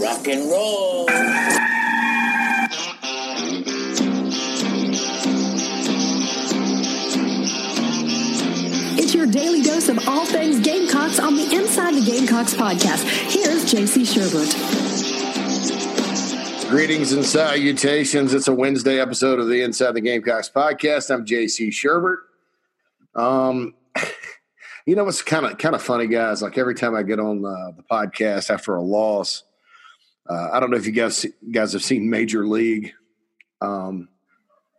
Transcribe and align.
Rock 0.00 0.28
and 0.28 0.50
roll. 0.50 1.04
It's 8.98 9.14
your 9.14 9.26
daily 9.26 9.60
dose 9.60 9.90
of 9.90 10.08
all 10.08 10.24
things 10.24 10.60
Gamecocks 10.60 11.18
on 11.18 11.36
the 11.36 11.54
Inside 11.54 11.96
the 11.96 12.00
Gamecocks 12.00 12.54
podcast. 12.54 13.04
Here's 13.30 13.70
JC 13.70 14.06
Shurburtt. 14.06 14.50
Greetings 16.70 17.12
and 17.12 17.22
salutations. 17.22 18.32
It's 18.32 18.48
a 18.48 18.54
Wednesday 18.54 18.98
episode 19.00 19.38
of 19.38 19.48
the 19.48 19.60
Inside 19.60 19.92
the 19.92 20.00
Gamecocks 20.00 20.48
podcast. 20.48 21.12
I'm 21.12 21.26
JC 21.26 21.68
Shurburtt. 21.68 22.20
Um, 23.14 23.74
you 24.86 24.96
know 24.96 25.04
what's 25.04 25.20
kind 25.20 25.44
of 25.44 25.58
kind 25.58 25.74
of 25.74 25.82
funny, 25.82 26.06
guys? 26.06 26.40
Like 26.40 26.56
every 26.56 26.74
time 26.74 26.94
I 26.94 27.02
get 27.02 27.20
on 27.20 27.42
the, 27.42 27.74
the 27.76 27.82
podcast 27.82 28.48
after 28.48 28.74
a 28.76 28.80
loss, 28.80 29.42
uh, 30.30 30.50
I 30.52 30.60
don't 30.60 30.70
know 30.70 30.76
if 30.76 30.86
you 30.86 30.92
guys 30.92 31.26
guys 31.50 31.72
have 31.72 31.82
seen 31.82 32.08
Major 32.08 32.46
League. 32.46 32.92
Um, 33.60 34.08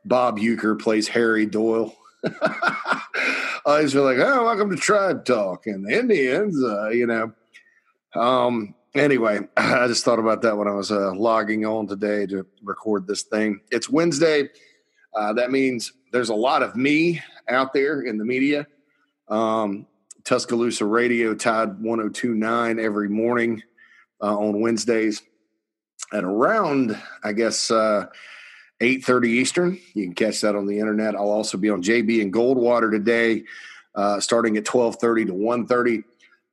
Bob 0.06 0.40
Uecker 0.40 0.80
plays 0.80 1.10
Harry 1.10 1.46
Doyle. 1.46 1.94
I 2.24 3.82
just 3.82 3.94
feel 3.94 4.04
like, 4.04 4.18
oh, 4.18 4.46
welcome 4.46 4.70
to 4.70 4.78
Tribe 4.78 5.26
Talk 5.26 5.68
and 5.68 5.86
the 5.86 6.00
Indians, 6.00 6.58
uh, 6.64 6.90
you 6.90 7.06
know. 7.06 7.34
Um, 8.16 8.76
anyway, 8.96 9.40
I 9.58 9.88
just 9.88 10.06
thought 10.06 10.20
about 10.20 10.42
that 10.44 10.58
when 10.58 10.70
I 10.70 10.74
was 10.74 10.90
uh, 10.90 11.14
logging 11.14 11.66
on 11.66 11.86
today 11.86 12.26
to 12.28 12.46
record 12.64 13.06
this 13.06 13.24
thing. 13.24 13.60
It's 13.72 13.90
Wednesday. 13.90 14.48
Uh, 15.14 15.34
that 15.34 15.52
means 15.52 15.92
there's 16.14 16.30
a 16.30 16.36
lot 16.36 16.64
of 16.64 16.78
me 16.78 17.22
out 17.50 17.74
there 17.74 18.04
in 18.04 18.18
the 18.18 18.26
media. 18.26 18.66
Um, 19.28 19.86
Tuscaloosa 20.24 20.86
Radio, 20.86 21.36
Tide 21.36 21.82
1029 21.82 22.80
every 22.80 23.10
morning 23.10 23.62
uh, 24.22 24.38
on 24.38 24.62
Wednesdays 24.62 25.22
at 26.12 26.24
around, 26.24 27.02
I 27.24 27.34
guess, 27.34 27.72
uh, 27.72 28.08
8.30 28.82 29.26
Eastern. 29.28 29.80
You 29.94 30.06
can 30.06 30.16
catch 30.16 30.42
that 30.42 30.56
on 30.56 30.66
the 30.66 30.80
internet. 30.80 31.16
I'll 31.16 31.30
also 31.30 31.58
be 31.58 31.70
on 31.70 31.84
JB 31.84 32.22
and 32.22 32.34
Goldwater 32.34 32.92
today, 32.92 33.44
uh, 33.96 34.20
starting 34.20 34.58
at 34.58 34.64
12.30 34.64 35.28
to 35.28 35.34
1.30. 35.34 36.04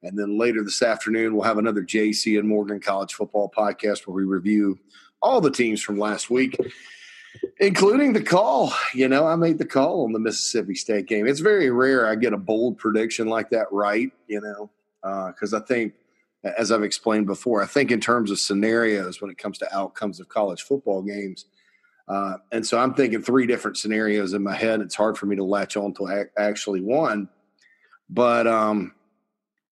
And 0.02 0.16
then 0.16 0.38
later 0.38 0.62
this 0.62 0.82
afternoon, 0.82 1.34
we'll 1.34 1.44
have 1.44 1.58
another 1.58 1.82
JC 1.82 2.38
and 2.38 2.48
Morgan 2.48 2.80
College 2.80 3.14
football 3.14 3.50
podcast 3.56 4.06
where 4.06 4.14
we 4.14 4.24
review 4.24 4.78
all 5.20 5.40
the 5.40 5.50
teams 5.50 5.82
from 5.82 5.98
last 5.98 6.30
week, 6.30 6.56
including 7.58 8.12
the 8.12 8.22
call. 8.22 8.72
You 8.94 9.08
know, 9.08 9.26
I 9.26 9.34
made 9.34 9.58
the 9.58 9.66
call 9.66 10.04
on 10.04 10.12
the 10.12 10.20
Mississippi 10.20 10.74
State 10.74 11.06
game. 11.06 11.26
It's 11.26 11.40
very 11.40 11.70
rare 11.70 12.06
I 12.06 12.14
get 12.14 12.32
a 12.32 12.38
bold 12.38 12.78
prediction 12.78 13.26
like 13.26 13.50
that 13.50 13.66
right, 13.72 14.12
you 14.28 14.40
know, 14.40 14.70
because 15.02 15.52
uh, 15.52 15.58
I 15.58 15.60
think, 15.60 15.94
as 16.44 16.70
I've 16.70 16.82
explained 16.82 17.26
before, 17.26 17.62
I 17.62 17.66
think 17.66 17.90
in 17.90 18.00
terms 18.00 18.30
of 18.30 18.38
scenarios 18.38 19.20
when 19.20 19.30
it 19.30 19.38
comes 19.38 19.58
to 19.58 19.76
outcomes 19.76 20.20
of 20.20 20.28
college 20.28 20.62
football 20.62 21.02
games. 21.02 21.46
Uh, 22.06 22.36
and 22.52 22.66
so 22.66 22.78
I'm 22.78 22.94
thinking 22.94 23.22
three 23.22 23.46
different 23.46 23.76
scenarios 23.76 24.32
in 24.32 24.42
my 24.42 24.54
head. 24.54 24.80
It's 24.80 24.94
hard 24.94 25.18
for 25.18 25.26
me 25.26 25.36
to 25.36 25.44
latch 25.44 25.76
on 25.76 25.92
to 25.94 26.26
actually 26.38 26.80
one. 26.80 27.28
But, 28.08 28.46
um, 28.46 28.94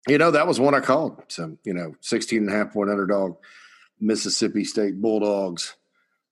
you 0.09 0.19
know, 0.19 0.33
that 0.33 0.47
was 0.47 0.59
one 0.59 0.75
I 0.75 0.81
called. 0.81 1.23
So, 1.29 1.57
you 1.65 1.75
know, 1.75 1.95
16 2.01 2.41
and 2.41 2.49
a 2.49 2.53
half 2.53 2.73
point 2.73 2.91
underdog 2.91 3.37
Mississippi 4.01 4.65
State 4.65 5.01
Bulldogs 5.01 5.77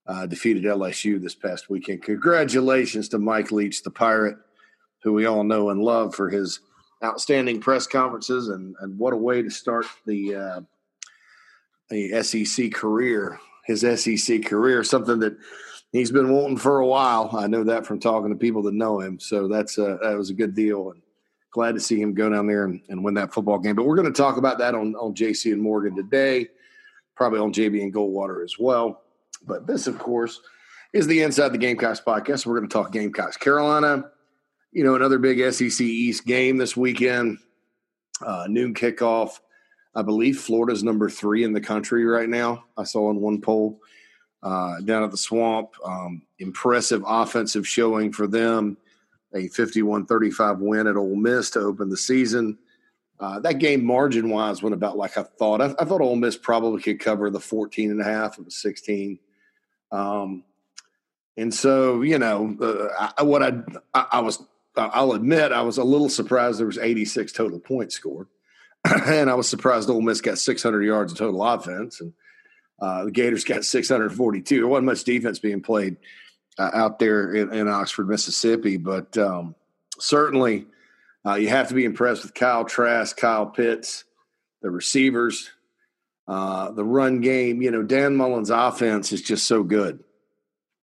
uh, 0.06 0.26
defeated 0.26 0.64
LSU 0.64 1.22
this 1.22 1.34
past 1.34 1.70
weekend. 1.70 2.02
Congratulations 2.02 3.08
to 3.10 3.18
Mike 3.18 3.52
Leach, 3.52 3.82
the 3.82 3.90
Pirate, 3.90 4.36
who 5.02 5.12
we 5.12 5.26
all 5.26 5.44
know 5.44 5.70
and 5.70 5.80
love 5.80 6.14
for 6.14 6.28
his 6.28 6.60
outstanding 7.04 7.60
press 7.60 7.86
conferences, 7.86 8.48
and, 8.48 8.74
and 8.80 8.98
what 8.98 9.12
a 9.12 9.16
way 9.16 9.42
to 9.42 9.50
start 9.50 9.86
the 10.06 10.34
uh, 10.34 10.60
the 11.90 12.22
SEC 12.22 12.72
career, 12.72 13.38
his 13.66 13.80
SEC 13.80 14.44
career, 14.44 14.82
something 14.82 15.18
that 15.20 15.36
he's 15.92 16.10
been 16.10 16.32
wanting 16.32 16.56
for 16.56 16.78
a 16.78 16.86
while. 16.86 17.30
I 17.36 17.46
know 17.46 17.64
that 17.64 17.86
from 17.86 18.00
talking 18.00 18.30
to 18.30 18.36
people 18.36 18.62
that 18.62 18.74
know 18.74 19.00
him. 19.00 19.20
So 19.20 19.46
that's 19.46 19.78
a, 19.78 19.98
that 20.02 20.16
was 20.16 20.30
a 20.30 20.34
good 20.34 20.54
deal, 20.54 20.90
and 20.90 21.02
glad 21.52 21.74
to 21.74 21.80
see 21.80 22.00
him 22.00 22.14
go 22.14 22.30
down 22.30 22.46
there 22.46 22.64
and, 22.64 22.80
and 22.88 23.04
win 23.04 23.14
that 23.14 23.32
football 23.32 23.58
game. 23.58 23.76
But 23.76 23.86
we're 23.86 23.96
going 23.96 24.12
to 24.12 24.22
talk 24.22 24.36
about 24.36 24.58
that 24.58 24.74
on 24.74 24.94
on 24.96 25.14
JC 25.14 25.52
and 25.52 25.62
Morgan 25.62 25.94
today, 25.94 26.48
probably 27.14 27.40
on 27.40 27.52
JB 27.52 27.82
and 27.82 27.94
Goldwater 27.94 28.42
as 28.42 28.56
well. 28.58 29.02
But 29.46 29.66
this, 29.66 29.86
of 29.86 29.98
course, 29.98 30.40
is 30.92 31.06
the 31.06 31.22
Inside 31.22 31.50
the 31.50 31.58
Gamecocks 31.58 32.00
podcast. 32.00 32.46
We're 32.46 32.58
going 32.58 32.68
to 32.68 32.72
talk 32.72 32.92
Gamecocks. 32.92 33.36
Carolina, 33.36 34.10
you 34.72 34.82
know, 34.82 34.94
another 34.94 35.18
big 35.18 35.52
SEC 35.52 35.80
East 35.80 36.26
game 36.26 36.56
this 36.56 36.76
weekend, 36.76 37.38
uh, 38.24 38.46
noon 38.48 38.74
kickoff. 38.74 39.40
I 39.94 40.02
believe 40.02 40.40
Florida's 40.40 40.82
number 40.82 41.10
three 41.10 41.44
in 41.44 41.52
the 41.52 41.60
country 41.60 42.04
right 42.04 42.28
now. 42.28 42.64
I 42.78 42.84
saw 42.84 43.10
in 43.10 43.20
one 43.20 43.42
poll 43.42 43.80
uh, 44.42 44.80
down 44.80 45.02
at 45.02 45.10
the 45.10 45.18
swamp. 45.18 45.74
Um, 45.84 46.22
impressive 46.38 47.04
offensive 47.06 47.68
showing 47.68 48.12
for 48.12 48.26
them. 48.26 48.78
A 49.34 49.48
51 49.48 50.06
35 50.06 50.58
win 50.60 50.86
at 50.86 50.96
Ole 50.96 51.16
Miss 51.16 51.50
to 51.50 51.60
open 51.60 51.90
the 51.90 51.96
season. 51.96 52.58
Uh, 53.20 53.38
that 53.40 53.58
game 53.58 53.84
margin 53.84 54.30
wise 54.30 54.62
went 54.62 54.74
about 54.74 54.96
like 54.96 55.16
I 55.16 55.22
thought. 55.22 55.60
I, 55.60 55.66
I, 55.78 55.84
thought 55.84 56.00
Ole 56.00 56.16
Miss 56.16 56.36
probably 56.36 56.82
could 56.82 56.98
cover 56.98 57.30
the 57.30 57.38
14 57.38 57.90
and 57.90 58.00
a 58.00 58.04
half. 58.04 58.38
It 58.38 58.44
was 58.44 58.56
16. 58.56 59.18
Um, 59.92 60.42
and 61.36 61.54
so, 61.54 62.02
you 62.02 62.18
know, 62.18 62.56
uh, 62.60 63.12
I, 63.16 63.22
what 63.22 63.42
I, 63.42 63.52
I, 63.94 64.06
I 64.12 64.20
was, 64.20 64.42
I'll 64.76 65.12
admit, 65.12 65.52
I 65.52 65.62
was 65.62 65.78
a 65.78 65.84
little 65.84 66.08
surprised 66.08 66.58
there 66.58 66.66
was 66.66 66.78
86 66.78 67.32
total 67.32 67.58
points 67.58 67.94
scored, 67.94 68.28
and 68.84 69.28
I 69.28 69.34
was 69.34 69.48
surprised 69.48 69.90
Ole 69.90 70.00
Miss 70.00 70.20
got 70.20 70.38
600 70.38 70.82
yards 70.82 71.12
of 71.12 71.18
total 71.18 71.42
offense, 71.44 72.00
and 72.00 72.12
uh, 72.80 73.04
the 73.04 73.10
Gators 73.10 73.44
got 73.44 73.64
642. 73.64 74.56
There 74.56 74.66
wasn't 74.66 74.86
much 74.86 75.04
defense 75.04 75.38
being 75.38 75.62
played 75.62 75.96
uh, 76.58 76.70
out 76.72 76.98
there 76.98 77.34
in, 77.34 77.52
in, 77.52 77.68
Oxford, 77.68 78.08
Mississippi, 78.08 78.76
but 78.76 79.16
um, 79.18 79.54
certainly 79.98 80.66
uh, 81.26 81.34
you 81.34 81.48
have 81.48 81.68
to 81.68 81.74
be 81.74 81.84
impressed 81.84 82.22
with 82.22 82.34
Kyle 82.34 82.64
Trask, 82.64 83.16
Kyle 83.16 83.46
Pitts, 83.46 84.04
the 84.62 84.70
receivers. 84.70 85.50
Uh, 86.28 86.70
the 86.70 86.84
run 86.84 87.20
game, 87.20 87.60
you 87.60 87.70
know, 87.70 87.82
Dan 87.82 88.16
Mullen's 88.16 88.48
offense 88.48 89.12
is 89.12 89.20
just 89.20 89.44
so 89.44 89.64
good 89.64 90.04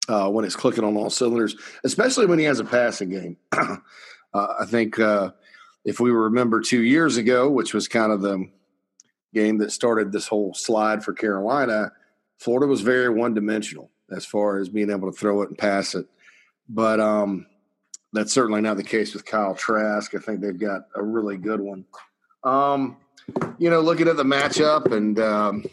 uh, 0.08 0.28
when 0.28 0.44
it's 0.44 0.56
clicking 0.56 0.84
on 0.84 0.96
all 0.96 1.10
cylinders, 1.10 1.56
especially 1.84 2.26
when 2.26 2.38
he 2.38 2.44
has 2.44 2.60
a 2.60 2.64
passing 2.64 3.10
game. 3.10 3.36
uh, 3.52 3.76
I 4.34 4.64
think 4.66 4.98
uh, 4.98 5.30
if 5.84 6.00
we 6.00 6.10
remember 6.10 6.60
two 6.60 6.82
years 6.82 7.16
ago, 7.16 7.50
which 7.50 7.74
was 7.74 7.88
kind 7.88 8.12
of 8.12 8.20
the 8.20 8.48
game 9.32 9.58
that 9.58 9.72
started 9.72 10.12
this 10.12 10.28
whole 10.28 10.54
slide 10.54 11.04
for 11.04 11.12
Carolina, 11.12 11.92
Florida 12.38 12.66
was 12.66 12.80
very 12.80 13.08
one 13.08 13.34
dimensional 13.34 13.90
as 14.10 14.24
far 14.24 14.58
as 14.58 14.68
being 14.68 14.90
able 14.90 15.10
to 15.10 15.16
throw 15.16 15.42
it 15.42 15.48
and 15.48 15.58
pass 15.58 15.94
it. 15.94 16.06
But 16.68 17.00
um, 17.00 17.46
that's 18.12 18.32
certainly 18.32 18.60
not 18.60 18.76
the 18.76 18.84
case 18.84 19.12
with 19.12 19.24
Kyle 19.24 19.54
Trask. 19.54 20.14
I 20.14 20.18
think 20.18 20.40
they've 20.40 20.58
got 20.58 20.82
a 20.94 21.02
really 21.02 21.36
good 21.36 21.60
one. 21.60 21.84
Um, 22.42 22.98
you 23.58 23.70
know, 23.70 23.80
looking 23.80 24.08
at 24.08 24.16
the 24.16 24.24
matchup, 24.24 24.92
and 24.92 25.18
um, 25.18 25.64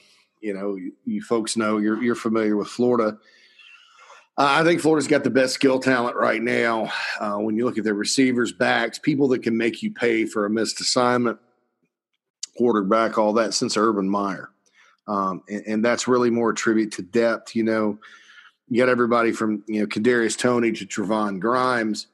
you 0.41 0.53
know, 0.53 0.75
you, 0.75 0.93
you, 1.05 1.21
folks 1.21 1.57
know 1.57 1.77
you're 1.77 2.01
you're 2.01 2.15
familiar 2.15 2.57
with 2.57 2.67
Florida. 2.67 3.17
Uh, 4.37 4.47
I 4.59 4.63
think 4.63 4.79
Florida's 4.79 5.07
got 5.07 5.23
the 5.23 5.29
best 5.29 5.53
skill 5.53 5.79
talent 5.79 6.15
right 6.15 6.41
now. 6.41 6.91
Uh, 7.19 7.35
when 7.35 7.55
you 7.55 7.65
look 7.65 7.77
at 7.77 7.83
their 7.83 7.93
receivers, 7.93 8.51
backs, 8.51 8.97
people 8.97 9.27
that 9.29 9.43
can 9.43 9.57
make 9.57 9.83
you 9.83 9.91
pay 9.91 10.25
for 10.25 10.45
a 10.45 10.49
missed 10.49 10.79
assignment, 10.79 11.37
quarterback, 12.57 13.17
all 13.17 13.33
that 13.33 13.53
since 13.53 13.75
Urban 13.75 14.07
Meyer, 14.07 14.49
um, 15.07 15.43
and, 15.49 15.63
and, 15.67 15.85
that's 15.85 16.07
really 16.07 16.29
more 16.29 16.51
a 16.51 16.55
tribute 16.55 16.91
to 16.93 17.01
depth. 17.01 17.55
You 17.55 17.63
know, 17.63 17.99
you 18.69 18.77
got 18.77 18.89
everybody 18.89 19.33
from 19.33 19.63
you 19.67 19.81
know 19.81 19.85
Kadarius 19.85 20.37
Toney 20.37 20.71
to 20.71 20.85
Trevon 20.85 21.39
Grimes. 21.39 22.07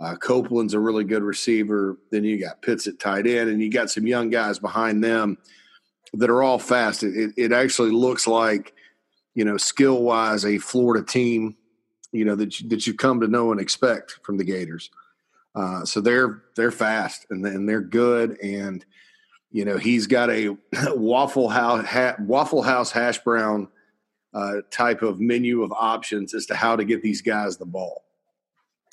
Uh, 0.00 0.16
Copeland's 0.16 0.74
a 0.74 0.80
really 0.80 1.04
good 1.04 1.22
receiver. 1.22 1.98
Then 2.10 2.24
you 2.24 2.40
got 2.40 2.62
Pitts 2.62 2.88
at 2.88 2.98
tight 2.98 3.26
end, 3.26 3.48
and 3.48 3.62
you 3.62 3.70
got 3.70 3.90
some 3.90 4.06
young 4.06 4.30
guys 4.30 4.58
behind 4.58 5.04
them 5.04 5.38
that 6.14 6.30
are 6.30 6.42
all 6.42 6.58
fast. 6.58 7.04
It, 7.04 7.32
it 7.36 7.52
actually 7.52 7.90
looks 7.90 8.26
like, 8.26 8.74
you 9.34 9.44
know, 9.44 9.56
skill 9.56 10.02
wise, 10.02 10.44
a 10.44 10.58
Florida 10.58 11.04
team, 11.06 11.54
you 12.12 12.24
know, 12.24 12.34
that 12.34 12.60
you, 12.60 12.68
that 12.68 12.86
you 12.86 12.94
come 12.94 13.20
to 13.20 13.28
know 13.28 13.52
and 13.52 13.60
expect 13.60 14.18
from 14.22 14.36
the 14.36 14.44
Gators. 14.44 14.90
Uh, 15.54 15.84
so 15.84 16.00
they're 16.00 16.42
they're 16.56 16.70
fast 16.70 17.26
and, 17.30 17.44
and 17.44 17.68
they're 17.68 17.80
good, 17.80 18.38
and 18.40 18.84
you 19.50 19.64
know 19.64 19.78
he's 19.78 20.06
got 20.06 20.30
a 20.30 20.56
waffle 20.94 21.48
house 21.48 21.84
ha, 21.86 22.14
waffle 22.20 22.62
house 22.62 22.92
hash 22.92 23.18
brown 23.18 23.68
uh, 24.32 24.56
type 24.70 25.02
of 25.02 25.20
menu 25.20 25.62
of 25.62 25.72
options 25.72 26.34
as 26.34 26.46
to 26.46 26.54
how 26.54 26.76
to 26.76 26.84
get 26.84 27.02
these 27.02 27.22
guys 27.22 27.56
the 27.56 27.66
ball. 27.66 28.04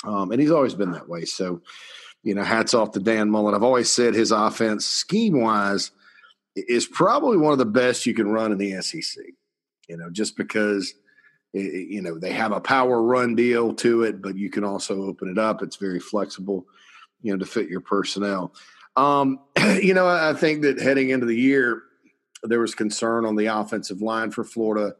Um, 0.03 0.31
and 0.31 0.41
he's 0.41 0.51
always 0.51 0.73
been 0.73 0.91
that 0.91 1.09
way. 1.09 1.25
So, 1.25 1.61
you 2.23 2.35
know, 2.35 2.43
hats 2.43 2.73
off 2.73 2.91
to 2.91 2.99
Dan 2.99 3.29
Mullen. 3.29 3.55
I've 3.55 3.63
always 3.63 3.89
said 3.89 4.13
his 4.13 4.31
offense, 4.31 4.85
scheme 4.85 5.41
wise, 5.41 5.91
is 6.55 6.85
probably 6.85 7.37
one 7.37 7.51
of 7.51 7.59
the 7.59 7.65
best 7.65 8.05
you 8.05 8.13
can 8.13 8.29
run 8.29 8.51
in 8.51 8.57
the 8.57 8.81
SEC. 8.81 9.23
You 9.87 9.97
know, 9.97 10.09
just 10.09 10.35
because 10.35 10.93
it, 11.53 11.87
you 11.89 12.01
know 12.01 12.17
they 12.17 12.31
have 12.31 12.51
a 12.51 12.61
power 12.61 13.01
run 13.01 13.35
deal 13.35 13.73
to 13.75 14.03
it, 14.03 14.21
but 14.21 14.35
you 14.35 14.49
can 14.49 14.63
also 14.63 15.03
open 15.03 15.29
it 15.29 15.37
up. 15.37 15.61
It's 15.61 15.77
very 15.77 15.99
flexible, 15.99 16.65
you 17.21 17.31
know, 17.31 17.39
to 17.39 17.45
fit 17.45 17.69
your 17.69 17.81
personnel. 17.81 18.53
Um, 18.95 19.39
you 19.81 19.93
know, 19.93 20.07
I 20.07 20.33
think 20.33 20.63
that 20.63 20.79
heading 20.79 21.09
into 21.09 21.25
the 21.25 21.35
year, 21.35 21.83
there 22.43 22.59
was 22.59 22.75
concern 22.75 23.25
on 23.25 23.35
the 23.35 23.45
offensive 23.47 24.01
line 24.01 24.31
for 24.31 24.43
Florida. 24.43 24.95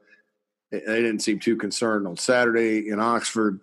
They 0.71 0.79
didn't 0.79 1.19
seem 1.19 1.39
too 1.39 1.55
concerned 1.55 2.07
on 2.07 2.17
Saturday 2.17 2.89
in 2.89 2.99
Oxford. 2.99 3.59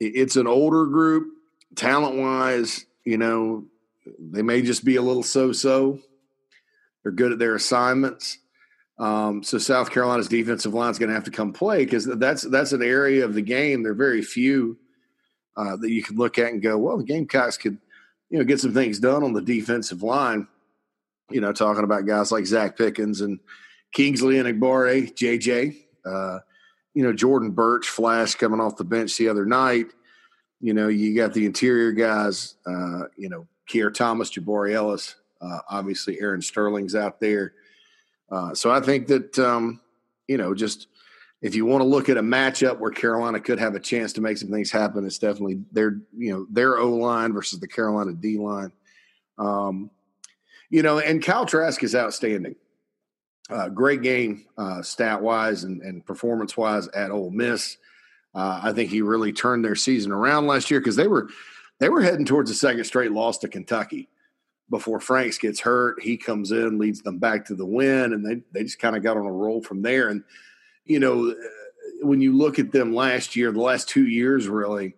It's 0.00 0.36
an 0.36 0.46
older 0.46 0.86
group, 0.86 1.28
talent 1.76 2.16
wise. 2.16 2.86
You 3.04 3.18
know, 3.18 3.64
they 4.18 4.42
may 4.42 4.62
just 4.62 4.84
be 4.84 4.96
a 4.96 5.02
little 5.02 5.22
so 5.22 5.52
so. 5.52 6.00
They're 7.02 7.12
good 7.12 7.32
at 7.32 7.38
their 7.38 7.54
assignments. 7.54 8.38
Um, 9.00 9.42
so 9.42 9.56
South 9.56 9.90
Carolina's 9.90 10.28
defensive 10.28 10.74
line 10.74 10.90
is 10.90 10.98
going 10.98 11.08
to 11.08 11.14
have 11.14 11.24
to 11.24 11.30
come 11.30 11.54
play 11.54 11.84
because 11.84 12.04
that's 12.04 12.42
that's 12.42 12.72
an 12.72 12.82
area 12.82 13.24
of 13.24 13.32
the 13.32 13.40
game. 13.40 13.82
There 13.82 13.92
are 13.92 13.96
very 13.96 14.20
few 14.20 14.76
uh, 15.56 15.76
that 15.76 15.90
you 15.90 16.02
can 16.02 16.16
look 16.16 16.38
at 16.38 16.52
and 16.52 16.62
go, 16.62 16.76
well, 16.76 16.98
the 16.98 17.04
Gamecocks 17.04 17.56
could, 17.56 17.78
you 18.28 18.38
know, 18.38 18.44
get 18.44 18.60
some 18.60 18.74
things 18.74 19.00
done 19.00 19.24
on 19.24 19.32
the 19.32 19.40
defensive 19.40 20.02
line. 20.02 20.46
You 21.30 21.40
know, 21.40 21.52
talking 21.52 21.84
about 21.84 22.06
guys 22.06 22.30
like 22.30 22.44
Zacch 22.44 22.76
Pickens 22.76 23.22
and 23.22 23.40
Kingsley 23.92 24.38
and 24.38 24.46
Enagbare, 24.46 25.14
JJ. 25.14 25.78
Uh, 26.04 26.40
you 26.92 27.02
know, 27.02 27.12
Jordan 27.12 27.52
Burch, 27.52 27.88
Flash 27.88 28.34
coming 28.34 28.60
off 28.60 28.76
the 28.76 28.84
bench 28.84 29.16
the 29.16 29.28
other 29.28 29.46
night. 29.46 29.86
You 30.60 30.74
know, 30.74 30.88
you 30.88 31.16
got 31.16 31.32
the 31.32 31.46
interior 31.46 31.92
guys, 31.92 32.56
uh, 32.66 33.04
you 33.16 33.30
know, 33.30 33.46
Keir 33.66 33.90
Thomas, 33.90 34.30
Jabari 34.30 34.74
Ellis, 34.74 35.14
uh, 35.40 35.60
obviously 35.70 36.20
Aaron 36.20 36.42
Sterling's 36.42 36.94
out 36.94 37.18
there. 37.18 37.54
Uh, 38.30 38.54
so 38.54 38.70
I 38.70 38.80
think 38.80 39.06
that, 39.08 39.38
um, 39.38 39.80
you 40.28 40.36
know, 40.36 40.54
just 40.54 40.88
if 41.42 41.54
you 41.54 41.64
want 41.64 41.80
to 41.80 41.86
look 41.86 42.08
at 42.08 42.16
a 42.16 42.22
matchup 42.22 42.78
where 42.78 42.90
Carolina 42.90 43.40
could 43.40 43.58
have 43.58 43.74
a 43.74 43.80
chance 43.80 44.12
to 44.14 44.20
make 44.20 44.36
some 44.36 44.50
things 44.50 44.70
happen, 44.70 45.04
it's 45.04 45.18
definitely 45.18 45.60
their, 45.72 46.00
you 46.16 46.32
know, 46.32 46.46
their 46.50 46.78
O 46.78 46.90
line 46.94 47.32
versus 47.32 47.58
the 47.58 47.68
Carolina 47.68 48.12
D 48.12 48.38
line. 48.38 48.72
Um, 49.38 49.90
you 50.68 50.82
know, 50.82 50.98
and 50.98 51.22
Kyle 51.22 51.46
Trask 51.46 51.82
is 51.82 51.94
outstanding. 51.94 52.54
Uh, 53.48 53.68
great 53.68 54.02
game, 54.02 54.44
uh, 54.56 54.80
stat 54.80 55.20
wise 55.20 55.64
and, 55.64 55.82
and 55.82 56.06
performance 56.06 56.56
wise 56.56 56.86
at 56.88 57.10
Ole 57.10 57.30
Miss. 57.30 57.78
Uh, 58.32 58.60
I 58.62 58.72
think 58.72 58.90
he 58.90 59.02
really 59.02 59.32
turned 59.32 59.64
their 59.64 59.74
season 59.74 60.12
around 60.12 60.46
last 60.46 60.70
year 60.70 60.78
because 60.78 60.94
they 60.94 61.08
were 61.08 61.28
they 61.80 61.88
were 61.88 62.02
heading 62.02 62.24
towards 62.24 62.50
a 62.50 62.54
second 62.54 62.84
straight 62.84 63.10
loss 63.10 63.38
to 63.38 63.48
Kentucky 63.48 64.08
before 64.70 65.00
Franks 65.00 65.38
gets 65.38 65.60
hurt. 65.60 66.02
He 66.02 66.16
comes 66.16 66.52
in, 66.52 66.78
leads 66.78 67.02
them 67.02 67.18
back 67.18 67.44
to 67.46 67.54
the 67.54 67.66
win, 67.66 68.12
and 68.12 68.24
they 68.24 68.42
they 68.52 68.64
just 68.64 68.78
kind 68.78 68.96
of 68.96 69.02
got 69.02 69.16
on 69.16 69.26
a 69.26 69.32
roll 69.32 69.62
from 69.62 69.82
there. 69.82 70.08
And 70.08 70.24
you 70.84 71.00
know, 71.00 71.34
when 72.02 72.20
you 72.20 72.36
look 72.36 72.58
at 72.58 72.72
them 72.72 72.94
last 72.94 73.36
year, 73.36 73.52
the 73.52 73.60
last 73.60 73.88
two 73.88 74.06
years, 74.06 74.48
really, 74.48 74.94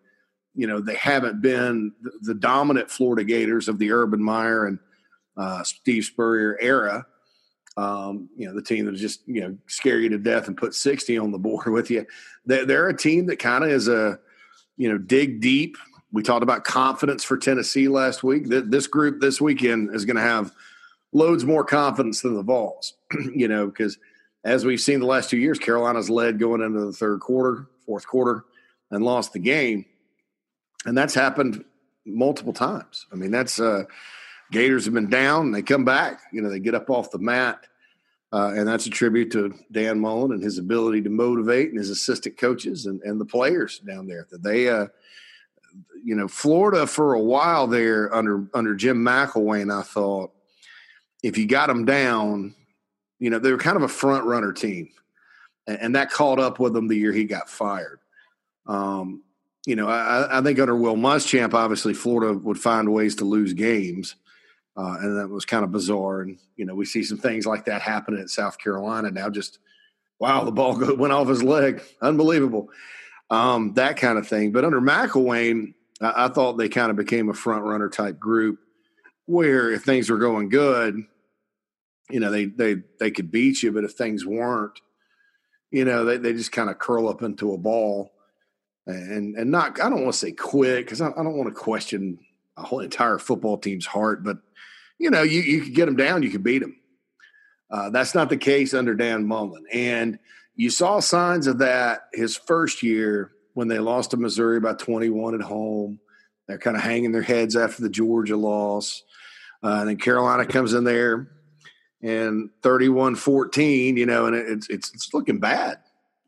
you 0.54 0.66
know, 0.66 0.80
they 0.80 0.94
haven't 0.94 1.42
been 1.42 1.92
the, 2.20 2.34
dominant 2.34 2.90
Florida 2.90 3.24
Gators 3.24 3.69
of 3.69 3.78
the 3.78 3.92
Urban 3.92 4.22
Meyer 4.22 4.66
and 4.66 4.78
uh, 5.36 5.62
Steve 5.64 6.04
Spurrier 6.04 6.58
era 6.60 7.06
um, 7.76 8.28
you 8.36 8.46
know, 8.46 8.54
the 8.54 8.62
team 8.62 8.86
that 8.86 8.94
just, 8.96 9.26
you 9.26 9.40
know, 9.40 9.56
scare 9.66 9.98
you 9.98 10.08
to 10.10 10.18
death 10.18 10.46
and 10.46 10.56
put 10.56 10.75
60 10.75 11.18
on 11.18 11.30
the 11.30 11.38
board 11.38 11.68
with 11.68 11.90
you. 11.90 12.06
They're 12.44 12.88
a 12.88 12.96
team 12.96 13.26
that 13.26 13.38
kind 13.38 13.64
of 13.64 13.70
is 13.70 13.88
a, 13.88 14.18
you 14.76 14.90
know, 14.90 14.98
dig 14.98 15.40
deep. 15.40 15.76
We 16.12 16.23
talked 16.23 16.43
about 16.43 16.64
confidence 16.64 17.25
for 17.25 17.37
Tennessee 17.37 17.88
last 17.88 18.23
week. 18.23 18.49
That 18.49 18.70
This 18.70 18.87
group 18.87 19.20
this 19.20 19.41
weekend 19.41 19.94
is 19.94 20.05
going 20.05 20.17
to 20.17 20.23
have 20.23 20.53
loads 21.12 21.44
more 21.44 21.64
confidence 21.64 22.20
than 22.20 22.35
the 22.35 22.43
Vols, 22.43 22.94
you 23.35 23.49
know, 23.49 23.67
because 23.67 23.99
as 24.44 24.64
we've 24.64 24.81
seen 24.81 25.00
the 25.00 25.06
last 25.06 25.31
two 25.31 25.38
years, 25.38 25.59
Carolina's 25.59 26.11
led 26.11 26.38
going 26.38 26.61
into 26.61 26.85
the 26.85 26.93
third 26.93 27.20
quarter, 27.20 27.67
fourth 27.87 28.06
quarter, 28.06 28.44
and 28.91 29.05
lost 29.05 29.32
the 29.32 29.38
game. 29.38 29.85
And 30.85 30.99
that's 30.99 31.14
happened 31.14 31.64
multiple 32.05 32.53
times. 32.53 33.06
I 33.12 33.17
mean, 33.17 33.31
that's, 33.31 33.61
uh, 33.61 33.85
Gators 34.50 34.85
have 34.85 34.93
been 34.93 35.09
down. 35.09 35.50
They 35.50 35.62
come 35.62 35.85
back. 35.85 36.20
You 36.31 36.43
know, 36.43 36.50
they 36.50 36.61
get 36.61 36.75
up 36.75 36.91
off 36.91 37.11
the 37.11 37.19
mat. 37.19 37.64
Uh, 38.32 38.53
and 38.55 38.69
that's 38.69 38.87
a 38.87 38.91
tribute 38.91 39.31
to 39.32 39.55
Dan 39.73 39.99
Mullen 39.99 40.32
and 40.32 40.43
his 40.43 40.59
ability 40.59 41.03
to 41.03 41.11
motivate 41.11 41.70
and 41.70 41.79
his 41.79 41.91
assistant 41.91 42.37
coaches 42.37 42.87
and, 42.87 43.00
and 43.03 43.20
the 43.20 43.25
players 43.25 43.79
down 43.81 44.06
there. 44.06 44.26
That 44.31 44.43
they, 44.43 44.69
uh, 44.69 44.88
you 46.04 46.14
know, 46.14 46.28
Florida 46.28 46.86
for 46.86 47.14
a 47.14 47.20
while 47.20 47.66
there 47.66 48.12
under 48.14 48.46
under 48.54 48.74
Jim 48.74 49.04
McElwain, 49.04 49.72
I 49.72 49.82
thought 49.82 50.32
if 51.22 51.38
you 51.38 51.46
got 51.46 51.69
them 51.69 51.84
down, 51.84 52.54
you 53.19 53.30
know, 53.30 53.38
they 53.38 53.52
were 53.52 53.58
kind 53.58 53.76
of 53.76 53.82
a 53.82 53.88
front 53.88 54.24
runner 54.24 54.52
team, 54.52 54.90
and, 55.66 55.78
and 55.80 55.94
that 55.96 56.10
caught 56.10 56.38
up 56.38 56.58
with 56.58 56.72
them 56.72 56.88
the 56.88 56.96
year 56.96 57.12
he 57.12 57.24
got 57.24 57.48
fired. 57.48 58.00
Um, 58.66 59.22
you 59.66 59.76
know, 59.76 59.88
I, 59.88 60.38
I 60.38 60.42
think 60.42 60.58
under 60.58 60.76
Will 60.76 60.96
Muschamp, 60.96 61.54
obviously 61.54 61.94
Florida 61.94 62.36
would 62.36 62.58
find 62.58 62.92
ways 62.92 63.16
to 63.16 63.25
lose 63.25 63.52
games. 63.52 64.16
Uh, 64.75 64.96
and 65.00 65.18
that 65.18 65.28
was 65.28 65.44
kind 65.44 65.64
of 65.64 65.70
bizarre. 65.70 66.22
And, 66.22 66.38
you 66.56 66.64
know, 66.64 66.75
we 66.75 66.86
see 66.86 67.02
some 67.02 67.18
things 67.18 67.44
like 67.44 67.66
that 67.66 67.82
happening 67.82 68.20
at 68.20 68.30
South 68.30 68.56
Carolina 68.58 69.10
now. 69.10 69.28
Just, 69.28 69.58
wow, 70.18 70.44
the 70.44 70.50
ball 70.50 70.78
went 70.96 71.12
off 71.12 71.28
his 71.28 71.42
leg. 71.42 71.82
Unbelievable. 72.00 72.70
Um, 73.32 73.73
that 73.75 73.96
kind 73.96 74.19
of 74.19 74.29
thing. 74.29 74.52
But 74.52 74.67
under 74.67 74.81
McElwain, 74.81 75.73
I, 76.02 76.26
I 76.26 76.29
thought 76.29 76.58
they 76.58 76.69
kind 76.69 76.90
of 76.90 76.96
became 76.96 77.31
a 77.31 77.34
front 77.34 77.64
runner 77.64 77.88
type 77.88 78.20
group 78.20 78.58
where 79.25 79.70
if 79.70 79.84
things 79.84 80.11
were 80.11 80.19
going 80.19 80.50
good, 80.50 81.02
you 82.11 82.20
know, 82.20 82.31
they, 82.31 82.44
they, 82.44 82.82
they 83.00 83.11
could 83.11 83.31
beat 83.31 83.62
you. 83.62 83.73
But 83.73 83.84
if 83.84 83.93
things 83.93 84.26
weren't, 84.26 84.79
you 85.70 85.87
know, 85.87 86.05
they, 86.05 86.19
they 86.19 86.34
just 86.34 86.52
kind 86.52 86.69
of 86.69 86.79
curl 86.79 87.08
up 87.08 87.23
into 87.23 87.55
a 87.55 87.58
ball 87.58 88.12
and, 88.87 89.35
and 89.35 89.50
not, 89.50 89.81
I 89.81 89.88
don't 89.88 90.02
want 90.02 90.12
to 90.12 90.19
say 90.19 90.32
quit 90.32 90.85
because 90.85 91.00
I, 91.00 91.08
I 91.08 91.23
don't 91.23 91.38
want 91.38 91.49
to 91.49 91.58
question 91.58 92.19
a 92.58 92.62
whole 92.62 92.81
entire 92.81 93.19
football 93.19 93.56
team's 93.56 93.87
heart, 93.87 94.23
but 94.23 94.37
you 94.99 95.08
know, 95.08 95.23
you, 95.23 95.40
you 95.40 95.62
could 95.62 95.75
get 95.75 95.87
them 95.87 95.96
down, 95.96 96.23
you 96.23 96.28
could 96.28 96.44
beat 96.44 96.58
them. 96.58 96.76
Uh, 97.70 97.88
that's 97.88 98.14
not 98.14 98.28
the 98.28 98.37
case 98.37 98.75
under 98.75 98.94
Dan 98.94 99.26
Mullen. 99.26 99.64
And 99.73 100.19
you 100.62 100.70
saw 100.70 101.00
signs 101.00 101.49
of 101.49 101.59
that 101.59 102.03
his 102.12 102.37
first 102.37 102.85
year 102.85 103.32
when 103.55 103.67
they 103.67 103.81
lost 103.81 104.12
to 104.12 104.17
Missouri 104.17 104.61
by 104.61 104.75
21 104.75 105.35
at 105.35 105.41
home. 105.41 105.99
They're 106.47 106.56
kind 106.56 106.76
of 106.76 106.85
hanging 106.85 107.11
their 107.11 107.20
heads 107.20 107.56
after 107.56 107.82
the 107.82 107.88
Georgia 107.88 108.37
loss. 108.37 109.03
Uh, 109.64 109.79
and 109.81 109.88
then 109.88 109.97
Carolina 109.97 110.47
comes 110.47 110.73
in 110.73 110.85
there 110.85 111.32
and 112.00 112.50
31 112.62 113.17
14, 113.17 113.97
you 113.97 114.06
know, 114.06 114.26
and 114.26 114.37
it's, 114.37 114.69
it's, 114.69 114.94
it's 114.94 115.12
looking 115.12 115.41
bad, 115.41 115.79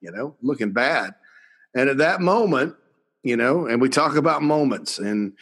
you 0.00 0.10
know, 0.10 0.34
looking 0.42 0.72
bad. 0.72 1.14
And 1.76 1.88
at 1.88 1.98
that 1.98 2.20
moment, 2.20 2.74
you 3.22 3.36
know, 3.36 3.66
and 3.66 3.80
we 3.80 3.88
talk 3.88 4.16
about 4.16 4.42
moments 4.42 4.98
and, 4.98 5.34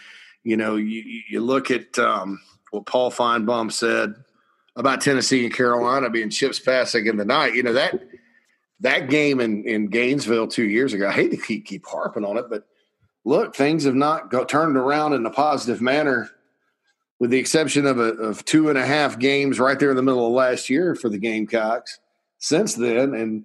you 0.45 0.59
know, 0.59 0.77
you, 0.77 1.23
you 1.31 1.41
look 1.41 1.71
at, 1.71 1.99
um, 1.99 2.43
what 2.73 2.85
Paul 2.85 3.11
Finebaum 3.11 3.73
said 3.73 4.17
about 4.77 5.01
Tennessee 5.01 5.47
and 5.47 5.55
Carolina 5.55 6.11
being 6.11 6.29
chips 6.29 6.61
passing 6.61 7.07
in 7.07 7.17
the 7.17 7.25
night. 7.25 7.55
You 7.55 7.63
know 7.63 7.73
that 7.73 7.99
that 8.83 9.09
game 9.09 9.41
in, 9.41 9.65
in 9.65 9.87
Gainesville 9.87 10.49
two 10.49 10.69
years 10.69 10.93
ago. 10.93 11.09
I 11.09 11.13
hate 11.13 11.31
to 11.31 11.37
keep 11.37 11.65
keep 11.65 11.87
harping 11.87 12.25
on 12.25 12.37
it, 12.37 12.47
but 12.51 12.67
look, 13.25 13.55
things 13.55 13.85
have 13.85 13.95
not 13.95 14.31
turned 14.49 14.77
around 14.77 15.15
in 15.15 15.25
a 15.25 15.31
positive 15.31 15.81
manner, 15.81 16.31
with 17.19 17.31
the 17.31 17.39
exception 17.39 17.87
of 17.87 17.99
a, 17.99 18.13
of 18.15 18.45
two 18.45 18.69
and 18.69 18.77
a 18.77 18.85
half 18.85 19.19
games 19.19 19.59
right 19.59 19.79
there 19.79 19.91
in 19.91 19.97
the 19.97 20.03
middle 20.03 20.27
of 20.27 20.33
last 20.33 20.69
year 20.69 20.95
for 20.95 21.09
the 21.09 21.19
Gamecocks. 21.19 22.01
Since 22.39 22.75
then, 22.75 23.15
and 23.15 23.45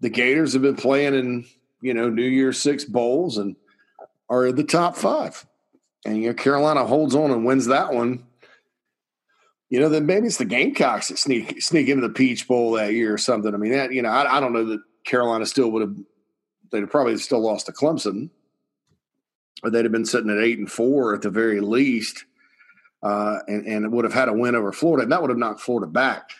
the 0.00 0.10
Gators 0.10 0.52
have 0.52 0.62
been 0.62 0.76
playing 0.76 1.14
in 1.14 1.44
you 1.80 1.94
know 1.94 2.10
New 2.10 2.22
Year's 2.22 2.60
Six 2.60 2.84
bowls 2.84 3.38
and 3.38 3.56
are 4.28 4.50
the 4.50 4.64
top 4.64 4.96
five. 4.96 5.46
And 6.04 6.20
you 6.20 6.28
know 6.28 6.34
Carolina 6.34 6.84
holds 6.84 7.14
on 7.14 7.30
and 7.30 7.46
wins 7.46 7.66
that 7.66 7.94
one 7.94 8.26
you 9.72 9.80
know, 9.80 9.88
then 9.88 10.04
maybe 10.04 10.26
it's 10.26 10.36
the 10.36 10.44
Gamecocks 10.44 11.08
that 11.08 11.16
sneak 11.16 11.62
sneak 11.62 11.88
into 11.88 12.06
the 12.06 12.12
Peach 12.12 12.46
Bowl 12.46 12.72
that 12.72 12.92
year 12.92 13.14
or 13.14 13.16
something. 13.16 13.54
I 13.54 13.56
mean, 13.56 13.72
that 13.72 13.90
you 13.90 14.02
know, 14.02 14.10
I, 14.10 14.36
I 14.36 14.38
don't 14.38 14.52
know 14.52 14.66
that 14.66 14.82
Carolina 15.06 15.46
still 15.46 15.70
would 15.70 15.80
have. 15.80 15.96
They'd 16.70 16.90
probably 16.90 17.16
still 17.16 17.40
lost 17.40 17.64
to 17.66 17.72
Clemson, 17.72 18.28
or 19.62 19.70
they'd 19.70 19.86
have 19.86 19.92
been 19.92 20.04
sitting 20.04 20.30
at 20.30 20.36
eight 20.36 20.58
and 20.58 20.70
four 20.70 21.14
at 21.14 21.22
the 21.22 21.30
very 21.30 21.62
least, 21.62 22.26
uh, 23.02 23.38
and 23.48 23.66
and 23.66 23.92
would 23.92 24.04
have 24.04 24.12
had 24.12 24.28
a 24.28 24.34
win 24.34 24.54
over 24.54 24.72
Florida, 24.72 25.04
and 25.04 25.12
that 25.12 25.22
would 25.22 25.30
have 25.30 25.38
knocked 25.38 25.60
Florida 25.60 25.86
back. 25.86 26.32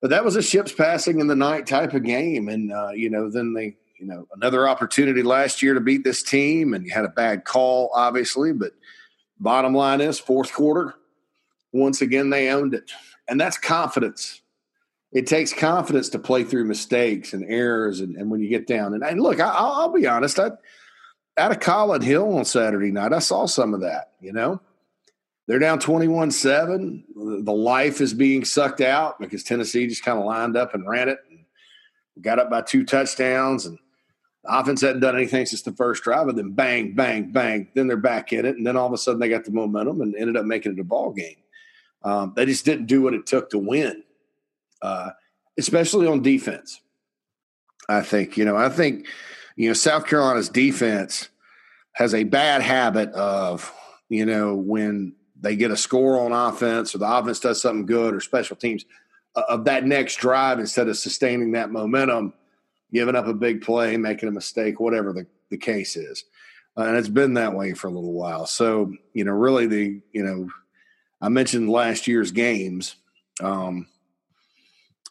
But 0.00 0.08
that 0.08 0.24
was 0.24 0.36
a 0.36 0.42
ships 0.42 0.72
passing 0.72 1.20
in 1.20 1.26
the 1.26 1.36
night 1.36 1.66
type 1.66 1.92
of 1.92 2.02
game, 2.02 2.48
and 2.48 2.72
uh, 2.72 2.92
you 2.94 3.10
know, 3.10 3.28
then 3.28 3.52
they, 3.52 3.76
you 3.98 4.06
know, 4.06 4.26
another 4.34 4.66
opportunity 4.66 5.22
last 5.22 5.60
year 5.60 5.74
to 5.74 5.80
beat 5.80 6.02
this 6.02 6.22
team, 6.22 6.72
and 6.72 6.86
you 6.86 6.92
had 6.92 7.04
a 7.04 7.08
bad 7.10 7.44
call, 7.44 7.90
obviously, 7.92 8.54
but 8.54 8.72
bottom 9.38 9.74
line 9.74 10.00
is 10.00 10.18
fourth 10.18 10.50
quarter 10.50 10.94
once 11.72 12.00
again 12.02 12.30
they 12.30 12.50
owned 12.50 12.74
it. 12.74 12.90
And 13.28 13.40
that's 13.40 13.58
confidence. 13.58 14.42
It 15.12 15.26
takes 15.26 15.52
confidence 15.52 16.08
to 16.10 16.18
play 16.18 16.44
through 16.44 16.64
mistakes 16.64 17.32
and 17.32 17.44
errors 17.48 18.00
and, 18.00 18.16
and 18.16 18.30
when 18.30 18.40
you 18.40 18.48
get 18.48 18.66
down. 18.66 18.94
And, 18.94 19.02
and 19.02 19.20
look, 19.20 19.40
I, 19.40 19.84
will 19.84 19.92
be 19.92 20.06
honest, 20.06 20.38
I 20.38 20.50
out 21.36 21.52
of 21.52 21.60
Collin 21.60 22.02
Hill 22.02 22.36
on 22.36 22.44
Saturday 22.44 22.90
night, 22.90 23.12
I 23.12 23.18
saw 23.18 23.46
some 23.46 23.74
of 23.74 23.80
that, 23.80 24.12
you 24.20 24.32
know. 24.32 24.60
They're 25.46 25.58
down 25.58 25.80
21 25.80 26.30
7. 26.30 27.04
The 27.44 27.52
life 27.52 28.00
is 28.00 28.14
being 28.14 28.44
sucked 28.44 28.80
out 28.80 29.18
because 29.18 29.42
Tennessee 29.42 29.88
just 29.88 30.04
kind 30.04 30.18
of 30.18 30.24
lined 30.24 30.56
up 30.56 30.74
and 30.74 30.88
ran 30.88 31.08
it 31.08 31.18
and 31.28 31.40
got 32.22 32.38
up 32.38 32.50
by 32.50 32.62
two 32.62 32.84
touchdowns. 32.84 33.66
And 33.66 33.76
the 34.44 34.58
offense 34.58 34.80
hadn't 34.80 35.00
done 35.00 35.16
anything 35.16 35.46
since 35.46 35.62
the 35.62 35.72
first 35.72 36.04
drive, 36.04 36.28
and 36.28 36.38
then 36.38 36.52
bang, 36.52 36.94
bang, 36.94 37.32
bang. 37.32 37.68
Then 37.74 37.88
they're 37.88 37.96
back 37.96 38.32
in 38.32 38.46
it. 38.46 38.56
And 38.56 38.66
then 38.66 38.76
all 38.76 38.86
of 38.86 38.92
a 38.92 38.98
sudden 38.98 39.18
they 39.18 39.28
got 39.28 39.44
the 39.44 39.50
momentum 39.50 40.02
and 40.02 40.14
ended 40.14 40.36
up 40.36 40.44
making 40.44 40.72
it 40.72 40.78
a 40.78 40.84
ball 40.84 41.10
game. 41.10 41.36
Um, 42.02 42.32
they 42.34 42.46
just 42.46 42.64
didn't 42.64 42.86
do 42.86 43.02
what 43.02 43.14
it 43.14 43.26
took 43.26 43.50
to 43.50 43.58
win. 43.58 44.02
Uh, 44.82 45.10
especially 45.58 46.06
on 46.06 46.22
defense. 46.22 46.80
I 47.88 48.02
think 48.02 48.36
you 48.36 48.44
know. 48.44 48.56
I 48.56 48.68
think 48.68 49.06
you 49.56 49.68
know 49.68 49.74
South 49.74 50.06
Carolina's 50.06 50.48
defense 50.48 51.28
has 51.92 52.14
a 52.14 52.24
bad 52.24 52.62
habit 52.62 53.10
of 53.10 53.72
you 54.08 54.24
know 54.24 54.54
when 54.54 55.14
they 55.40 55.56
get 55.56 55.70
a 55.70 55.76
score 55.76 56.20
on 56.20 56.32
offense 56.32 56.94
or 56.94 56.98
the 56.98 57.10
offense 57.10 57.40
does 57.40 57.60
something 57.60 57.86
good 57.86 58.14
or 58.14 58.20
special 58.20 58.56
teams 58.56 58.84
uh, 59.36 59.42
of 59.48 59.64
that 59.64 59.84
next 59.84 60.16
drive 60.16 60.58
instead 60.58 60.88
of 60.88 60.96
sustaining 60.96 61.52
that 61.52 61.70
momentum, 61.70 62.32
giving 62.92 63.16
up 63.16 63.26
a 63.26 63.34
big 63.34 63.62
play, 63.62 63.96
making 63.96 64.28
a 64.28 64.32
mistake, 64.32 64.80
whatever 64.80 65.12
the, 65.12 65.26
the 65.50 65.56
case 65.56 65.96
is. 65.96 66.24
Uh, 66.76 66.82
and 66.82 66.96
it's 66.96 67.08
been 67.08 67.34
that 67.34 67.54
way 67.54 67.72
for 67.72 67.88
a 67.88 67.90
little 67.90 68.12
while. 68.12 68.46
So, 68.46 68.92
you 69.14 69.24
know, 69.24 69.32
really 69.32 69.66
the, 69.66 70.00
you 70.12 70.22
know, 70.22 70.48
I 71.20 71.28
mentioned 71.28 71.68
last 71.68 72.06
year's 72.06 72.32
games. 72.32 72.96
Um, 73.42 73.86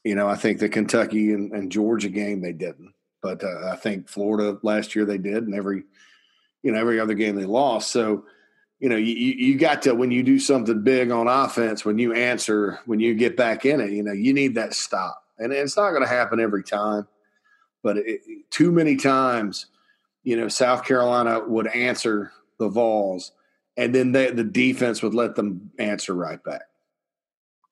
you 0.04 0.16
know, 0.16 0.28
I 0.28 0.36
think 0.36 0.60
the 0.60 0.70
Kentucky 0.70 1.34
and, 1.34 1.52
and 1.52 1.72
Georgia 1.72 2.10
game 2.10 2.42
they 2.42 2.54
didn't, 2.54 2.94
but 3.22 3.44
uh, 3.44 3.70
I 3.72 3.76
think 3.76 4.08
Florida 4.08 4.58
last 4.64 4.96
year 4.96 5.06
they 5.06 5.18
did, 5.18 5.44
and 5.44 5.54
every, 5.54 5.84
you 6.64 6.72
know, 6.72 6.80
every 6.80 7.00
other 7.00 7.14
game 7.14 7.36
they 7.36 7.46
lost. 7.46 7.92
So, 7.92 8.26
you 8.80 8.88
know, 8.88 8.96
you, 8.96 9.14
you 9.14 9.58
got 9.58 9.82
to 9.84 9.94
when 9.94 10.10
you 10.10 10.24
do 10.24 10.40
something 10.40 10.84
big 10.84 11.12
on 11.12 11.28
offense, 11.28 11.84
when 11.84 12.00
you 12.00 12.14
answer, 12.14 12.80
when 12.86 13.00
you 13.00 13.14
get 13.14 13.36
back 13.36 13.66
in 13.66 13.82
it, 13.82 13.92
you 13.92 14.04
know, 14.04 14.14
you 14.14 14.34
need 14.34 14.56
that 14.56 14.74
stop, 14.74 15.22
and 15.38 15.52
it's 15.52 15.76
not 15.76 15.90
going 15.92 16.04
to 16.04 16.08
happen 16.08 16.40
every 16.40 16.64
time, 16.64 17.06
but 17.84 17.98
it, 17.98 18.22
too 18.50 18.72
many 18.72 18.96
times, 18.96 19.66
you 20.24 20.38
know, 20.38 20.48
South 20.48 20.86
Carolina 20.86 21.42
would 21.46 21.68
answer 21.68 22.32
the 22.58 22.70
Vols, 22.70 23.34
and 23.80 23.96
then 23.96 24.12
they, 24.12 24.32
the 24.32 24.44
defense 24.44 25.02
would 25.02 25.14
let 25.14 25.36
them 25.36 25.72
answer 25.80 26.14
right 26.14 26.44
back, 26.44 26.64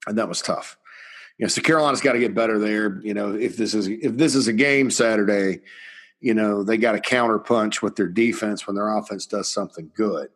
and 0.07 0.17
that 0.17 0.29
was 0.29 0.41
tough. 0.41 0.77
You 1.37 1.45
know, 1.45 1.49
so 1.49 1.61
Carolina's 1.61 2.01
got 2.01 2.13
to 2.13 2.19
get 2.19 2.33
better 2.33 2.57
there. 2.57 2.99
You 3.03 3.13
know, 3.13 3.33
if 3.33 3.57
this 3.57 3.73
is 3.73 3.87
if 3.87 4.17
this 4.17 4.33
is 4.35 4.47
a 4.47 4.53
game 4.53 4.89
Saturday, 4.89 5.61
you 6.19 6.33
know, 6.33 6.63
they 6.63 6.77
got 6.77 6.93
to 6.93 6.99
counter 6.99 7.37
punch 7.37 7.81
with 7.81 7.95
their 7.95 8.07
defense 8.07 8.65
when 8.65 8.75
their 8.75 8.97
offense 8.97 9.25
does 9.25 9.47
something 9.47 9.91
good 9.95 10.29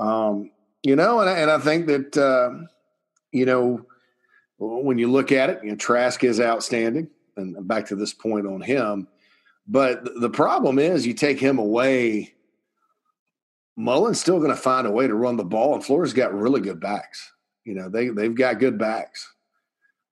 um, 0.00 0.50
you 0.82 0.96
know, 0.96 1.20
and, 1.20 1.28
and 1.28 1.50
I 1.50 1.58
think 1.58 1.86
that, 1.86 2.16
uh, 2.16 2.64
you 3.32 3.44
know, 3.44 3.86
when 4.58 4.98
you 4.98 5.10
look 5.10 5.30
at 5.30 5.50
it, 5.50 5.60
you 5.62 5.70
know, 5.70 5.76
Trask 5.76 6.24
is 6.24 6.40
outstanding. 6.40 7.08
And 7.36 7.66
back 7.66 7.86
to 7.86 7.96
this 7.96 8.12
point 8.12 8.46
on 8.46 8.60
him. 8.60 9.08
But 9.66 10.20
the 10.20 10.28
problem 10.28 10.78
is 10.78 11.06
you 11.06 11.14
take 11.14 11.38
him 11.38 11.58
away, 11.58 12.34
Mullen's 13.80 14.20
still 14.20 14.38
going 14.38 14.50
to 14.50 14.56
find 14.56 14.86
a 14.86 14.90
way 14.90 15.06
to 15.06 15.14
run 15.14 15.36
the 15.36 15.44
ball, 15.44 15.74
and 15.74 15.84
Florida's 15.84 16.12
got 16.12 16.34
really 16.34 16.60
good 16.60 16.80
backs. 16.80 17.32
You 17.64 17.74
know, 17.74 17.88
they, 17.88 18.08
they've 18.08 18.34
got 18.34 18.58
good 18.58 18.78
backs. 18.78 19.32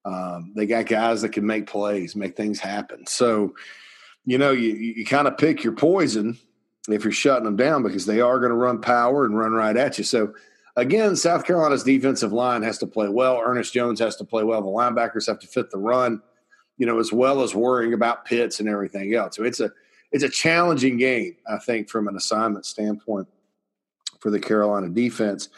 Um, 0.04 0.52
they 0.56 0.66
got 0.66 0.86
guys 0.86 1.22
that 1.22 1.32
can 1.32 1.44
make 1.44 1.66
plays, 1.66 2.16
make 2.16 2.36
things 2.36 2.60
happen. 2.60 3.06
So, 3.06 3.54
you 4.24 4.38
know, 4.38 4.52
you, 4.52 4.74
you 4.74 5.04
kind 5.04 5.28
of 5.28 5.36
pick 5.36 5.62
your 5.62 5.74
poison 5.74 6.38
if 6.88 7.04
you're 7.04 7.12
shutting 7.12 7.44
them 7.44 7.56
down 7.56 7.82
because 7.82 8.06
they 8.06 8.20
are 8.20 8.38
going 8.38 8.50
to 8.50 8.56
run 8.56 8.80
power 8.80 9.26
and 9.26 9.36
run 9.36 9.52
right 9.52 9.76
at 9.76 9.98
you. 9.98 10.04
So 10.04 10.32
again, 10.76 11.14
South 11.16 11.44
Carolina's 11.44 11.82
defensive 11.82 12.32
line 12.32 12.62
has 12.62 12.78
to 12.78 12.86
play 12.86 13.08
well. 13.08 13.42
Ernest 13.44 13.74
Jones 13.74 14.00
has 14.00 14.16
to 14.16 14.24
play 14.24 14.44
well. 14.44 14.62
The 14.62 14.68
linebackers 14.68 15.26
have 15.26 15.40
to 15.40 15.46
fit 15.46 15.70
the 15.70 15.78
run, 15.78 16.22
you 16.78 16.86
know, 16.86 16.98
as 16.98 17.12
well 17.12 17.42
as 17.42 17.54
worrying 17.54 17.92
about 17.92 18.24
Pitts 18.24 18.60
and 18.60 18.68
everything 18.68 19.14
else. 19.14 19.36
So 19.36 19.44
it's 19.44 19.60
a 19.60 19.70
it's 20.10 20.24
a 20.24 20.28
challenging 20.28 20.96
game, 20.96 21.36
I 21.46 21.58
think, 21.58 21.90
from 21.90 22.08
an 22.08 22.16
assignment 22.16 22.64
standpoint 22.64 23.28
for 24.20 24.30
the 24.30 24.40
Carolina 24.40 24.88
defense. 24.88 25.48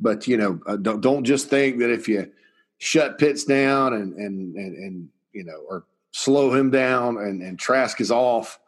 But 0.00 0.26
you 0.26 0.36
know, 0.36 0.60
uh, 0.66 0.76
don't 0.76 1.00
don't 1.00 1.24
just 1.24 1.48
think 1.48 1.78
that 1.78 1.90
if 1.90 2.08
you 2.08 2.30
shut 2.78 3.18
Pitts 3.18 3.44
down 3.44 3.94
and 3.94 4.14
and 4.14 4.56
and, 4.56 4.76
and 4.76 5.08
you 5.32 5.44
know, 5.44 5.58
or 5.68 5.84
slow 6.12 6.54
him 6.54 6.70
down 6.70 7.18
and, 7.18 7.42
and 7.42 7.58
Trask 7.58 8.00
is 8.00 8.10
off 8.10 8.58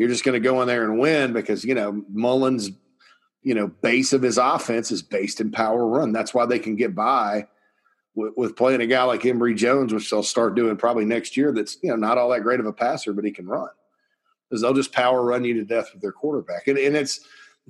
you're 0.00 0.08
just 0.08 0.24
going 0.24 0.40
to 0.40 0.48
go 0.48 0.62
in 0.62 0.66
there 0.66 0.84
and 0.84 0.98
win 0.98 1.34
because 1.34 1.62
you 1.62 1.74
know 1.74 2.02
Mullen's 2.10 2.70
you 3.42 3.54
know 3.54 3.68
base 3.68 4.14
of 4.14 4.22
his 4.22 4.38
offense 4.38 4.90
is 4.90 5.02
based 5.02 5.42
in 5.42 5.50
power 5.50 5.86
run. 5.86 6.10
That's 6.10 6.32
why 6.32 6.46
they 6.46 6.58
can 6.58 6.74
get 6.74 6.94
by 6.94 7.46
with, 8.14 8.32
with 8.34 8.56
playing 8.56 8.80
a 8.80 8.86
guy 8.86 9.02
like 9.02 9.26
Emory 9.26 9.54
Jones, 9.54 9.92
which 9.92 10.08
they'll 10.08 10.22
start 10.22 10.54
doing 10.54 10.78
probably 10.78 11.04
next 11.04 11.36
year. 11.36 11.52
That's 11.52 11.76
you 11.82 11.90
know 11.90 11.96
not 11.96 12.16
all 12.16 12.30
that 12.30 12.44
great 12.44 12.60
of 12.60 12.66
a 12.66 12.72
passer, 12.72 13.12
but 13.12 13.26
he 13.26 13.30
can 13.30 13.46
run 13.46 13.68
because 14.48 14.62
they'll 14.62 14.72
just 14.72 14.94
power 14.94 15.22
run 15.22 15.44
you 15.44 15.52
to 15.52 15.64
death 15.64 15.90
with 15.92 16.00
their 16.00 16.12
quarterback, 16.12 16.66
and, 16.66 16.78
and 16.78 16.96
it's 16.96 17.20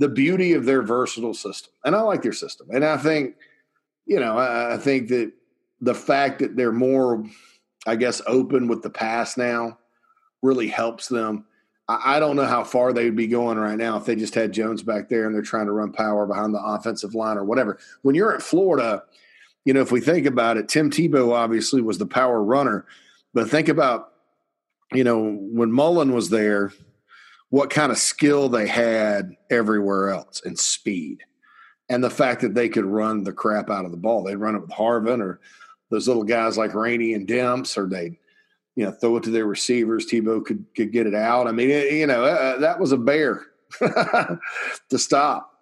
the 0.00 0.08
beauty 0.08 0.54
of 0.54 0.64
their 0.64 0.82
versatile 0.82 1.34
system. 1.34 1.72
And 1.84 1.94
I 1.94 2.00
like 2.00 2.22
their 2.22 2.32
system, 2.32 2.68
and 2.72 2.84
I 2.84 2.96
think 2.96 3.36
you 4.06 4.18
know 4.18 4.36
I, 4.36 4.74
I 4.74 4.76
think 4.78 5.08
that 5.08 5.32
the 5.80 5.94
fact 5.94 6.40
that 6.40 6.56
they're 6.56 6.72
more, 6.72 7.24
I 7.86 7.96
guess, 7.96 8.20
open 8.26 8.66
with 8.66 8.82
the 8.82 8.90
pass 8.90 9.36
now 9.36 9.78
really 10.42 10.68
helps 10.68 11.08
them 11.08 11.44
I 12.02 12.20
don't 12.20 12.36
know 12.36 12.46
how 12.46 12.62
far 12.62 12.92
they 12.92 13.04
would 13.04 13.16
be 13.16 13.26
going 13.26 13.58
right 13.58 13.76
now 13.76 13.96
if 13.96 14.04
they 14.04 14.14
just 14.14 14.34
had 14.34 14.52
Jones 14.52 14.80
back 14.82 15.08
there 15.08 15.26
and 15.26 15.34
they're 15.34 15.42
trying 15.42 15.66
to 15.66 15.72
run 15.72 15.90
power 15.90 16.24
behind 16.24 16.54
the 16.54 16.62
offensive 16.62 17.16
line 17.16 17.36
or 17.36 17.44
whatever. 17.44 17.78
When 18.02 18.14
you're 18.14 18.32
at 18.32 18.42
Florida, 18.42 19.02
you 19.64 19.74
know, 19.74 19.80
if 19.80 19.90
we 19.90 20.00
think 20.00 20.24
about 20.24 20.56
it, 20.56 20.68
Tim 20.68 20.90
Tebow 20.90 21.32
obviously 21.32 21.82
was 21.82 21.98
the 21.98 22.06
power 22.06 22.42
runner, 22.44 22.86
but 23.34 23.50
think 23.50 23.68
about, 23.68 24.12
you 24.92 25.02
know, 25.02 25.32
when 25.32 25.72
Mullen 25.72 26.12
was 26.12 26.30
there, 26.30 26.72
what 27.50 27.70
kind 27.70 27.92
of 27.92 27.98
skill 27.98 28.48
they 28.48 28.66
had 28.66 29.32
everywhere 29.50 30.10
else 30.10 30.42
and 30.44 30.58
speed. 30.58 31.22
And 31.88 32.02
the 32.02 32.10
fact 32.10 32.40
that 32.42 32.54
they 32.54 32.68
could 32.68 32.84
run 32.84 33.24
the 33.24 33.32
crap 33.32 33.68
out 33.68 33.84
of 33.84 33.90
the 33.90 33.96
ball. 33.96 34.22
They'd 34.22 34.36
run 34.36 34.54
it 34.54 34.60
with 34.60 34.70
Harvin 34.70 35.20
or 35.20 35.40
those 35.90 36.06
little 36.06 36.22
guys 36.22 36.56
like 36.56 36.74
Rainey 36.74 37.14
and 37.14 37.26
Demps, 37.26 37.76
or 37.76 37.88
they'd 37.88 38.16
you 38.76 38.84
know, 38.84 38.92
throw 38.92 39.16
it 39.16 39.24
to 39.24 39.30
their 39.30 39.46
receivers. 39.46 40.06
Tebow 40.06 40.44
could 40.44 40.64
could 40.76 40.92
get 40.92 41.06
it 41.06 41.14
out. 41.14 41.46
I 41.46 41.52
mean, 41.52 41.70
it, 41.70 41.92
you 41.92 42.06
know, 42.06 42.24
uh, 42.24 42.58
that 42.58 42.78
was 42.78 42.92
a 42.92 42.96
bear 42.96 43.46
to 43.80 44.98
stop. 44.98 45.52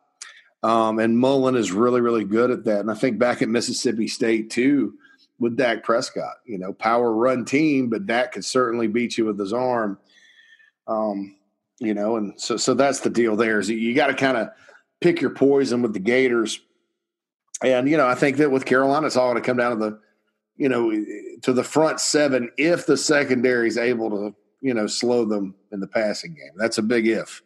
Um, 0.63 0.99
and 0.99 1.19
Mullen 1.19 1.57
is 1.57 1.73
really, 1.73 2.01
really 2.01 2.25
good 2.25 2.51
at 2.51 2.65
that. 2.65 2.81
And 2.81 2.91
I 2.91 2.95
think 2.95 3.19
back 3.19 3.43
at 3.43 3.49
Mississippi 3.49 4.09
State 4.09 4.51
too, 4.51 4.95
with 5.39 5.57
Dak 5.57 5.85
Prescott, 5.85 6.35
you 6.45 6.59
know, 6.59 6.73
power 6.73 7.13
run 7.13 7.45
team, 7.45 7.89
but 7.89 8.07
Dak 8.07 8.33
could 8.33 8.45
certainly 8.45 8.89
beat 8.89 9.17
you 9.17 9.25
with 9.25 9.39
his 9.39 9.53
arm. 9.53 9.99
Um, 10.87 11.38
you 11.81 11.95
know, 11.95 12.17
and 12.17 12.41
so 12.41 12.57
so 12.57 12.75
that's 12.75 13.01
the 13.01 13.11
deal. 13.11 13.37
There 13.37 13.59
is 13.59 13.69
you 13.69 13.95
got 13.95 14.09
to 14.09 14.15
kind 14.15 14.37
of 14.37 14.49
pick 15.01 15.21
your 15.21 15.31
poison 15.31 15.83
with 15.83 15.93
the 15.93 16.01
Gators. 16.01 16.61
And 17.63 17.89
you 17.89 17.97
know, 17.97 18.07
I 18.07 18.15
think 18.15 18.37
that 18.39 18.51
with 18.51 18.65
Carolina, 18.65 19.07
it's 19.07 19.17
all 19.17 19.33
going 19.33 19.43
to 19.43 19.47
come 19.47 19.57
down 19.57 19.73
to 19.73 19.77
the 19.77 20.01
you 20.59 20.69
know, 20.69 20.91
to 21.43 21.53
the 21.53 21.65
front 21.65 22.01
seven 22.01 22.51
if 22.59 22.85
the 22.85 22.97
secondary 22.97 23.69
is 23.69 23.79
able 23.79 24.11
to, 24.11 24.35
you 24.61 24.75
know, 24.75 24.87
slow 24.89 25.25
them 25.25 25.55
in 25.73 25.81
the 25.81 25.87
passing 25.87 26.35
game. 26.35 26.53
That's 26.57 26.79
a 26.79 26.83
big 26.83 27.07
if, 27.07 27.41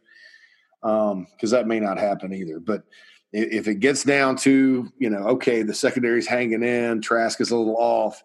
because 0.80 1.12
um, 1.12 1.26
that 1.50 1.66
may 1.66 1.78
not 1.78 1.98
happen 1.98 2.32
either. 2.32 2.58
But 2.58 2.84
if 3.32 3.68
it 3.68 3.80
gets 3.80 4.02
down 4.02 4.36
to, 4.36 4.90
you 4.98 5.10
know, 5.10 5.24
okay, 5.24 5.62
the 5.62 5.74
secondary's 5.74 6.26
hanging 6.26 6.62
in, 6.62 7.02
Trask 7.02 7.40
is 7.40 7.50
a 7.50 7.56
little 7.56 7.76
off, 7.76 8.24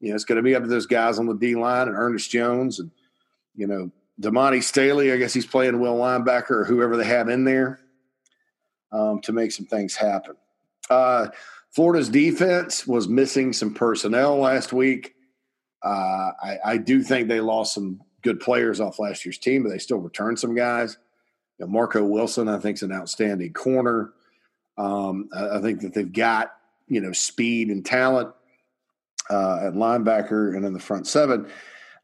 you 0.00 0.10
know, 0.10 0.14
it's 0.14 0.24
going 0.24 0.36
to 0.36 0.42
be 0.42 0.54
up 0.54 0.62
to 0.62 0.68
those 0.68 0.86
guys 0.86 1.18
on 1.18 1.26
the 1.26 1.34
D 1.34 1.56
line 1.56 1.88
and 1.88 1.96
Ernest 1.96 2.30
Jones 2.30 2.78
and, 2.80 2.90
you 3.56 3.66
know, 3.66 3.90
Damani 4.20 4.62
Staley. 4.62 5.12
I 5.12 5.16
guess 5.16 5.32
he's 5.32 5.46
playing 5.46 5.80
will 5.80 5.96
linebacker 5.96 6.50
or 6.50 6.64
whoever 6.64 6.96
they 6.96 7.04
have 7.04 7.28
in 7.28 7.44
there 7.44 7.80
um, 8.92 9.20
to 9.22 9.32
make 9.32 9.52
some 9.52 9.66
things 9.66 9.94
happen. 9.94 10.36
Uh, 10.90 11.28
Florida's 11.70 12.08
defense 12.08 12.86
was 12.86 13.08
missing 13.08 13.52
some 13.52 13.74
personnel 13.74 14.38
last 14.38 14.72
week. 14.72 15.14
Uh, 15.82 16.32
I, 16.42 16.58
I, 16.64 16.76
do 16.78 17.02
think 17.02 17.28
they 17.28 17.40
lost 17.40 17.74
some 17.74 18.00
good 18.22 18.40
players 18.40 18.80
off 18.80 18.98
last 18.98 19.24
year's 19.24 19.38
team, 19.38 19.62
but 19.62 19.68
they 19.68 19.78
still 19.78 19.98
returned 19.98 20.38
some 20.38 20.54
guys. 20.54 20.96
You 21.58 21.66
know, 21.66 21.70
Marco 21.70 22.04
Wilson, 22.04 22.48
I 22.48 22.58
think, 22.58 22.78
is 22.78 22.82
an 22.82 22.92
outstanding 22.92 23.52
corner. 23.52 24.12
Um, 24.76 25.28
I, 25.32 25.58
I, 25.58 25.60
think 25.60 25.82
that 25.82 25.94
they've 25.94 26.12
got 26.12 26.52
you 26.88 27.00
know 27.00 27.12
speed 27.12 27.68
and 27.68 27.86
talent 27.86 28.34
uh, 29.30 29.66
at 29.66 29.74
linebacker 29.74 30.56
and 30.56 30.64
in 30.64 30.72
the 30.72 30.80
front 30.80 31.06
seven. 31.06 31.48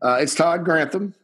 Uh, 0.00 0.18
it's 0.21 0.35
Todd 0.35 0.64
Grantham, 0.64 1.14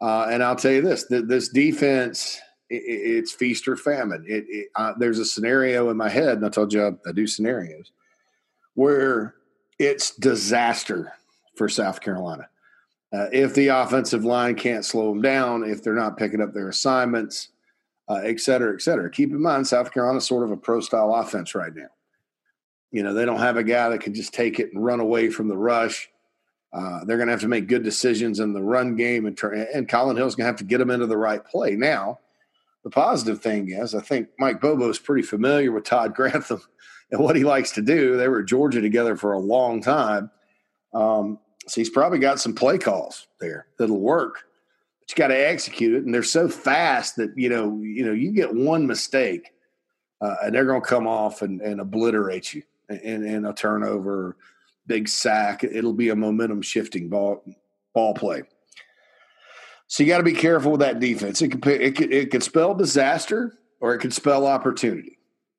uh, 0.00 0.28
and 0.30 0.42
I'll 0.42 0.56
tell 0.56 0.72
you 0.72 0.82
this: 0.82 1.06
th- 1.06 1.24
this 1.26 1.48
defense 1.48 2.40
it, 2.68 2.82
it's 2.84 3.32
feast 3.32 3.68
or 3.68 3.76
famine. 3.76 4.24
It, 4.28 4.44
it 4.48 4.68
uh, 4.74 4.92
there's 4.98 5.18
a 5.18 5.24
scenario 5.24 5.90
in 5.90 5.96
my 5.96 6.08
head, 6.08 6.38
and 6.38 6.46
I 6.46 6.48
told 6.48 6.72
you 6.72 6.86
I, 6.86 7.08
I 7.08 7.12
do 7.12 7.26
scenarios 7.26 7.92
where 8.74 9.34
it's 9.78 10.14
disaster 10.16 11.12
for 11.56 11.68
South 11.68 12.00
Carolina. 12.00 12.48
Uh, 13.12 13.28
if 13.32 13.54
the 13.54 13.68
offensive 13.68 14.24
line 14.24 14.54
can't 14.54 14.84
slow 14.84 15.08
them 15.08 15.22
down, 15.22 15.64
if 15.64 15.82
they're 15.82 15.94
not 15.94 16.16
picking 16.16 16.40
up 16.40 16.52
their 16.52 16.68
assignments, 16.68 17.48
uh, 18.08 18.20
et 18.22 18.40
cetera, 18.40 18.74
et 18.74 18.82
cetera. 18.82 19.10
Keep 19.10 19.30
in 19.30 19.40
mind, 19.40 19.66
South 19.66 19.92
Carolina's 19.92 20.26
sort 20.26 20.44
of 20.44 20.50
a 20.50 20.56
pro 20.56 20.80
style 20.80 21.14
offense 21.14 21.54
right 21.54 21.74
now. 21.74 21.88
You 22.90 23.02
know, 23.02 23.14
they 23.14 23.24
don't 23.24 23.38
have 23.38 23.56
a 23.56 23.64
guy 23.64 23.88
that 23.88 24.00
can 24.00 24.14
just 24.14 24.34
take 24.34 24.58
it 24.58 24.72
and 24.72 24.84
run 24.84 25.00
away 25.00 25.30
from 25.30 25.48
the 25.48 25.56
rush. 25.56 26.08
Uh, 26.76 27.04
they're 27.04 27.16
going 27.16 27.26
to 27.28 27.32
have 27.32 27.40
to 27.40 27.48
make 27.48 27.68
good 27.68 27.82
decisions 27.82 28.38
in 28.38 28.52
the 28.52 28.62
run 28.62 28.96
game, 28.96 29.24
and, 29.24 29.40
and 29.42 29.88
Collin 29.88 30.16
Hill's 30.16 30.34
going 30.34 30.44
to 30.44 30.48
have 30.48 30.58
to 30.58 30.64
get 30.64 30.76
them 30.76 30.90
into 30.90 31.06
the 31.06 31.16
right 31.16 31.42
play. 31.42 31.74
Now, 31.74 32.18
the 32.84 32.90
positive 32.90 33.40
thing 33.40 33.70
is, 33.70 33.94
I 33.94 34.00
think 34.00 34.28
Mike 34.38 34.60
Bobo 34.60 34.90
is 34.90 34.98
pretty 34.98 35.22
familiar 35.22 35.72
with 35.72 35.84
Todd 35.84 36.14
Grantham 36.14 36.60
and 37.10 37.20
what 37.20 37.34
he 37.34 37.44
likes 37.44 37.72
to 37.72 37.82
do. 37.82 38.18
They 38.18 38.28
were 38.28 38.40
at 38.40 38.46
Georgia 38.46 38.82
together 38.82 39.16
for 39.16 39.32
a 39.32 39.38
long 39.38 39.80
time. 39.80 40.30
Um, 40.92 41.38
So 41.66 41.80
he's 41.80 41.90
probably 41.90 42.18
got 42.18 42.40
some 42.40 42.54
play 42.54 42.76
calls 42.78 43.26
there 43.40 43.68
that'll 43.78 43.98
work. 43.98 44.44
But 45.00 45.10
you 45.10 45.16
got 45.16 45.28
to 45.28 45.48
execute 45.48 45.94
it, 45.94 46.04
and 46.04 46.12
they're 46.12 46.22
so 46.22 46.46
fast 46.48 47.16
that 47.16 47.30
you 47.36 47.48
know 47.48 47.80
you 47.80 48.04
know 48.04 48.12
you 48.12 48.32
get 48.32 48.54
one 48.54 48.86
mistake, 48.86 49.52
uh, 50.20 50.36
and 50.44 50.54
they're 50.54 50.66
going 50.66 50.82
to 50.82 50.86
come 50.86 51.06
off 51.06 51.40
and, 51.42 51.62
and 51.62 51.80
obliterate 51.80 52.52
you 52.52 52.62
in, 52.90 53.24
in 53.24 53.44
a 53.46 53.54
turnover, 53.54 54.36
big 54.86 55.08
sack. 55.08 55.64
It'll 55.64 55.92
be 55.92 56.08
a 56.08 56.16
momentum 56.16 56.62
shifting 56.62 57.08
ball 57.08 57.44
ball 57.94 58.14
play. 58.14 58.42
So 59.88 60.02
you 60.02 60.08
got 60.08 60.18
to 60.18 60.24
be 60.24 60.32
careful 60.32 60.72
with 60.72 60.80
that 60.80 61.00
defense. 61.00 61.40
It 61.42 61.48
could 61.48 61.66
it 61.66 61.96
could, 61.96 62.12
it 62.12 62.30
could 62.30 62.42
spell 62.42 62.74
disaster 62.74 63.58
or 63.80 63.94
it 63.94 63.98
could 63.98 64.12
spell 64.12 64.46
opportunity. 64.46 65.18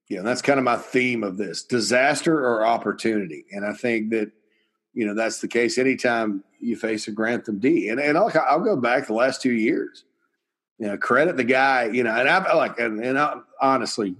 Yeah, 0.09 0.21
that's 0.21 0.41
kind 0.41 0.57
of 0.57 0.63
my 0.63 0.77
theme 0.77 1.23
of 1.23 1.37
this: 1.37 1.63
disaster 1.63 2.39
or 2.39 2.65
opportunity. 2.65 3.45
And 3.51 3.65
I 3.65 3.73
think 3.73 4.11
that 4.11 4.31
you 4.93 5.05
know 5.05 5.13
that's 5.13 5.39
the 5.39 5.47
case 5.47 5.77
anytime 5.77 6.43
you 6.59 6.75
face 6.75 7.07
a 7.07 7.11
Grantham 7.11 7.59
D. 7.59 7.89
And 7.89 7.99
and 7.99 8.17
I'll, 8.17 8.31
I'll 8.49 8.61
go 8.63 8.75
back 8.75 9.07
the 9.07 9.13
last 9.13 9.41
two 9.41 9.53
years. 9.53 10.03
You 10.77 10.87
know, 10.87 10.97
credit 10.97 11.37
the 11.37 11.43
guy. 11.43 11.85
You 11.85 12.03
know, 12.03 12.11
and 12.11 12.29
I 12.29 12.53
like 12.53 12.79
and, 12.79 13.03
and 13.03 13.17
I, 13.17 13.37
honestly, 13.61 14.15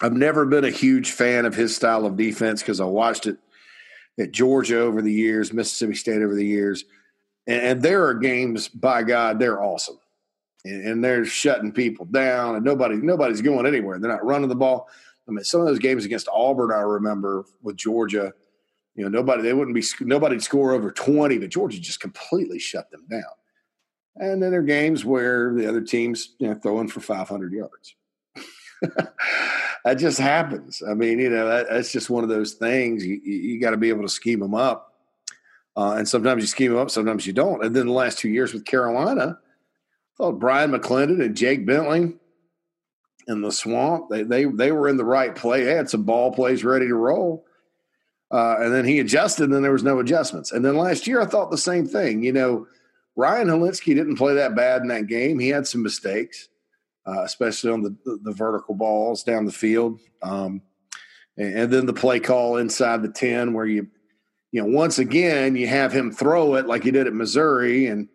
I've 0.00 0.12
never 0.12 0.46
been 0.46 0.64
a 0.64 0.70
huge 0.70 1.10
fan 1.10 1.44
of 1.44 1.54
his 1.54 1.74
style 1.74 2.06
of 2.06 2.16
defense 2.16 2.62
because 2.62 2.80
I 2.80 2.84
watched 2.84 3.26
it 3.26 3.38
at 4.18 4.32
Georgia 4.32 4.80
over 4.80 5.02
the 5.02 5.12
years, 5.12 5.52
Mississippi 5.52 5.94
State 5.94 6.22
over 6.22 6.34
the 6.34 6.44
years, 6.46 6.84
and, 7.46 7.62
and 7.62 7.82
there 7.82 8.06
are 8.06 8.14
games. 8.14 8.68
By 8.68 9.02
God, 9.02 9.38
they're 9.38 9.62
awesome, 9.62 9.98
and, 10.64 10.86
and, 10.86 11.04
they're 11.04 11.24
shutting 11.24 11.72
people 11.72 12.06
down, 12.06 12.56
and 12.56 12.64
nobody 12.64 12.96
nobody's 12.96 13.42
going 13.42 13.66
anywhere. 13.66 13.98
They're 13.98 14.10
not 14.10 14.24
running 14.24 14.48
the 14.48 14.56
ball. 14.56 14.88
I 15.28 15.30
mean, 15.30 15.44
some 15.44 15.60
of 15.60 15.66
those 15.66 15.78
games 15.78 16.04
against 16.04 16.28
Auburn, 16.32 16.72
I 16.72 16.80
remember 16.80 17.44
with 17.62 17.76
Georgia. 17.76 18.32
You 18.94 19.04
know, 19.04 19.10
nobody 19.10 19.42
they 19.42 19.52
wouldn't 19.52 19.76
be 19.76 19.84
nobody'd 20.00 20.42
score 20.42 20.72
over 20.72 20.90
twenty, 20.90 21.38
but 21.38 21.50
Georgia 21.50 21.78
just 21.80 22.00
completely 22.00 22.58
shut 22.58 22.90
them 22.90 23.06
down. 23.08 23.22
And 24.16 24.42
then 24.42 24.50
there 24.50 24.60
are 24.60 24.64
games 24.64 25.04
where 25.04 25.54
the 25.54 25.68
other 25.68 25.80
teams 25.80 26.34
you 26.40 26.48
know 26.48 26.54
throwing 26.54 26.88
for 26.88 27.00
five 27.00 27.28
hundred 27.28 27.52
yards. 27.52 27.94
that 29.84 29.94
just 29.94 30.18
happens. 30.18 30.82
I 30.88 30.94
mean, 30.94 31.18
you 31.18 31.30
know, 31.30 31.48
that, 31.48 31.66
that's 31.70 31.92
just 31.92 32.10
one 32.10 32.24
of 32.24 32.30
those 32.30 32.54
things. 32.54 33.04
You, 33.04 33.20
you 33.22 33.60
got 33.60 33.70
to 33.70 33.76
be 33.76 33.88
able 33.88 34.02
to 34.02 34.08
scheme 34.08 34.40
them 34.40 34.54
up. 34.54 34.94
Uh, 35.76 35.92
and 35.92 36.08
sometimes 36.08 36.42
you 36.42 36.46
scheme 36.46 36.72
them 36.72 36.80
up, 36.80 36.90
sometimes 36.90 37.26
you 37.26 37.32
don't. 37.32 37.64
And 37.64 37.74
then 37.74 37.86
the 37.86 37.92
last 37.92 38.18
two 38.18 38.28
years 38.28 38.52
with 38.52 38.64
Carolina, 38.64 39.38
I 39.38 40.16
thought 40.16 40.40
Bryan 40.40 40.72
McClendon 40.72 41.24
and 41.24 41.36
Jake 41.36 41.64
Bentley 41.64 42.14
in 43.28 43.42
the 43.42 43.52
swamp, 43.52 44.08
they, 44.10 44.22
they, 44.22 44.44
they 44.44 44.72
were 44.72 44.88
in 44.88 44.96
the 44.96 45.04
right 45.04 45.34
play. 45.34 45.62
They 45.62 45.74
had 45.74 45.90
some 45.90 46.02
ball 46.02 46.32
plays 46.32 46.64
ready 46.64 46.88
to 46.88 46.94
roll. 46.94 47.44
Uh, 48.30 48.56
and 48.58 48.74
then 48.74 48.84
he 48.84 48.98
adjusted, 48.98 49.44
and 49.44 49.54
then 49.54 49.62
there 49.62 49.72
was 49.72 49.84
no 49.84 50.00
adjustments. 50.00 50.52
And 50.52 50.64
then 50.64 50.76
last 50.76 51.06
year, 51.06 51.20
I 51.20 51.26
thought 51.26 51.50
the 51.50 51.56
same 51.56 51.86
thing. 51.86 52.22
You 52.22 52.32
know, 52.32 52.66
Ryan 53.16 53.48
Hilinski 53.48 53.94
didn't 53.94 54.16
play 54.16 54.34
that 54.34 54.54
bad 54.54 54.82
in 54.82 54.88
that 54.88 55.06
game. 55.06 55.38
He 55.38 55.48
had 55.48 55.66
some 55.66 55.82
mistakes 55.82 56.48
uh, 57.08 57.22
especially 57.22 57.70
on 57.70 57.82
the, 57.82 57.96
the, 58.22 58.32
vertical 58.32 58.74
balls 58.74 59.22
down 59.22 59.46
the 59.46 59.52
field. 59.52 59.98
Um, 60.22 60.60
and, 61.36 61.58
and, 61.58 61.72
then 61.72 61.86
the 61.86 61.92
play 61.92 62.20
call 62.20 62.58
inside 62.58 63.02
the 63.02 63.08
10 63.08 63.54
where 63.54 63.64
you, 63.64 63.88
you 64.52 64.62
know, 64.62 64.68
once 64.68 64.98
again, 64.98 65.56
you 65.56 65.66
have 65.68 65.92
him 65.92 66.12
throw 66.12 66.56
it 66.56 66.66
like 66.66 66.84
he 66.84 66.90
did 66.90 67.06
at 67.06 67.14
Missouri 67.14 67.86
and 67.86 68.08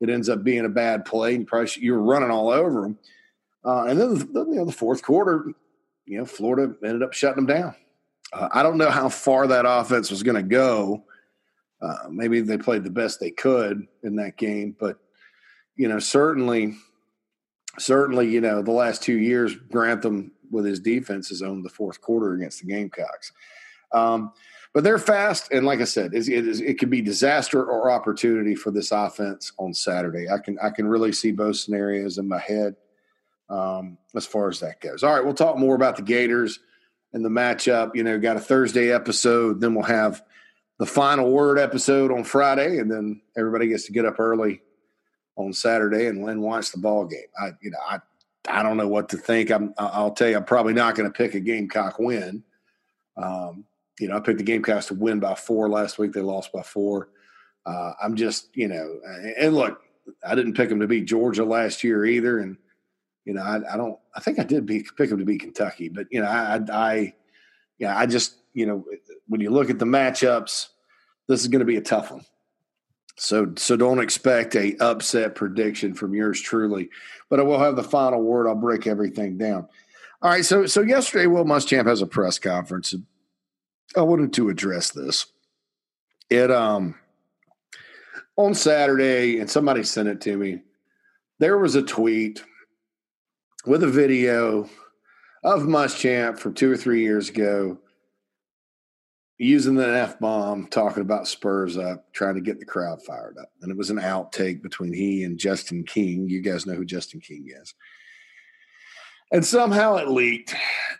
it 0.00 0.10
ends 0.10 0.28
up 0.28 0.42
being 0.42 0.64
a 0.64 0.70
bad 0.70 1.04
play. 1.04 1.34
And 1.34 1.42
you 1.42 1.46
probably 1.46 1.70
you 1.76 1.92
were 1.92 2.02
running 2.02 2.30
all 2.30 2.48
over 2.48 2.86
him. 2.86 2.98
Uh, 3.64 3.84
and 3.84 4.00
then, 4.00 4.14
the, 4.14 4.44
you 4.48 4.56
know, 4.56 4.64
the 4.64 4.72
fourth 4.72 5.02
quarter, 5.02 5.52
you 6.06 6.18
know, 6.18 6.24
Florida 6.24 6.74
ended 6.82 7.02
up 7.02 7.12
shutting 7.12 7.44
them 7.44 7.46
down. 7.46 7.74
Uh, 8.32 8.48
I 8.52 8.62
don't 8.62 8.78
know 8.78 8.90
how 8.90 9.08
far 9.08 9.46
that 9.48 9.66
offense 9.66 10.10
was 10.10 10.22
going 10.22 10.36
to 10.36 10.42
go. 10.42 11.04
Uh, 11.80 12.08
maybe 12.10 12.40
they 12.40 12.58
played 12.58 12.84
the 12.84 12.90
best 12.90 13.20
they 13.20 13.30
could 13.30 13.86
in 14.02 14.16
that 14.16 14.36
game, 14.36 14.74
but 14.78 14.98
you 15.76 15.88
know, 15.88 15.98
certainly 15.98 16.74
certainly, 17.78 18.28
you 18.28 18.40
know, 18.40 18.62
the 18.62 18.70
last 18.70 19.02
two 19.02 19.18
years, 19.18 19.54
Grantham 19.54 20.32
with 20.50 20.64
his 20.64 20.80
defense 20.80 21.28
has 21.28 21.42
owned 21.42 21.64
the 21.64 21.70
fourth 21.70 22.00
quarter 22.00 22.34
against 22.34 22.60
the 22.60 22.66
Gamecocks. 22.66 23.32
Um, 23.92 24.32
but 24.72 24.84
they're 24.84 24.98
fast, 24.98 25.50
and 25.50 25.66
like 25.66 25.80
I 25.80 25.84
said, 25.84 26.12
it, 26.14 26.78
could 26.78 26.90
be 26.90 27.02
disaster 27.02 27.64
or 27.64 27.90
opportunity 27.90 28.54
for 28.54 28.70
this 28.70 28.92
offense 28.92 29.52
on 29.58 29.74
Saturday. 29.74 30.28
I 30.28 30.38
can 30.38 30.58
I 30.62 30.70
can 30.70 30.86
really 30.86 31.10
see 31.10 31.32
both 31.32 31.56
scenarios 31.56 32.18
in 32.18 32.28
my 32.28 32.38
head 32.38 32.76
um, 33.48 33.98
as 34.14 34.26
far 34.26 34.48
as 34.48 34.60
that 34.60 34.80
goes. 34.80 35.02
All 35.02 35.12
right, 35.12 35.24
we'll 35.24 35.34
talk 35.34 35.58
more 35.58 35.74
about 35.74 35.96
the 35.96 36.02
Gators 36.02 36.60
and 37.12 37.24
the 37.24 37.28
matchup. 37.28 37.96
You 37.96 38.04
know, 38.04 38.16
got 38.20 38.36
a 38.36 38.40
Thursday 38.40 38.92
episode, 38.92 39.60
then 39.60 39.74
we'll 39.74 39.82
have 39.84 40.22
the 40.78 40.86
final 40.86 41.32
word 41.32 41.58
episode 41.58 42.12
on 42.12 42.22
Friday, 42.22 42.78
and 42.78 42.88
then 42.88 43.22
everybody 43.36 43.66
gets 43.66 43.86
to 43.86 43.92
get 43.92 44.04
up 44.04 44.20
early 44.20 44.62
on 45.40 45.52
Saturday 45.52 46.06
and, 46.06 46.28
and 46.28 46.42
watch 46.42 46.72
the 46.72 46.78
ball 46.78 47.04
game. 47.04 47.20
I, 47.40 47.50
you 47.60 47.70
know, 47.70 47.78
I, 47.88 47.98
I 48.48 48.62
don't 48.62 48.76
know 48.76 48.88
what 48.88 49.08
to 49.10 49.16
think. 49.16 49.50
I'm, 49.50 49.74
I'll 49.78 50.12
tell 50.12 50.28
you, 50.28 50.36
I'm 50.36 50.44
probably 50.44 50.72
not 50.72 50.94
going 50.94 51.10
to 51.10 51.16
pick 51.16 51.34
a 51.34 51.40
Gamecock 51.40 51.98
win. 51.98 52.42
Um, 53.16 53.64
you 53.98 54.08
know, 54.08 54.16
I 54.16 54.20
picked 54.20 54.38
the 54.38 54.44
Gamecocks 54.44 54.86
to 54.86 54.94
win 54.94 55.20
by 55.20 55.34
four 55.34 55.68
last 55.68 55.98
week. 55.98 56.12
They 56.12 56.22
lost 56.22 56.52
by 56.52 56.62
four. 56.62 57.10
Uh, 57.66 57.92
I'm 58.02 58.16
just, 58.16 58.48
you 58.54 58.68
know, 58.68 59.00
and 59.38 59.54
look, 59.54 59.82
I 60.26 60.34
didn't 60.34 60.54
pick 60.54 60.70
them 60.70 60.80
to 60.80 60.86
beat 60.86 61.04
Georgia 61.04 61.44
last 61.44 61.84
year 61.84 62.06
either. 62.06 62.38
And, 62.38 62.56
you 63.26 63.34
know, 63.34 63.42
I, 63.42 63.74
I 63.74 63.76
don't, 63.76 63.98
I 64.16 64.20
think 64.20 64.38
I 64.38 64.44
did 64.44 64.64
beat, 64.64 64.86
pick 64.96 65.10
them 65.10 65.18
to 65.18 65.24
beat 65.24 65.42
Kentucky, 65.42 65.90
but, 65.90 66.06
you 66.10 66.22
know, 66.22 66.26
I, 66.26 66.60
I, 66.72 67.14
yeah, 67.78 67.96
I 67.96 68.06
just, 68.06 68.36
you 68.54 68.64
know, 68.64 68.84
when 69.28 69.42
you 69.42 69.50
look 69.50 69.68
at 69.68 69.78
the 69.78 69.84
matchups, 69.84 70.68
this 71.28 71.42
is 71.42 71.48
going 71.48 71.60
to 71.60 71.66
be 71.66 71.76
a 71.76 71.82
tough 71.82 72.10
one. 72.10 72.24
So 73.20 73.52
so 73.58 73.76
don't 73.76 74.00
expect 74.00 74.56
a 74.56 74.74
upset 74.78 75.34
prediction 75.34 75.92
from 75.92 76.14
yours 76.14 76.40
truly, 76.40 76.88
but 77.28 77.38
I 77.38 77.42
will 77.42 77.58
have 77.58 77.76
the 77.76 77.82
final 77.82 78.22
word. 78.22 78.48
I'll 78.48 78.54
break 78.54 78.86
everything 78.86 79.36
down. 79.36 79.68
All 80.22 80.30
right. 80.30 80.42
So 80.42 80.64
so 80.64 80.80
yesterday, 80.80 81.26
Will 81.26 81.44
Muschamp 81.44 81.86
has 81.86 82.00
a 82.00 82.06
press 82.06 82.38
conference. 82.38 82.94
I 83.94 84.00
wanted 84.00 84.32
to 84.32 84.48
address 84.48 84.92
this. 84.92 85.26
It 86.30 86.50
um 86.50 86.94
on 88.36 88.54
Saturday, 88.54 89.38
and 89.38 89.50
somebody 89.50 89.82
sent 89.82 90.08
it 90.08 90.22
to 90.22 90.38
me. 90.38 90.62
There 91.40 91.58
was 91.58 91.74
a 91.74 91.82
tweet 91.82 92.42
with 93.66 93.82
a 93.82 93.86
video 93.86 94.70
of 95.44 95.64
Muschamp 95.64 96.38
from 96.38 96.54
two 96.54 96.72
or 96.72 96.76
three 96.78 97.02
years 97.02 97.28
ago 97.28 97.76
using 99.40 99.74
the 99.74 99.88
F 99.98 100.20
bomb, 100.20 100.66
talking 100.66 101.00
about 101.00 101.26
Spurs 101.26 101.78
up, 101.78 102.12
trying 102.12 102.34
to 102.34 102.42
get 102.42 102.58
the 102.58 102.66
crowd 102.66 103.02
fired 103.02 103.38
up. 103.40 103.50
And 103.62 103.70
it 103.70 103.76
was 103.76 103.88
an 103.88 103.96
outtake 103.96 104.62
between 104.62 104.92
he 104.92 105.24
and 105.24 105.38
Justin 105.38 105.82
King. 105.82 106.28
You 106.28 106.42
guys 106.42 106.66
know 106.66 106.74
who 106.74 106.84
Justin 106.84 107.20
King 107.20 107.48
is. 107.48 107.74
And 109.32 109.42
somehow 109.44 109.96
it 109.96 110.08
leaked 110.08 110.54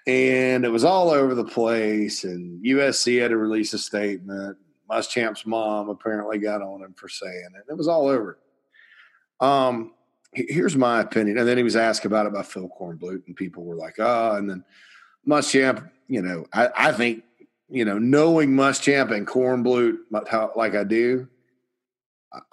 and 0.07 0.65
it 0.65 0.71
was 0.71 0.85
all 0.85 1.11
over 1.11 1.35
the 1.35 1.45
place. 1.45 2.25
And 2.25 2.65
USC 2.65 3.21
had 3.21 3.29
to 3.29 3.37
release 3.37 3.75
a 3.75 3.79
statement. 3.79 4.57
Muschamp's 4.91 5.45
mom 5.45 5.91
apparently 5.91 6.39
got 6.39 6.63
on 6.63 6.83
him 6.83 6.95
for 6.95 7.11
saying 7.11 7.51
it. 7.57 7.71
It 7.71 7.77
was 7.77 7.89
all 7.89 8.09
over. 8.09 8.39
Um, 9.41 9.93
here's 10.33 10.77
my 10.77 11.01
opinion. 11.01 11.37
And 11.37 11.47
then 11.47 11.59
he 11.59 11.63
was 11.63 11.77
asked 11.77 12.07
about 12.07 12.27
it 12.27 12.33
by 12.33 12.43
Phil 12.43 12.71
Kornblut, 12.81 13.27
and 13.27 13.37
people 13.37 13.65
were 13.65 13.77
like, 13.77 13.97
oh, 13.99 14.37
and 14.37 14.49
then 14.49 14.65
Muschamp, 15.29 15.91
you 16.09 16.23
know, 16.23 16.47
I, 16.53 16.69
I 16.77 16.93
think 16.93 17.25
you 17.71 17.85
know, 17.85 17.99
knowing 17.99 18.51
Muschamp 18.51 19.15
and 19.15 19.27
Kornblut 19.27 20.57
like 20.57 20.75
I 20.75 20.85
do, 20.85 21.29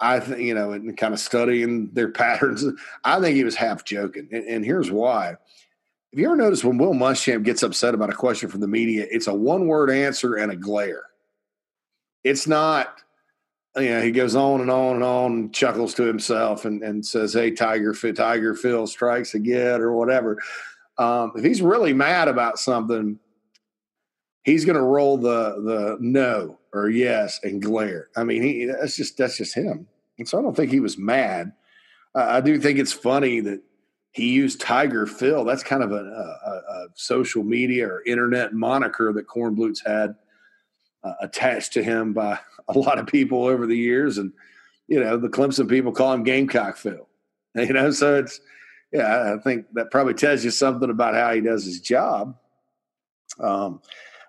I 0.00 0.20
think 0.20 0.40
you 0.40 0.54
know, 0.54 0.72
and 0.72 0.96
kind 0.96 1.14
of 1.14 1.20
studying 1.20 1.90
their 1.92 2.08
patterns, 2.12 2.64
I 3.04 3.20
think 3.20 3.36
he 3.36 3.44
was 3.44 3.56
half 3.56 3.84
joking, 3.84 4.28
and, 4.32 4.44
and 4.44 4.64
here's 4.64 4.90
why. 4.90 5.36
Have 6.12 6.18
you 6.18 6.26
ever 6.26 6.36
noticed 6.36 6.64
when 6.64 6.78
Will 6.78 6.94
Muschamp 6.94 7.42
gets 7.42 7.62
upset 7.62 7.94
about 7.94 8.10
a 8.10 8.14
question 8.14 8.48
from 8.48 8.60
the 8.60 8.68
media, 8.68 9.06
it's 9.10 9.26
a 9.26 9.34
one-word 9.34 9.90
answer 9.90 10.36
and 10.36 10.50
a 10.50 10.56
glare. 10.56 11.02
It's 12.24 12.46
not, 12.46 13.02
you 13.76 13.90
know, 13.90 14.00
he 14.00 14.10
goes 14.10 14.34
on 14.34 14.62
and 14.62 14.70
on 14.70 14.96
and 14.96 15.04
on, 15.04 15.32
and 15.32 15.54
chuckles 15.54 15.92
to 15.94 16.04
himself, 16.04 16.64
and, 16.64 16.82
and 16.82 17.04
says, 17.04 17.34
"Hey, 17.34 17.50
Tiger, 17.50 17.92
Tiger 17.92 18.54
Phil 18.54 18.86
strikes 18.86 19.34
again," 19.34 19.80
or 19.80 19.92
whatever. 19.92 20.38
Um, 20.96 21.32
if 21.36 21.44
he's 21.44 21.62
really 21.62 21.92
mad 21.92 22.26
about 22.26 22.58
something, 22.58 23.20
he's 24.48 24.64
going 24.64 24.76
to 24.76 24.82
roll 24.82 25.18
the 25.18 25.60
the 25.62 25.96
no 26.00 26.58
or 26.72 26.88
yes 26.88 27.38
and 27.42 27.62
glare. 27.62 28.08
I 28.16 28.24
mean, 28.24 28.42
he 28.42 28.64
that's 28.64 28.96
just 28.96 29.16
that's 29.18 29.36
just 29.36 29.54
him. 29.54 29.86
And 30.18 30.28
so 30.28 30.38
I 30.38 30.42
don't 30.42 30.56
think 30.56 30.70
he 30.70 30.80
was 30.80 30.98
mad. 30.98 31.52
Uh, 32.14 32.26
I 32.28 32.40
do 32.40 32.58
think 32.58 32.78
it's 32.78 32.92
funny 32.92 33.40
that 33.40 33.62
he 34.12 34.32
used 34.32 34.60
Tiger 34.60 35.06
Phil. 35.06 35.44
That's 35.44 35.62
kind 35.62 35.82
of 35.82 35.92
a, 35.92 35.96
a, 35.96 36.50
a 36.50 36.86
social 36.94 37.44
media 37.44 37.86
or 37.86 38.02
internet 38.04 38.54
moniker 38.54 39.12
that 39.12 39.28
Kornblut's 39.28 39.82
had 39.86 40.16
uh, 41.04 41.12
attached 41.20 41.74
to 41.74 41.82
him 41.82 42.14
by 42.14 42.38
a 42.68 42.78
lot 42.78 42.98
of 42.98 43.06
people 43.06 43.44
over 43.44 43.66
the 43.66 43.76
years, 43.76 44.18
and 44.18 44.32
you 44.88 44.98
know 44.98 45.18
the 45.18 45.28
Clemson 45.28 45.68
people 45.68 45.92
call 45.92 46.12
him 46.12 46.24
Gamecock 46.24 46.76
Phil. 46.76 47.06
You 47.54 47.72
know, 47.72 47.90
so 47.90 48.14
it's 48.14 48.40
yeah, 48.92 49.34
I 49.34 49.42
think 49.42 49.66
that 49.72 49.90
probably 49.90 50.14
tells 50.14 50.44
you 50.44 50.50
something 50.50 50.90
about 50.90 51.14
how 51.14 51.34
he 51.34 51.40
does 51.40 51.64
his 51.64 51.80
job. 51.80 52.36
Um, 53.40 53.80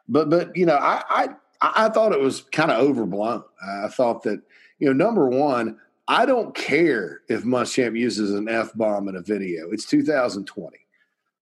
but 0.10 0.30
but 0.30 0.56
you 0.58 0.66
know, 0.66 0.76
I 0.76 1.04
I, 1.10 1.30
I 1.62 1.90
thought 1.90 2.12
it 2.12 2.20
was 2.20 2.42
kind 2.42 2.72
of 2.72 2.80
overblown. 2.80 3.44
I 3.66 3.88
thought 3.88 4.24
that 4.24 4.42
you 4.80 4.88
know, 4.88 4.94
number 4.94 5.28
one, 5.28 5.78
I 6.08 6.26
don't 6.26 6.56
care 6.56 7.22
if 7.30 7.44
Muschamp 7.44 7.98
uses 7.98 8.34
an 8.34 8.50
f 8.50 8.74
bomb 8.74 9.08
in 9.08 9.16
a 9.16 9.22
video. 9.22 9.70
It's 9.72 9.86
2020. 9.86 10.78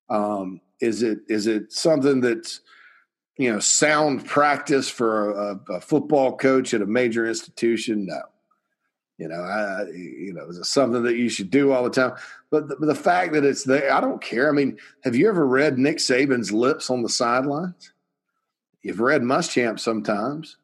Um, 0.10 0.62
is 0.82 1.01
it 1.01 1.19
is 1.30 1.47
it 1.47 1.71
something 1.71 2.21
that's 2.21 2.62
you 3.38 3.51
know 3.51 3.60
sound 3.60 4.25
practice 4.25 4.89
for 4.89 5.32
a, 5.32 5.60
a 5.69 5.82
football 5.82 6.36
coach 6.36 6.73
at 6.73 6.82
a 6.82 6.86
major 6.86 7.25
institution? 7.25 8.06
No. 8.06 8.21
You 9.17 9.27
know, 9.27 9.41
I, 9.41 9.86
you 9.89 10.32
know, 10.32 10.47
is 10.47 10.60
it 10.60 10.65
something 10.65 11.01
that 11.03 11.15
you 11.15 11.27
should 11.27 11.49
do 11.49 11.71
all 11.71 11.84
the 11.84 11.89
time? 11.89 12.13
But 12.51 12.67
the, 12.67 12.75
the 12.75 12.93
fact 12.93 13.34
that 13.34 13.43
it's 13.43 13.63
there, 13.63 13.91
I 13.91 13.99
don't 13.99 14.21
care. 14.21 14.47
I 14.47 14.51
mean, 14.51 14.77
have 15.03 15.15
you 15.15 15.27
ever 15.27 15.47
read 15.47 15.80
Nick 15.80 15.97
Saban's 15.97 16.51
lips 16.51 16.91
on 16.91 17.01
the 17.01 17.10
sidelines? 17.10 17.93
You've 18.88 19.02
read 19.02 19.21
Muschamp 19.21 19.82
sometimes. 19.82 20.56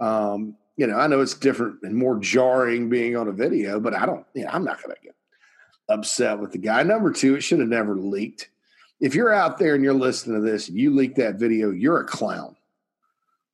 Um, 0.00 0.56
you 0.76 0.88
know, 0.88 0.96
I 0.96 1.06
know 1.06 1.20
it's 1.20 1.34
different 1.34 1.76
and 1.84 1.94
more 1.94 2.18
jarring 2.18 2.88
being 2.88 3.16
on 3.16 3.28
a 3.28 3.32
video, 3.32 3.78
but 3.78 3.94
I 3.94 4.06
don't, 4.06 4.26
you 4.34 4.42
know, 4.42 4.50
I'm 4.52 4.64
not 4.64 4.82
going 4.82 4.96
to 4.96 5.00
get 5.00 5.14
upset 5.88 6.40
with 6.40 6.50
the 6.50 6.58
guy. 6.58 6.82
Number 6.82 7.12
two, 7.12 7.36
it 7.36 7.42
should 7.42 7.60
have 7.60 7.68
never 7.68 7.94
leaked. 7.94 8.50
If 9.00 9.14
you're 9.14 9.32
out 9.32 9.56
there 9.56 9.76
and 9.76 9.84
you're 9.84 9.94
listening 9.94 10.42
to 10.42 10.50
this 10.50 10.68
and 10.68 10.76
you 10.76 10.92
leak 10.92 11.14
that 11.14 11.36
video, 11.36 11.70
you're 11.70 12.00
a 12.00 12.04
clown. 12.04 12.56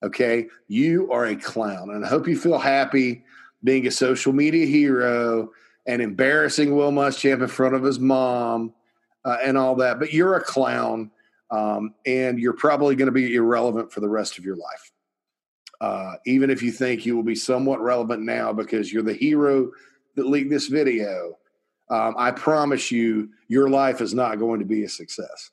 Okay. 0.03 0.47
You 0.67 1.13
are 1.13 1.27
a 1.27 1.37
clown. 1.37 1.91
And 1.91 2.07
I 2.07 2.09
hope 2.09 2.27
you 2.27 2.39
feel 2.39 2.59
happy 2.59 3.23
being 3.65 3.87
a 3.87 3.91
social 3.91 4.33
media 4.33 4.65
hero 4.65 5.51
and 5.87 6.01
embarrassing 6.01 6.75
Will 6.75 6.91
Muschamp 6.91 7.43
in 7.43 7.49
front 7.49 7.75
of 7.75 7.83
his 7.83 8.01
mom 8.01 8.73
uh, 9.27 9.37
and 9.45 9.59
all 9.59 9.75
that. 9.77 9.99
But 9.99 10.15
you're 10.15 10.37
a 10.37 10.43
clown, 10.43 11.11
um, 11.51 11.95
and 12.07 12.39
you're 12.39 12.53
probably 12.53 12.97
going 12.97 13.07
to 13.07 13.13
be 13.13 13.35
irrelevant 13.35 13.93
for 13.93 14.01
the 14.01 14.09
rest 14.09 14.39
of 14.39 14.45
your 14.45 14.57
life. 14.57 14.93
Uh, 15.81 16.15
even 16.25 16.51
if 16.51 16.63
you 16.63 16.73
think 16.73 17.05
you 17.05 17.17
will 17.17 17.23
be 17.23 17.35
somewhat 17.35 17.81
relevant 17.81 18.23
now 18.23 18.53
because 18.53 18.93
you're 18.93 19.03
the 19.03 19.13
hero 19.13 19.71
that 20.15 20.27
leaked 20.27 20.51
this 20.51 20.69
video, 20.69 21.37
um, 21.91 22.15
I 22.17 22.31
promise 22.31 22.91
you, 22.91 23.29
your 23.49 23.69
life 23.69 24.01
is 24.01 24.15
not 24.15 24.39
going 24.39 24.61
to 24.61 24.67
be 24.67 24.85
a 24.85 24.89
success 24.89 25.51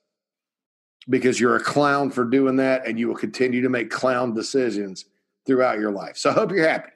because 1.09 1.39
you're 1.39 1.55
a 1.55 1.63
clown 1.63 2.11
for 2.11 2.23
doing 2.23 2.55
that, 2.57 2.87
and 2.87 2.99
you 2.99 3.07
will 3.07 3.15
continue 3.15 3.61
to 3.61 3.69
make 3.69 3.89
clown 3.89 4.33
decisions 4.33 5.05
throughout 5.45 5.79
your 5.79 5.91
life. 5.91 6.15
So 6.15 6.29
I 6.29 6.33
hope 6.33 6.51
you're 6.51 6.67
happy. 6.67 6.91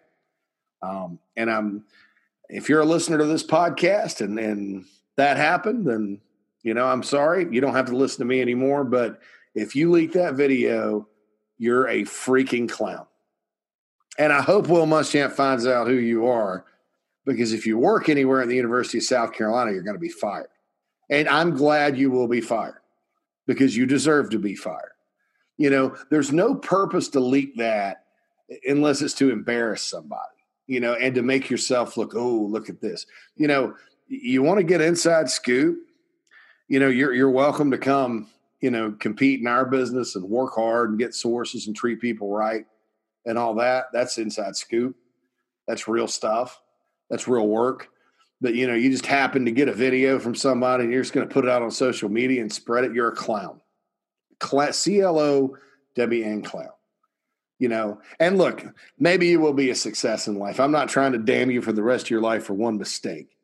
Um, 0.81 1.19
and 1.35 1.49
I'm, 1.49 1.83
if 2.47 2.69
you're 2.69 2.81
a 2.81 2.85
listener 2.85 3.17
to 3.17 3.25
this 3.25 3.45
podcast 3.45 4.21
and, 4.21 4.39
and 4.39 4.85
that 5.17 5.37
happened, 5.37 5.87
then, 5.87 6.21
you 6.65 6.73
know, 6.73 6.85
I'm 6.85 7.03
sorry. 7.03 7.47
You 7.49 7.61
don't 7.61 7.75
have 7.75 7.85
to 7.85 7.95
listen 7.95 8.19
to 8.19 8.25
me 8.25 8.41
anymore. 8.41 8.83
But 8.83 9.21
if 9.53 9.75
you 9.75 9.91
leak 9.91 10.13
that 10.13 10.33
video, 10.33 11.07
you're 11.57 11.87
a 11.87 12.01
freaking 12.01 12.67
clown. 12.67 13.05
And 14.17 14.33
I 14.33 14.41
hope 14.41 14.67
Will 14.67 14.85
Muschamp 14.85 15.31
finds 15.31 15.67
out 15.67 15.87
who 15.87 15.93
you 15.93 16.27
are 16.27 16.65
because 17.25 17.53
if 17.53 17.65
you 17.65 17.77
work 17.77 18.09
anywhere 18.09 18.41
in 18.41 18.49
the 18.49 18.55
University 18.55 18.97
of 18.97 19.03
South 19.03 19.33
Carolina, 19.33 19.71
you're 19.71 19.83
going 19.83 19.95
to 19.95 19.99
be 19.99 20.09
fired. 20.09 20.49
And 21.09 21.29
I'm 21.29 21.55
glad 21.55 21.97
you 21.97 22.11
will 22.11 22.27
be 22.27 22.41
fired 22.41 22.81
because 23.45 23.77
you 23.77 23.85
deserve 23.85 24.31
to 24.31 24.39
be 24.39 24.55
fired. 24.55 24.93
You 25.57 25.69
know, 25.69 25.95
there's 26.09 26.31
no 26.31 26.55
purpose 26.55 27.09
to 27.09 27.19
leak 27.19 27.57
that 27.57 28.05
unless 28.67 29.01
it's 29.01 29.13
to 29.15 29.31
embarrass 29.31 29.81
somebody 29.81 30.35
you 30.67 30.79
know, 30.79 30.93
and 30.93 31.15
to 31.15 31.21
make 31.21 31.49
yourself 31.49 31.97
look, 31.97 32.13
oh, 32.15 32.47
look 32.49 32.69
at 32.69 32.81
this. 32.81 33.05
You 33.35 33.47
know, 33.47 33.75
you 34.07 34.41
want 34.41 34.57
to 34.59 34.63
get 34.63 34.81
inside 34.81 35.29
scoop, 35.29 35.77
you 36.67 36.79
know, 36.79 36.87
you're 36.87 37.13
you're 37.13 37.29
welcome 37.29 37.71
to 37.71 37.77
come, 37.77 38.27
you 38.61 38.71
know, 38.71 38.91
compete 38.99 39.39
in 39.39 39.47
our 39.47 39.65
business 39.65 40.15
and 40.15 40.25
work 40.25 40.55
hard 40.55 40.89
and 40.89 40.99
get 40.99 41.13
sources 41.13 41.67
and 41.67 41.75
treat 41.75 42.01
people 42.01 42.29
right 42.29 42.65
and 43.25 43.37
all 43.37 43.55
that. 43.55 43.85
That's 43.93 44.17
inside 44.17 44.55
scoop. 44.55 44.95
That's 45.67 45.87
real 45.87 46.07
stuff. 46.07 46.61
That's 47.09 47.27
real 47.27 47.47
work. 47.47 47.89
But 48.41 48.55
you 48.55 48.67
know, 48.67 48.73
you 48.73 48.91
just 48.91 49.05
happen 49.05 49.45
to 49.45 49.51
get 49.51 49.69
a 49.69 49.73
video 49.73 50.19
from 50.19 50.35
somebody 50.35 50.83
and 50.83 50.93
you're 50.93 51.01
just 51.01 51.13
going 51.13 51.27
to 51.27 51.33
put 51.33 51.45
it 51.45 51.51
out 51.51 51.61
on 51.61 51.71
social 51.71 52.09
media 52.09 52.41
and 52.41 52.51
spread 52.51 52.83
it. 52.83 52.93
You're 52.93 53.09
a 53.09 53.15
clown. 53.15 53.61
C 54.71 55.01
L 55.01 55.19
O 55.19 55.57
W 55.95 56.25
N 56.25 56.41
clown 56.41 56.69
you 57.59 57.69
know 57.69 57.99
and 58.19 58.37
look 58.37 58.65
maybe 58.99 59.27
you 59.27 59.39
will 59.39 59.53
be 59.53 59.69
a 59.69 59.75
success 59.75 60.27
in 60.27 60.35
life 60.35 60.59
i'm 60.59 60.71
not 60.71 60.89
trying 60.89 61.11
to 61.11 61.17
damn 61.17 61.49
you 61.49 61.61
for 61.61 61.71
the 61.71 61.83
rest 61.83 62.05
of 62.05 62.09
your 62.09 62.21
life 62.21 62.43
for 62.43 62.53
one 62.53 62.77
mistake 62.77 63.37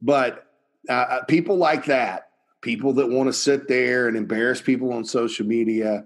but 0.00 0.46
uh, 0.88 0.92
uh 0.92 1.24
people 1.24 1.56
like 1.56 1.86
that 1.86 2.25
people 2.66 2.92
that 2.92 3.08
want 3.08 3.28
to 3.28 3.32
sit 3.32 3.68
there 3.68 4.08
and 4.08 4.16
embarrass 4.16 4.60
people 4.60 4.92
on 4.92 5.04
social 5.04 5.46
media 5.46 6.04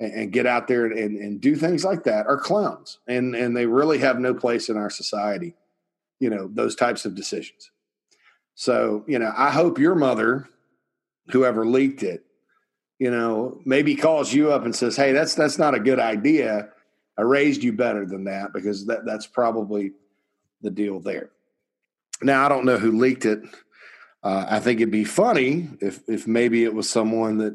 and, 0.00 0.12
and 0.12 0.32
get 0.32 0.46
out 0.46 0.66
there 0.66 0.86
and, 0.86 1.16
and, 1.16 1.40
do 1.40 1.54
things 1.54 1.84
like 1.84 2.02
that 2.02 2.26
are 2.26 2.36
clowns 2.36 2.98
and 3.06 3.36
and 3.36 3.56
they 3.56 3.66
really 3.66 3.98
have 3.98 4.18
no 4.18 4.34
place 4.34 4.68
in 4.68 4.76
our 4.76 4.90
society 4.90 5.54
you 6.18 6.28
know 6.28 6.50
those 6.52 6.74
types 6.74 7.04
of 7.04 7.14
decisions 7.14 7.70
so 8.54 9.04
you 9.06 9.18
know 9.18 9.32
i 9.36 9.50
hope 9.50 9.78
your 9.78 9.94
mother 9.94 10.48
whoever 11.30 11.64
leaked 11.64 12.02
it 12.02 12.24
you 12.98 13.10
know 13.10 13.60
maybe 13.64 13.94
calls 13.94 14.34
you 14.34 14.52
up 14.52 14.64
and 14.64 14.74
says 14.74 14.96
hey 14.96 15.12
that's 15.12 15.36
that's 15.36 15.56
not 15.56 15.74
a 15.74 15.80
good 15.80 16.00
idea 16.00 16.68
I 17.18 17.22
raised 17.22 17.62
you 17.62 17.72
better 17.72 18.06
than 18.06 18.24
that 18.24 18.52
because 18.52 18.86
that, 18.86 19.04
that's 19.04 19.26
probably 19.26 19.92
the 20.62 20.70
deal 20.70 21.00
there. 21.00 21.30
Now, 22.22 22.46
I 22.46 22.48
don't 22.48 22.64
know 22.64 22.78
who 22.78 22.92
leaked 22.92 23.26
it. 23.26 23.40
Uh, 24.22 24.46
I 24.48 24.60
think 24.60 24.80
it'd 24.80 24.92
be 24.92 25.04
funny 25.04 25.68
if 25.80 26.00
if 26.08 26.26
maybe 26.26 26.64
it 26.64 26.74
was 26.74 26.88
someone 26.88 27.38
that 27.38 27.54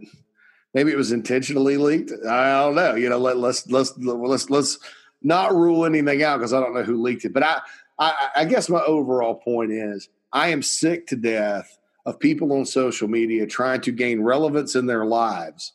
maybe 0.73 0.91
it 0.91 0.97
was 0.97 1.11
intentionally 1.11 1.77
leaked. 1.77 2.11
I 2.27 2.61
don't 2.61 2.75
know. 2.75 2.95
You 2.95 3.09
know, 3.09 3.17
let, 3.17 3.37
let's 3.37 3.67
let's 3.69 3.93
let's 3.97 4.49
let's 4.49 4.79
not 5.21 5.55
rule 5.55 5.85
anything 5.85 6.23
out 6.23 6.37
because 6.37 6.53
I 6.53 6.59
don't 6.59 6.73
know 6.73 6.83
who 6.83 7.01
leaked 7.01 7.25
it. 7.25 7.33
But 7.33 7.43
I, 7.43 7.59
I 7.97 8.29
I 8.37 8.45
guess 8.45 8.69
my 8.69 8.81
overall 8.81 9.35
point 9.35 9.71
is 9.71 10.09
I 10.33 10.49
am 10.49 10.61
sick 10.61 11.07
to 11.07 11.15
death 11.15 11.77
of 12.05 12.19
people 12.19 12.51
on 12.53 12.65
social 12.65 13.07
media 13.07 13.45
trying 13.45 13.81
to 13.81 13.91
gain 13.91 14.21
relevance 14.21 14.75
in 14.75 14.87
their 14.87 15.05
lives 15.05 15.73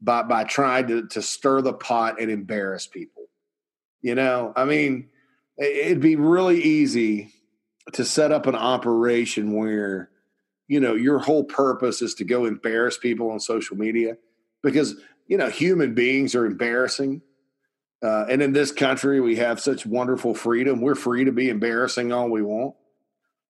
by 0.00 0.22
by 0.22 0.42
trying 0.42 0.88
to 0.88 1.06
to 1.08 1.22
stir 1.22 1.60
the 1.60 1.72
pot 1.72 2.20
and 2.20 2.30
embarrass 2.30 2.86
people. 2.86 3.24
You 4.02 4.16
know, 4.16 4.52
I 4.56 4.64
mean, 4.64 5.08
it'd 5.56 6.00
be 6.00 6.16
really 6.16 6.62
easy 6.62 7.32
to 7.92 8.04
set 8.04 8.32
up 8.32 8.46
an 8.46 8.56
operation 8.56 9.54
where 9.54 10.10
you 10.68 10.80
know 10.80 10.94
your 10.94 11.18
whole 11.18 11.44
purpose 11.44 12.02
is 12.02 12.14
to 12.14 12.24
go 12.24 12.44
embarrass 12.44 12.98
people 12.98 13.30
on 13.30 13.40
social 13.40 13.76
media 13.76 14.16
because 14.62 14.96
you 15.26 15.36
know 15.36 15.48
human 15.48 15.94
beings 15.94 16.34
are 16.34 16.46
embarrassing. 16.46 17.22
Uh, 18.02 18.26
and 18.28 18.42
in 18.42 18.52
this 18.52 18.72
country 18.72 19.20
we 19.20 19.36
have 19.36 19.58
such 19.58 19.86
wonderful 19.86 20.34
freedom. 20.34 20.80
We're 20.80 20.94
free 20.94 21.24
to 21.24 21.32
be 21.32 21.48
embarrassing 21.48 22.12
all 22.12 22.28
we 22.28 22.42
want. 22.42 22.74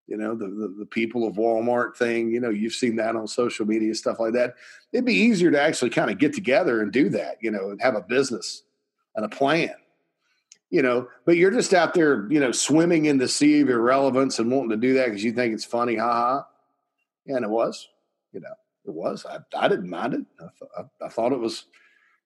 You 0.07 0.16
know 0.16 0.35
the, 0.35 0.46
the, 0.46 0.74
the 0.81 0.87
people 0.87 1.26
of 1.26 1.35
walmart 1.35 1.96
thing 1.96 2.31
you 2.31 2.38
know 2.38 2.50
you've 2.50 2.74
seen 2.74 2.96
that 2.96 3.16
on 3.16 3.26
social 3.26 3.66
media 3.66 3.94
stuff 3.94 4.20
like 4.20 4.35
that. 4.35 4.55
It'd 4.92 5.05
be 5.05 5.14
easier 5.14 5.50
to 5.50 5.61
actually 5.61 5.90
kind 5.90 6.11
of 6.11 6.18
get 6.18 6.33
together 6.35 6.83
and 6.83 6.92
do 6.92 7.09
that 7.11 7.38
you 7.40 7.50
know 7.50 7.70
and 7.70 7.81
have 7.81 7.96
a 7.96 8.02
business 8.02 8.62
and 9.14 9.24
a 9.24 9.29
plan 9.29 9.74
you 10.70 10.83
know. 10.83 11.09
But 11.24 11.37
you're 11.37 11.50
just 11.50 11.74
out 11.74 11.94
there 11.94 12.31
you 12.31 12.38
know 12.38 12.52
swimming 12.52 13.07
in 13.07 13.18
the 13.18 13.26
sea 13.26 13.62
of 13.62 13.70
irrelevance 13.70 14.38
and 14.38 14.50
wanting 14.50 14.70
to 14.70 14.76
do 14.76 14.94
that 14.94 15.07
because 15.07 15.24
you 15.24 15.33
think 15.33 15.55
it's 15.55 15.64
funny 15.64 15.96
haha 15.96 16.42
and 17.26 17.44
it 17.44 17.50
was 17.50 17.88
you 18.32 18.40
know 18.40 18.54
it 18.84 18.92
was 18.92 19.26
i, 19.26 19.38
I 19.56 19.68
didn't 19.68 19.90
mind 19.90 20.14
it 20.14 20.24
I, 20.40 20.48
th- 20.58 20.70
I, 20.78 21.06
I 21.06 21.08
thought 21.08 21.32
it 21.32 21.40
was 21.40 21.66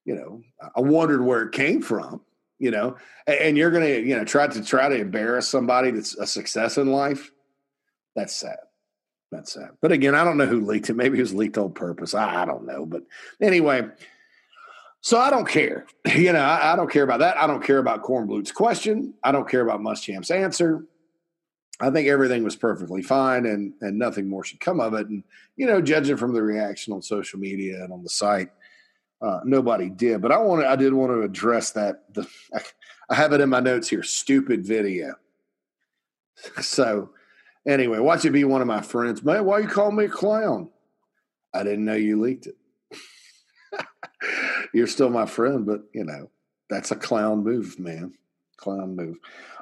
you 0.04 0.14
know 0.14 0.42
i 0.76 0.80
wondered 0.80 1.24
where 1.24 1.42
it 1.42 1.52
came 1.52 1.82
from 1.82 2.20
you 2.58 2.70
know 2.70 2.96
and, 3.26 3.36
and 3.38 3.56
you're 3.58 3.70
gonna 3.70 3.88
you 3.88 4.16
know 4.16 4.24
try 4.24 4.46
to 4.46 4.64
try 4.64 4.88
to 4.88 4.96
embarrass 4.96 5.48
somebody 5.48 5.90
that's 5.90 6.16
a 6.16 6.26
success 6.26 6.78
in 6.78 6.90
life 6.90 7.30
that's 8.16 8.34
sad. 8.34 8.58
That's 9.30 9.52
sad. 9.52 9.70
But 9.80 9.92
again, 9.92 10.14
I 10.14 10.24
don't 10.24 10.36
know 10.36 10.46
who 10.46 10.60
leaked 10.60 10.90
it. 10.90 10.96
Maybe 10.96 11.18
it 11.18 11.22
was 11.22 11.34
leaked 11.34 11.58
on 11.58 11.72
purpose. 11.72 12.14
I, 12.14 12.42
I 12.42 12.44
don't 12.44 12.66
know. 12.66 12.84
But 12.84 13.04
anyway, 13.40 13.86
so 15.00 15.18
I 15.18 15.30
don't 15.30 15.48
care. 15.48 15.86
You 16.14 16.32
know, 16.32 16.40
I, 16.40 16.72
I, 16.72 16.76
don't 16.76 16.90
care 16.90 17.04
about 17.04 17.20
that. 17.20 17.36
I 17.36 17.46
don't 17.46 17.62
care 17.62 17.78
about 17.78 18.02
Kornblut's 18.02 18.50
question. 18.50 19.14
I 19.22 19.30
don't 19.30 19.48
care 19.48 19.60
about 19.60 19.80
Muschamp's 19.80 20.30
answer. 20.30 20.84
I 21.81 21.90
think 21.90 22.09
everything 22.09 22.45
was 22.45 22.57
perfectly 22.57 23.03
fine 23.03 23.47
and 23.47 23.73
and 23.81 23.99
nothing 23.99 24.29
more 24.29 24.45
should 24.45 24.61
come 24.61 24.81
of 24.81 24.95
it. 24.95 25.09
And, 25.09 25.25
you 25.57 25.66
know, 25.66 25.81
judging 25.81 26.16
from 26.16 26.35
the 26.35 26.43
reaction 26.43 26.93
on 26.93 27.03
social 27.03 27.38
media 27.38 27.83
and 27.83 27.93
on 27.93 28.03
the 28.03 28.09
site, 28.09 28.51
uh, 29.23 29.40
nobody 29.45 29.88
did. 29.88 30.21
But 30.21 30.33
I 30.33 30.38
want 30.38 30.64
I 30.64 30.77
did 30.77 30.93
want 30.93 31.12
to 31.12 31.23
address 31.23 31.73
that. 31.73 32.12
The, 32.14 32.27
I, 32.55 32.61
I 33.11 33.14
have 33.16 33.33
it 33.33 33.40
in 33.40 33.49
my 33.49 33.59
notes 33.59 33.88
here. 33.88 34.03
Stupid 34.03 34.64
video. 34.64 35.14
So 36.62 37.11
Anyway, 37.66 37.99
watch 37.99 38.25
it 38.25 38.31
be 38.31 38.45
one 38.45 38.62
of 38.62 38.66
my 38.66 38.81
friends. 38.81 39.23
Man, 39.23 39.45
why 39.45 39.59
you 39.59 39.69
call 39.69 39.93
me 39.93 40.07
a 40.07 40.09
clown? 40.09 40.71
I 41.53 41.62
didn't 41.62 41.85
know 41.85 41.95
you 41.95 42.21
leaked 42.21 42.47
it. 42.47 42.57
You're 44.73 44.87
still 44.87 45.11
my 45.11 45.27
friend, 45.27 45.66
but 45.66 45.83
you 45.93 46.05
know, 46.05 46.31
that's 46.71 46.90
a 46.90 46.97
clown 46.97 47.45
move, 47.45 47.79
man. 47.79 48.14
Clown 48.61 48.96
move. 48.96 49.18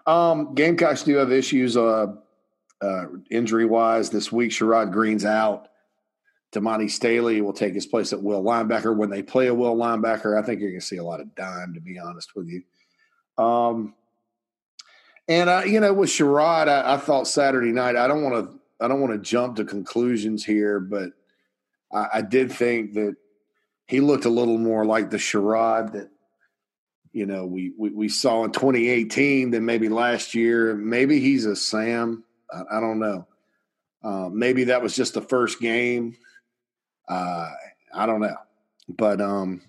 Um, 0.06 0.54
Gamecocks 0.54 1.02
do 1.02 1.16
have 1.16 1.32
issues 1.32 1.76
uh, 1.76 2.14
uh, 2.80 3.04
injury 3.30 3.66
wise 3.66 4.10
this 4.10 4.30
week. 4.32 4.50
Sherrod 4.50 4.92
Greene's 4.92 5.24
out. 5.24 5.68
Damani 6.52 6.90
Staley 6.90 7.40
will 7.42 7.52
take 7.52 7.74
his 7.74 7.86
place 7.86 8.12
at 8.12 8.22
will 8.22 8.42
linebacker. 8.42 8.96
When 8.96 9.10
they 9.10 9.22
play 9.22 9.48
a 9.48 9.54
will 9.54 9.76
linebacker, 9.76 10.38
I 10.38 10.44
think 10.44 10.60
you're 10.60 10.70
going 10.70 10.80
to 10.80 10.86
see 10.86 10.96
a 10.96 11.04
lot 11.04 11.20
of 11.20 11.34
dime, 11.34 11.74
to 11.74 11.80
be 11.80 11.98
honest 11.98 12.34
with 12.34 12.48
you. 12.48 12.62
Um, 13.42 13.94
And 15.28 15.50
uh, 15.50 15.62
you 15.66 15.78
know, 15.78 15.92
with 15.92 16.08
Sherrod, 16.08 16.68
I, 16.68 16.94
I, 16.94 16.96
thought 16.96 17.28
Saturday 17.28 17.70
night. 17.70 17.96
I 17.96 18.08
don't 18.08 18.22
want 18.22 18.50
to. 18.50 18.58
I 18.80 18.88
don't 18.88 19.00
want 19.00 19.12
to 19.12 19.18
jump 19.18 19.56
to 19.56 19.64
conclusions 19.64 20.44
here, 20.44 20.80
but 20.80 21.10
I, 21.92 22.08
I, 22.14 22.22
did 22.22 22.50
think 22.50 22.94
that 22.94 23.16
he 23.86 24.00
looked 24.00 24.24
a 24.24 24.30
little 24.30 24.56
more 24.56 24.86
like 24.86 25.10
the 25.10 25.16
Sherrod 25.18 25.92
that 25.92 26.08
you 27.18 27.26
know 27.26 27.44
we, 27.44 27.72
we, 27.76 27.90
we 27.90 28.08
saw 28.08 28.44
in 28.44 28.52
2018 28.52 29.50
than 29.50 29.66
maybe 29.66 29.88
last 29.88 30.36
year. 30.36 30.76
Maybe 30.76 31.18
he's 31.18 31.46
a 31.46 31.56
Sam. 31.56 32.22
I, 32.52 32.76
I 32.76 32.80
don't 32.80 33.00
know. 33.00 33.26
Uh, 34.04 34.28
maybe 34.32 34.64
that 34.64 34.82
was 34.82 34.94
just 34.94 35.14
the 35.14 35.20
first 35.20 35.60
game. 35.60 36.16
Uh, 37.08 37.50
I 37.92 38.06
don't 38.06 38.20
know, 38.20 38.36
but 38.88 39.20
um, 39.20 39.62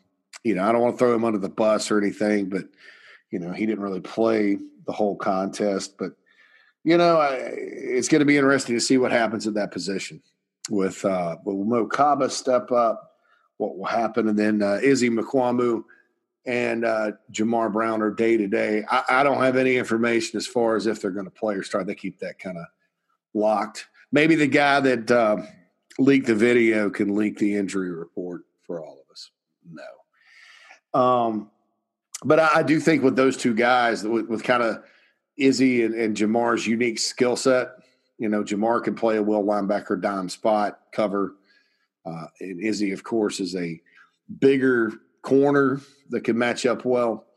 you 0.43 0.53
know, 0.53 0.63
I 0.63 0.71
don't 0.71 0.81
want 0.81 0.93
to 0.93 0.99
throw 0.99 1.15
him 1.15 1.25
under 1.25 1.39
the 1.39 1.49
bus 1.49 1.89
or 1.89 1.97
anything, 1.97 2.49
but 2.49 2.65
you 3.31 3.39
know, 3.39 3.51
he 3.51 3.65
didn't 3.65 3.83
really 3.83 3.99
play 3.99 4.59
the 4.85 4.91
whole 4.91 5.15
contest. 5.15 5.97
But 5.97 6.11
you 6.83 6.99
know, 6.99 7.17
I, 7.17 7.33
it's 7.33 8.09
going 8.09 8.19
to 8.19 8.25
be 8.25 8.37
interesting 8.37 8.75
to 8.75 8.81
see 8.81 8.99
what 8.99 9.11
happens 9.11 9.47
at 9.47 9.55
that 9.55 9.71
position 9.71 10.21
with 10.69 11.03
uh, 11.03 11.37
will 11.43 11.65
Mo 11.65 11.87
Kaba 11.87 12.29
step 12.29 12.71
up, 12.71 13.15
what 13.57 13.75
will 13.75 13.85
happen, 13.85 14.27
and 14.27 14.37
then 14.37 14.61
uh, 14.61 14.79
Izzy 14.83 15.09
Mukuamu 15.09 15.83
and 16.45 16.85
uh, 16.85 17.11
Jamar 17.31 17.71
Brown 17.71 18.01
are 18.01 18.11
day 18.11 18.37
to 18.37 18.47
day. 18.47 18.83
I 18.89 19.23
don't 19.23 19.41
have 19.41 19.55
any 19.55 19.77
information 19.77 20.37
as 20.37 20.47
far 20.47 20.75
as 20.75 20.87
if 20.87 21.01
they're 21.01 21.11
going 21.11 21.25
to 21.25 21.31
play 21.31 21.55
or 21.55 21.63
start. 21.63 21.85
They 21.85 21.95
keep 21.95 22.19
that 22.19 22.39
kind 22.39 22.57
of 22.57 22.65
locked. 23.33 23.87
Maybe 24.11 24.35
the 24.35 24.47
guy 24.47 24.79
that 24.79 25.11
uh, 25.11 25.37
leaked 25.99 26.27
the 26.27 26.35
video 26.35 26.89
can 26.89 27.15
leak 27.15 27.37
the 27.37 27.55
injury 27.55 27.91
report 27.91 28.41
for 28.63 28.81
all 28.81 28.93
of 28.93 29.11
us. 29.11 29.29
No. 29.71 30.99
Um, 30.99 31.51
but 32.23 32.39
I, 32.39 32.49
I, 32.55 32.63
do 32.63 32.79
think 32.79 33.03
with 33.03 33.15
those 33.15 33.37
two 33.37 33.53
guys, 33.53 34.03
with, 34.03 34.27
with 34.27 34.43
kind 34.43 34.63
of 34.63 34.83
Izzy 35.37 35.83
and, 35.83 35.93
and 35.93 36.17
Jamar's 36.17 36.65
unique 36.65 36.97
skill 36.97 37.35
set, 37.35 37.69
you 38.17 38.27
know, 38.27 38.43
Jamar 38.43 38.83
can 38.83 38.95
play 38.95 39.17
a 39.17 39.23
will 39.23 39.43
linebacker 39.43 40.01
dime 40.01 40.29
spot 40.29 40.79
cover. 40.91 41.35
Uh, 42.05 42.25
and 42.39 42.59
Izzy, 42.59 42.91
of 42.91 43.03
course, 43.03 43.39
is 43.39 43.55
a 43.55 43.79
bigger 44.39 44.93
corner 45.29 45.79
that 46.09 46.23
can 46.23 46.37
match 46.37 46.65
up 46.65 46.85
well. 46.85 47.27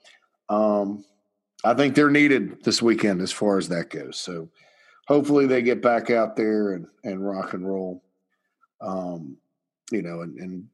Um, 0.49 1.05
I 1.63 1.75
think 1.75 1.95
they're 1.95 2.11
needed 2.11 2.65
this 2.65 2.81
weekend 2.81 3.21
as 3.21 3.31
far 3.31 3.59
as 3.59 3.69
that 3.69 3.91
goes. 3.91 4.17
So 4.17 4.49
hopefully 5.07 5.47
they 5.47 5.61
get 5.63 5.83
back 5.83 6.11
out 6.11 6.35
there 6.35 6.73
and, 6.73 6.87
and 7.05 7.25
rock 7.25 7.53
and 7.53 7.69
roll, 7.69 8.03
um, 8.81 9.37
you 9.91 10.01
know, 10.01 10.23
and, 10.23 10.39
and 10.39 10.65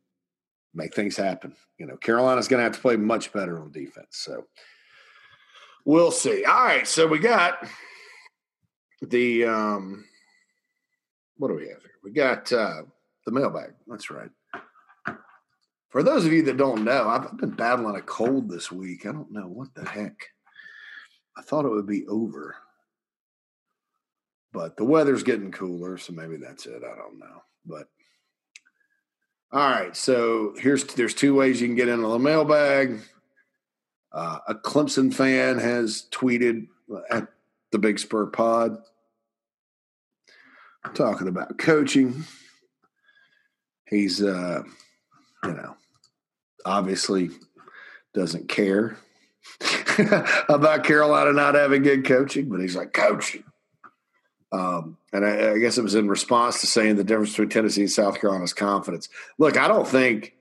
make 0.74 0.94
things 0.94 1.16
happen. 1.16 1.54
You 1.78 1.86
know, 1.86 1.96
Carolina's 1.96 2.46
going 2.46 2.58
to 2.58 2.64
have 2.64 2.74
to 2.74 2.80
play 2.80 2.96
much 2.96 3.32
better 3.32 3.60
on 3.60 3.72
defense. 3.72 4.08
So 4.12 4.46
we'll 5.84 6.12
see. 6.12 6.44
All 6.44 6.64
right. 6.64 6.86
So 6.86 7.06
we 7.06 7.18
got 7.18 7.66
the, 9.02 9.44
um, 9.44 10.04
what 11.36 11.48
do 11.48 11.54
we 11.54 11.68
have 11.68 11.82
here? 11.82 11.98
We 12.04 12.12
got 12.12 12.52
uh, 12.52 12.82
the 13.26 13.32
mailbag. 13.32 13.72
That's 13.88 14.08
right. 14.10 14.30
For 15.88 16.02
those 16.02 16.26
of 16.26 16.32
you 16.32 16.42
that 16.42 16.56
don't 16.56 16.84
know, 16.84 17.08
I've 17.08 17.36
been 17.38 17.50
battling 17.50 17.96
a 17.96 18.02
cold 18.02 18.48
this 18.50 18.70
week. 18.70 19.06
I 19.06 19.12
don't 19.12 19.32
know 19.32 19.48
what 19.48 19.74
the 19.74 19.88
heck. 19.88 20.16
I 21.36 21.42
thought 21.42 21.64
it 21.64 21.70
would 21.70 21.86
be 21.86 22.06
over. 22.06 22.56
But 24.52 24.76
the 24.76 24.84
weather's 24.84 25.22
getting 25.22 25.52
cooler, 25.52 25.98
so 25.98 26.12
maybe 26.12 26.36
that's 26.36 26.66
it. 26.66 26.82
I 26.84 26.96
don't 26.96 27.18
know. 27.18 27.42
But 27.64 27.88
all 29.50 29.70
right, 29.70 29.96
so 29.96 30.54
here's 30.58 30.84
there's 30.84 31.14
two 31.14 31.34
ways 31.34 31.60
you 31.60 31.68
can 31.68 31.76
get 31.76 31.88
into 31.88 32.08
the 32.08 32.18
mailbag. 32.18 33.00
Uh, 34.12 34.38
a 34.48 34.54
Clemson 34.54 35.12
fan 35.12 35.58
has 35.58 36.06
tweeted 36.10 36.66
at 37.10 37.28
the 37.72 37.78
Big 37.78 37.98
Spur 37.98 38.26
Pod 38.26 38.78
talking 40.94 41.28
about 41.28 41.58
coaching. 41.58 42.24
He's, 43.88 44.22
uh, 44.22 44.62
you 45.44 45.52
know, 45.52 45.76
obviously 46.64 47.30
doesn't 48.14 48.48
care 48.48 48.96
about 50.48 50.84
Carolina 50.84 51.32
not 51.32 51.54
having 51.54 51.82
good 51.82 52.04
coaching, 52.04 52.48
but 52.48 52.60
he's 52.60 52.76
like, 52.76 52.92
coaching. 52.92 53.44
Um, 54.50 54.96
and 55.12 55.26
I, 55.26 55.52
I, 55.52 55.58
guess 55.58 55.76
it 55.76 55.82
was 55.82 55.94
in 55.94 56.08
response 56.08 56.62
to 56.62 56.66
saying 56.66 56.96
the 56.96 57.04
difference 57.04 57.30
between 57.30 57.50
Tennessee 57.50 57.82
and 57.82 57.90
South 57.90 58.18
Carolina's 58.18 58.54
confidence. 58.54 59.10
Look, 59.36 59.58
I 59.58 59.68
don't 59.68 59.86
think 59.86 60.34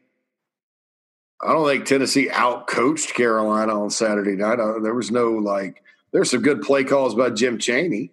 I 1.44 1.52
don't 1.52 1.68
think 1.68 1.86
Tennessee 1.86 2.30
outcoached 2.30 3.14
Carolina 3.14 3.80
on 3.80 3.90
Saturday 3.90 4.36
night. 4.36 4.62
I, 4.62 4.80
there 4.82 4.96
was 4.96 5.12
no 5.12 5.32
like 5.32 5.84
there's 6.12 6.32
some 6.32 6.42
good 6.42 6.62
play 6.62 6.86
calls 6.86 7.16
by 7.16 7.32
Jim 7.32 7.60
Chaney. 7.60 8.12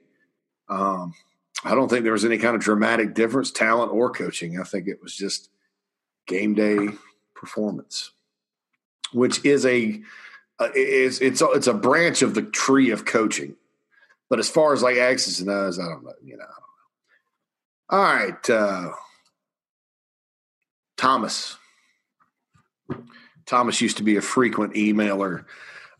Um, 0.69 1.15
I 1.63 1.77
don't 1.77 1.89
think 1.89 2.03
there 2.03 2.13
was 2.13 2.25
any 2.25 2.39
kind 2.39 2.57
of 2.57 2.61
dramatic 2.61 3.15
difference, 3.15 3.53
talent 3.53 3.93
or 3.93 4.11
coaching. 4.11 4.59
I 4.59 4.65
think 4.65 4.89
it 4.89 5.01
was 5.01 5.15
just 5.15 5.49
game 6.27 6.55
day 6.55 6.89
performance, 7.35 8.11
which 9.13 9.45
is 9.45 9.67
a 9.67 10.01
uh, 10.59 10.69
is 10.75 11.21
it's 11.21 11.43
it's 11.43 11.67
a 11.67 11.75
branch 11.75 12.23
of 12.23 12.35
the 12.35 12.43
tree 12.43 12.91
of 12.91 13.05
coaching. 13.05 13.57
But 14.31 14.39
as 14.39 14.49
far 14.49 14.73
as 14.73 14.83
like 14.83 14.97
X's 14.97 15.41
and 15.41 15.51
O's, 15.51 15.79
I 15.79 15.85
don't 15.85 16.05
know. 16.05 16.13
You 16.23 16.37
know, 16.39 16.45
All 17.91 18.03
right, 18.03 18.51
uh, 18.51 18.91
Thomas. 20.97 21.57
Thomas 23.47 23.81
used 23.81 23.99
to 23.99 24.03
be 24.03 24.17
a 24.17 24.23
frequent 24.23 24.75
emailer 24.75 25.45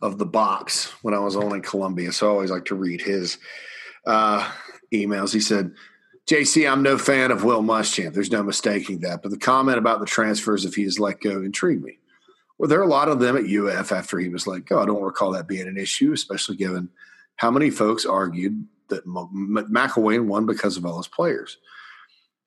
of 0.01 0.17
the 0.17 0.25
box 0.25 0.91
when 1.03 1.13
I 1.13 1.19
was 1.19 1.35
on 1.35 1.53
in 1.53 1.61
Columbia, 1.61 2.11
so 2.11 2.27
I 2.27 2.29
always 2.29 2.51
like 2.51 2.65
to 2.65 2.75
read 2.75 3.01
his 3.01 3.37
uh, 4.07 4.49
emails. 4.93 5.31
He 5.31 5.39
said, 5.39 5.71
"JC, 6.27 6.69
I'm 6.69 6.83
no 6.83 6.97
fan 6.97 7.31
of 7.31 7.43
Will 7.43 7.61
Muschamp. 7.61 8.13
There's 8.13 8.31
no 8.31 8.43
mistaking 8.43 8.99
that. 8.99 9.21
But 9.21 9.31
the 9.31 9.37
comment 9.37 9.77
about 9.77 9.99
the 9.99 10.05
transfers, 10.05 10.65
if 10.65 10.75
he 10.75 10.83
is 10.83 10.99
let 10.99 11.21
go, 11.21 11.41
intrigued 11.41 11.83
me. 11.83 11.99
Well, 12.57 12.69
there 12.69 12.79
are 12.79 12.83
a 12.83 12.87
lot 12.87 13.09
of 13.09 13.19
them 13.19 13.35
at 13.35 13.49
UF 13.49 13.91
after 13.91 14.17
he 14.17 14.29
was 14.29 14.47
let 14.47 14.65
go. 14.65 14.81
I 14.81 14.85
don't 14.85 15.01
recall 15.01 15.31
that 15.31 15.47
being 15.47 15.67
an 15.67 15.77
issue, 15.77 16.13
especially 16.13 16.55
given." 16.55 16.89
how 17.37 17.51
many 17.51 17.69
folks 17.69 18.05
argued 18.05 18.65
that 18.89 19.05
McElwain 19.05 20.25
won 20.25 20.45
because 20.45 20.77
of 20.77 20.85
all 20.85 20.97
his 20.97 21.07
players? 21.07 21.57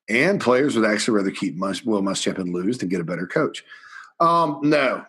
And 0.08 0.40
players 0.40 0.76
would 0.76 0.88
actually 0.88 1.16
rather 1.16 1.30
keep 1.30 1.56
Mus- 1.56 1.84
Will 1.84 2.02
Muschamp 2.02 2.38
and 2.38 2.54
lose 2.54 2.78
than 2.78 2.88
get 2.88 3.00
a 3.00 3.04
better 3.04 3.26
coach. 3.26 3.64
Um, 4.20 4.60
no, 4.62 5.04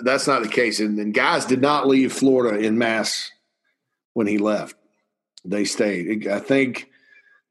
that's 0.00 0.26
not 0.26 0.42
the 0.42 0.48
case. 0.48 0.80
And, 0.80 0.98
and 0.98 1.14
guys 1.14 1.44
did 1.44 1.60
not 1.60 1.86
leave 1.86 2.12
Florida 2.12 2.58
in 2.58 2.78
mass 2.78 3.30
when 4.14 4.26
he 4.26 4.38
left. 4.38 4.74
They 5.44 5.64
stayed. 5.64 6.26
I 6.26 6.40
think 6.40 6.90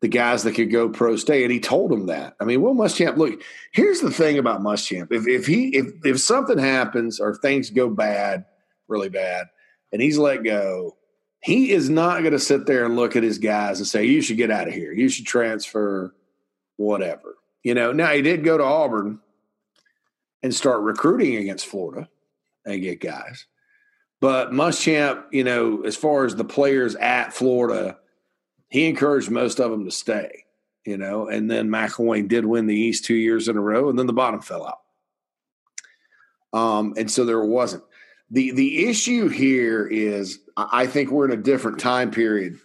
the 0.05 0.09
guys 0.09 0.43
that 0.43 0.53
could 0.53 0.69
go 0.69 0.87
pro 0.87 1.15
stay, 1.15 1.41
and 1.41 1.51
he 1.51 1.59
told 1.59 1.89
them 1.89 2.05
that. 2.05 2.35
I 2.39 2.43
mean, 2.43 2.61
Will 2.61 2.75
Muschamp. 2.75 3.17
Look, 3.17 3.41
here's 3.71 4.01
the 4.01 4.11
thing 4.11 4.37
about 4.37 4.61
Muschamp: 4.61 5.11
if 5.11 5.27
if 5.27 5.47
he 5.47 5.75
if 5.75 5.87
if 6.05 6.19
something 6.19 6.59
happens 6.59 7.19
or 7.19 7.33
things 7.33 7.71
go 7.71 7.89
bad, 7.89 8.45
really 8.87 9.09
bad, 9.09 9.47
and 9.91 10.03
he's 10.03 10.19
let 10.19 10.43
go, 10.43 10.95
he 11.39 11.71
is 11.71 11.89
not 11.89 12.19
going 12.19 12.33
to 12.33 12.39
sit 12.39 12.67
there 12.67 12.85
and 12.85 12.95
look 12.95 13.15
at 13.15 13.23
his 13.23 13.39
guys 13.39 13.79
and 13.79 13.87
say, 13.87 14.05
you 14.05 14.21
should 14.21 14.37
get 14.37 14.51
out 14.51 14.67
of 14.67 14.75
here. 14.75 14.91
You 14.91 15.09
should 15.09 15.25
transfer, 15.25 16.13
whatever. 16.77 17.35
You 17.63 17.73
know, 17.73 17.91
now 17.91 18.11
he 18.13 18.21
did 18.21 18.43
go 18.43 18.59
to 18.59 18.63
Auburn 18.63 19.19
and 20.43 20.53
start 20.53 20.81
recruiting 20.81 21.37
against 21.37 21.65
Florida 21.65 22.07
and 22.63 22.79
get 22.79 23.01
guys. 23.01 23.47
But 24.21 24.51
Muschamp, 24.51 25.23
you 25.31 25.43
know, 25.43 25.81
as 25.81 25.95
far 25.95 26.25
as 26.25 26.35
the 26.35 26.45
players 26.45 26.93
at 26.95 27.33
Florida, 27.33 27.97
he 28.69 28.87
encouraged 28.87 29.29
most 29.29 29.59
of 29.59 29.71
them 29.71 29.85
to 29.85 29.91
stay, 29.91 30.45
you 30.85 30.97
know, 30.97 31.27
and 31.27 31.49
then 31.49 31.69
McElwain 31.69 32.27
did 32.27 32.45
win 32.45 32.67
the 32.67 32.75
East 32.75 33.05
two 33.05 33.15
years 33.15 33.47
in 33.47 33.57
a 33.57 33.61
row, 33.61 33.89
and 33.89 33.97
then 33.97 34.07
the 34.07 34.13
bottom 34.13 34.41
fell 34.41 34.65
out. 34.67 34.79
Um, 36.57 36.93
and 36.97 37.09
so 37.09 37.25
there 37.25 37.43
wasn't. 37.43 37.83
The 38.31 38.51
the 38.51 38.87
issue 38.87 39.27
here 39.27 39.85
is 39.87 40.39
I 40.57 40.87
think 40.87 41.11
we're 41.11 41.25
in 41.25 41.37
a 41.37 41.41
different 41.41 41.79
time 41.79 42.11
period 42.11 42.57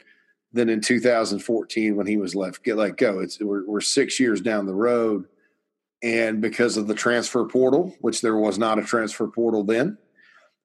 than 0.53 0.69
in 0.69 0.81
2014 0.81 1.97
when 1.97 2.07
he 2.07 2.17
was 2.17 2.35
left 2.35 2.65
get 2.65 2.77
let 2.77 2.97
go. 2.97 3.21
It's 3.21 3.41
we're, 3.41 3.67
we're 3.67 3.81
six 3.81 4.19
years 4.19 4.41
down 4.41 4.67
the 4.67 4.75
road, 4.75 5.27
and 6.03 6.41
because 6.41 6.77
of 6.77 6.87
the 6.87 6.95
transfer 6.95 7.45
portal, 7.45 7.95
which 8.01 8.23
there 8.23 8.37
was 8.37 8.59
not 8.59 8.79
a 8.79 8.83
transfer 8.83 9.27
portal 9.27 9.65
then, 9.65 9.99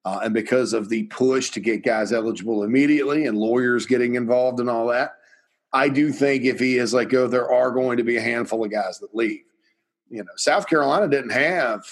uh, 0.04 0.20
and 0.22 0.32
because 0.32 0.72
of 0.72 0.88
the 0.88 1.02
push 1.04 1.50
to 1.50 1.60
get 1.60 1.84
guys 1.84 2.12
eligible 2.12 2.62
immediately 2.62 3.26
and 3.26 3.36
lawyers 3.36 3.86
getting 3.86 4.14
involved 4.14 4.60
and 4.60 4.70
all 4.70 4.86
that, 4.86 5.16
I 5.72 5.88
do 5.88 6.12
think 6.12 6.44
if 6.44 6.58
he 6.58 6.78
is 6.78 6.94
let 6.94 7.08
go, 7.08 7.26
there 7.26 7.50
are 7.50 7.70
going 7.70 7.98
to 7.98 8.04
be 8.04 8.16
a 8.16 8.22
handful 8.22 8.64
of 8.64 8.70
guys 8.70 8.98
that 9.00 9.14
leave. 9.14 9.42
You 10.08 10.22
know, 10.22 10.32
South 10.36 10.68
Carolina 10.68 11.08
didn't 11.08 11.30
have 11.30 11.84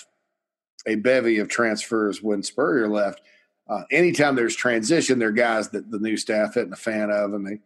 a 0.86 0.94
bevy 0.96 1.38
of 1.38 1.48
transfers 1.48 2.22
when 2.22 2.42
Spurrier 2.42 2.88
left. 2.88 3.20
Uh, 3.68 3.82
anytime 3.90 4.34
there's 4.34 4.54
transition, 4.54 5.18
there 5.18 5.28
are 5.28 5.32
guys 5.32 5.70
that 5.70 5.90
the 5.90 5.98
new 5.98 6.16
staff 6.16 6.56
isn't 6.56 6.72
a 6.72 6.76
fan 6.76 7.10
of, 7.10 7.32
and 7.32 7.46
they 7.46 7.58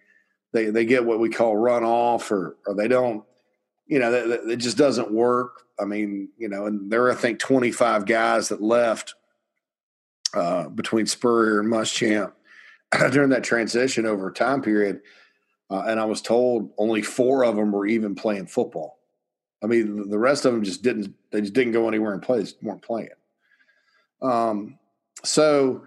they 0.53 0.71
they 0.71 0.85
get 0.85 1.05
what 1.05 1.18
we 1.18 1.29
call 1.29 1.57
run 1.57 1.85
off, 1.85 2.31
or 2.31 2.57
or 2.66 2.75
they 2.75 2.88
don't. 2.88 3.25
You 3.87 3.99
know, 3.99 4.12
it 4.12 4.57
just 4.57 4.77
doesn't 4.77 5.11
work. 5.11 5.62
I 5.81 5.85
mean, 5.85 6.29
you 6.37 6.49
know, 6.49 6.66
and 6.66 6.90
there 6.90 7.05
are 7.05 7.12
I 7.12 7.14
think 7.14 7.38
25 7.38 8.05
guys 8.07 8.49
that 8.49 8.62
left 8.62 9.14
uh, 10.35 10.68
between 10.68 11.07
Spurrier 11.07 11.61
and 11.61 11.73
Muschamp, 11.73 12.33
during 13.11 13.31
that 13.31 13.44
transition 13.44 14.07
over 14.07 14.29
a 14.29 14.35
time 14.35 14.62
period, 14.62 15.01
uh, 15.70 15.85
and 15.87 16.00
I 16.00 16.04
was 16.04 16.22
told 16.22 16.70
only 16.78 17.02
four 17.02 17.44
of 17.44 17.57
them 17.57 17.72
were 17.72 17.87
even 17.87 18.14
playing 18.14 18.46
football. 18.46 18.98
I 19.62 19.66
mean, 19.66 20.09
the 20.09 20.18
rest 20.18 20.44
of 20.44 20.52
them 20.52 20.64
just 20.64 20.83
didn't. 20.83 21.14
They 21.31 21.40
just 21.40 21.52
didn't 21.52 21.72
go 21.72 21.88
anywhere 21.88 22.12
and 22.12 22.22
play. 22.22 22.38
They 22.38 22.44
just 22.44 22.62
weren't 22.62 22.83
playing. 22.83 23.09
Um, 24.22 24.78
so, 25.24 25.85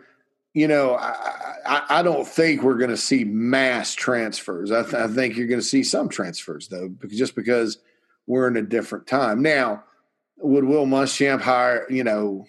you 0.54 0.68
know, 0.68 0.96
I, 0.96 1.56
I, 1.66 1.82
I 1.90 2.04
don't 2.04 2.28
think 2.28 2.64
we're 2.64 2.78
going 2.78 2.90
to 2.90 2.98
see 2.98 3.24
mass 3.24 3.94
transfers. 3.94 4.72
I, 4.72 4.84
th- 4.84 4.94
I 4.94 5.08
think 5.08 5.38
you're 5.38 5.48
going 5.48 5.62
to 5.62 5.66
see 5.66 5.84
some 5.84 6.10
transfers 6.10 6.68
though, 6.68 6.90
because 6.90 7.18
just 7.18 7.36
because 7.36 7.78
we're 8.28 8.48
in 8.48 8.58
a 8.58 8.62
different 8.62 9.08
time 9.08 9.42
now. 9.42 9.84
Would 10.44 10.64
Will 10.64 10.88
Muschamp 10.88 11.42
hire? 11.42 11.86
You 11.90 12.04
know, 12.04 12.48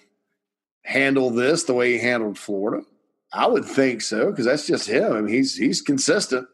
handle 0.82 1.28
this 1.28 1.64
the 1.64 1.74
way 1.74 1.92
he 1.92 1.98
handled 1.98 2.38
Florida? 2.38 2.84
I 3.32 3.46
would 3.46 3.66
think 3.66 4.00
so 4.00 4.30
because 4.30 4.46
that's 4.46 4.66
just 4.66 4.88
him. 4.88 5.12
I 5.12 5.20
mean, 5.20 5.34
he's 5.34 5.56
he's 5.56 5.82
consistent, 5.82 6.48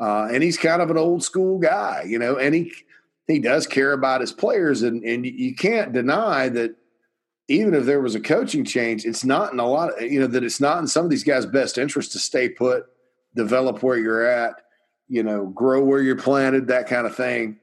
uh, 0.00 0.28
and 0.32 0.42
he's 0.42 0.56
kind 0.56 0.82
of 0.82 0.90
an 0.90 0.98
old 0.98 1.22
school 1.22 1.58
guy, 1.58 2.04
you 2.06 2.18
know. 2.18 2.36
And 2.36 2.54
he 2.54 2.72
he 3.26 3.38
does 3.38 3.66
care 3.66 3.92
about 3.92 4.20
his 4.20 4.32
players, 4.32 4.82
and 4.82 5.02
and 5.04 5.26
you 5.26 5.54
can't 5.54 5.92
deny 5.92 6.48
that 6.48 6.76
even 7.48 7.74
if 7.74 7.84
there 7.84 8.00
was 8.00 8.14
a 8.14 8.20
coaching 8.20 8.64
change, 8.64 9.06
it's 9.06 9.24
not 9.24 9.52
in 9.52 9.58
a 9.58 9.66
lot 9.66 9.90
of 9.90 10.02
you 10.02 10.20
know 10.20 10.26
that 10.26 10.44
it's 10.44 10.60
not 10.60 10.78
in 10.78 10.86
some 10.86 11.04
of 11.04 11.10
these 11.10 11.24
guys' 11.24 11.46
best 11.46 11.78
interest 11.78 12.12
to 12.12 12.18
stay 12.18 12.48
put, 12.48 12.86
develop 13.34 13.82
where 13.82 13.96
you're 13.96 14.24
at, 14.24 14.54
you 15.08 15.22
know, 15.22 15.46
grow 15.46 15.82
where 15.82 16.02
you're 16.02 16.16
planted, 16.16 16.68
that 16.68 16.86
kind 16.86 17.06
of 17.06 17.16
thing, 17.16 17.58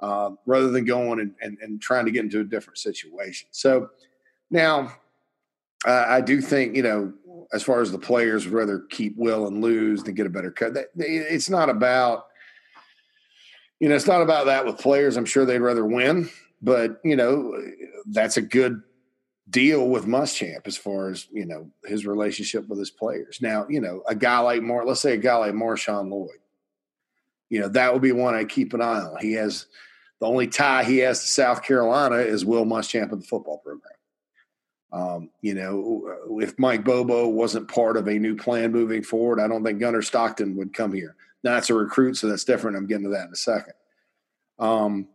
uh, 0.00 0.30
rather 0.46 0.70
than 0.70 0.84
going 0.84 1.18
and, 1.18 1.34
and, 1.40 1.58
and 1.62 1.80
trying 1.80 2.04
to 2.04 2.10
get 2.10 2.24
into 2.24 2.40
a 2.40 2.44
different 2.44 2.78
situation. 2.78 3.48
So 3.52 3.88
now, 4.50 4.92
uh, 5.86 6.04
I 6.06 6.20
do 6.20 6.42
think 6.42 6.76
you 6.76 6.82
know, 6.82 7.12
as 7.52 7.62
far 7.62 7.80
as 7.80 7.92
the 7.92 7.98
players 7.98 8.44
would 8.44 8.54
rather 8.54 8.80
keep 8.90 9.16
Will 9.16 9.46
and 9.46 9.60
lose 9.60 10.02
than 10.02 10.14
get 10.14 10.26
a 10.26 10.30
better 10.30 10.50
cut. 10.50 10.76
It's 10.96 11.50
not 11.50 11.68
about 11.68 12.26
you 13.80 13.88
know, 13.88 13.96
it's 13.96 14.06
not 14.06 14.22
about 14.22 14.46
that 14.46 14.64
with 14.64 14.78
players. 14.78 15.16
I'm 15.16 15.24
sure 15.24 15.44
they'd 15.44 15.58
rather 15.58 15.84
win, 15.84 16.30
but 16.62 17.00
you 17.02 17.16
know, 17.16 17.60
that's 18.06 18.36
a 18.36 18.42
good 18.42 18.80
deal 19.50 19.88
with 19.88 20.06
Muschamp 20.06 20.66
as 20.66 20.76
far 20.76 21.10
as 21.10 21.26
you 21.32 21.44
know 21.44 21.68
his 21.84 22.06
relationship 22.06 22.68
with 22.68 22.78
his 22.78 22.90
players. 22.90 23.40
Now, 23.42 23.66
you 23.68 23.80
know, 23.80 24.02
a 24.08 24.14
guy 24.14 24.38
like 24.38 24.62
Mar, 24.62 24.86
let's 24.86 25.00
say 25.00 25.14
a 25.14 25.18
guy 25.18 25.34
like 25.34 25.52
Marshawn 25.52 26.10
Lloyd, 26.10 26.30
you 27.50 27.60
know, 27.60 27.68
that 27.70 27.92
would 27.92 28.02
be 28.02 28.12
one 28.12 28.36
I 28.36 28.44
keep 28.44 28.72
an 28.72 28.80
eye 28.80 29.00
on. 29.00 29.16
He 29.20 29.32
has 29.32 29.66
the 30.20 30.26
only 30.26 30.46
tie 30.46 30.84
he 30.84 30.98
has 30.98 31.20
to 31.20 31.26
South 31.26 31.64
Carolina 31.64 32.16
is 32.16 32.44
Will 32.44 32.64
Muschamp 32.64 33.12
in 33.12 33.18
the 33.18 33.26
football 33.26 33.58
program. 33.58 33.92
Um, 34.92 35.30
you 35.40 35.54
know, 35.54 36.38
if 36.40 36.58
Mike 36.58 36.84
Bobo 36.84 37.26
wasn't 37.28 37.68
part 37.68 37.96
of 37.96 38.08
a 38.08 38.18
new 38.18 38.36
plan 38.36 38.72
moving 38.72 39.02
forward, 39.02 39.40
I 39.40 39.48
don't 39.48 39.64
think 39.64 39.80
Gunnar 39.80 40.02
Stockton 40.02 40.54
would 40.56 40.74
come 40.74 40.92
here. 40.92 41.16
Now 41.42 41.56
it's 41.56 41.70
a 41.70 41.74
recruit, 41.74 42.16
so 42.16 42.28
that's 42.28 42.44
different. 42.44 42.76
I'm 42.76 42.86
getting 42.86 43.04
to 43.04 43.10
that 43.10 43.26
in 43.26 43.32
a 43.32 43.36
second. 43.36 43.74
Um, 44.58 45.08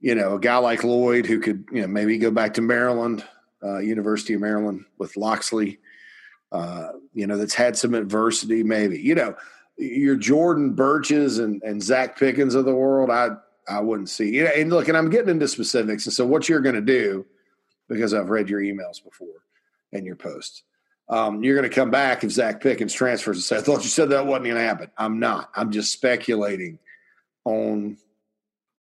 you 0.00 0.14
know, 0.14 0.34
a 0.34 0.40
guy 0.40 0.56
like 0.56 0.82
Lloyd 0.82 1.26
who 1.26 1.38
could, 1.38 1.64
you 1.70 1.82
know, 1.82 1.86
maybe 1.86 2.18
go 2.18 2.30
back 2.30 2.54
to 2.54 2.62
Maryland, 2.62 3.24
uh, 3.62 3.78
University 3.78 4.34
of 4.34 4.40
Maryland 4.40 4.84
with 4.98 5.16
Locksley, 5.16 5.78
uh, 6.52 6.88
you 7.14 7.26
know, 7.26 7.36
that's 7.36 7.54
had 7.54 7.76
some 7.76 7.94
adversity, 7.94 8.62
maybe. 8.62 8.98
You 8.98 9.14
know, 9.14 9.36
your 9.76 10.16
Jordan 10.16 10.72
Burches 10.72 11.38
and, 11.38 11.62
and 11.62 11.80
Zacch 11.80 12.16
Pickens 12.16 12.54
of 12.54 12.64
the 12.64 12.74
world, 12.74 13.10
I 13.10 13.30
I 13.68 13.80
wouldn't 13.80 14.08
see. 14.08 14.30
You 14.30 14.44
know, 14.44 14.50
and 14.50 14.70
look, 14.70 14.88
and 14.88 14.96
I'm 14.96 15.10
getting 15.10 15.30
into 15.30 15.46
specifics. 15.46 16.06
And 16.06 16.12
so 16.12 16.26
what 16.26 16.48
you're 16.48 16.60
going 16.60 16.74
to 16.74 16.80
do, 16.80 17.24
because 17.90 18.14
I've 18.14 18.30
read 18.30 18.48
your 18.48 18.62
emails 18.62 19.04
before 19.04 19.44
and 19.92 20.06
your 20.06 20.16
posts, 20.16 20.62
um, 21.10 21.44
you're 21.44 21.56
going 21.56 21.68
to 21.68 21.74
come 21.74 21.90
back 21.90 22.24
if 22.24 22.30
Zacch 22.30 22.62
Pickens 22.62 22.94
transfers 22.94 23.36
and 23.36 23.44
say, 23.44 23.58
I 23.58 23.60
thought 23.60 23.82
you 23.82 23.90
said 23.90 24.08
that 24.08 24.24
wasn't 24.24 24.46
going 24.46 24.56
to 24.56 24.62
happen. 24.62 24.90
I'm 24.96 25.18
not. 25.18 25.50
I'm 25.54 25.70
just 25.70 25.92
speculating 25.92 26.78
on– 27.44 27.98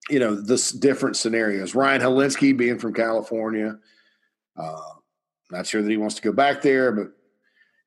you 0.10 0.20
know, 0.20 0.36
this 0.36 0.72
different 0.72 1.18
scenarios. 1.18 1.76
Ryan 1.76 2.02
Hilinski 2.02 2.56
being 2.56 2.80
from 2.80 2.94
California, 2.94 3.78
uh, 4.56 4.90
not 5.52 5.68
sure 5.68 5.82
that 5.82 5.90
he 5.90 5.98
wants 5.98 6.16
to 6.16 6.22
go 6.22 6.32
back 6.32 6.62
there, 6.62 6.92
but 6.92 7.08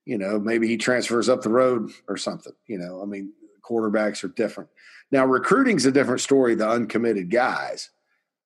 you 0.04 0.18
know, 0.18 0.38
maybe 0.38 0.66
he 0.66 0.76
transfers 0.76 1.28
up 1.28 1.42
the 1.42 1.50
road 1.50 1.90
or 2.09 2.16
something. 2.16 2.52
You 2.66 2.78
know, 2.78 3.02
I 3.02 3.06
mean, 3.06 3.33
quarterbacks 3.62 4.24
are 4.24 4.28
different. 4.28 4.70
Now, 5.11 5.24
recruiting's 5.26 5.87
a 5.87 5.92
different 5.92 6.20
story. 6.20 6.54
The 6.54 6.68
uncommitted 6.68 7.30
guys, 7.30 7.90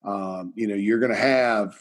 um, 0.03 0.53
you 0.55 0.67
know, 0.67 0.75
you're 0.75 0.99
going 0.99 1.11
to 1.11 1.17
have 1.17 1.77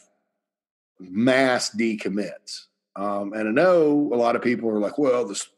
mass 0.98 1.74
decommits, 1.74 2.66
um, 2.96 3.32
and 3.32 3.48
I 3.48 3.52
know 3.52 4.10
a 4.12 4.16
lot 4.16 4.36
of 4.36 4.42
people 4.42 4.70
are 4.70 4.80
like, 4.80 4.98
"Well, 4.98 5.26
this 5.26 5.48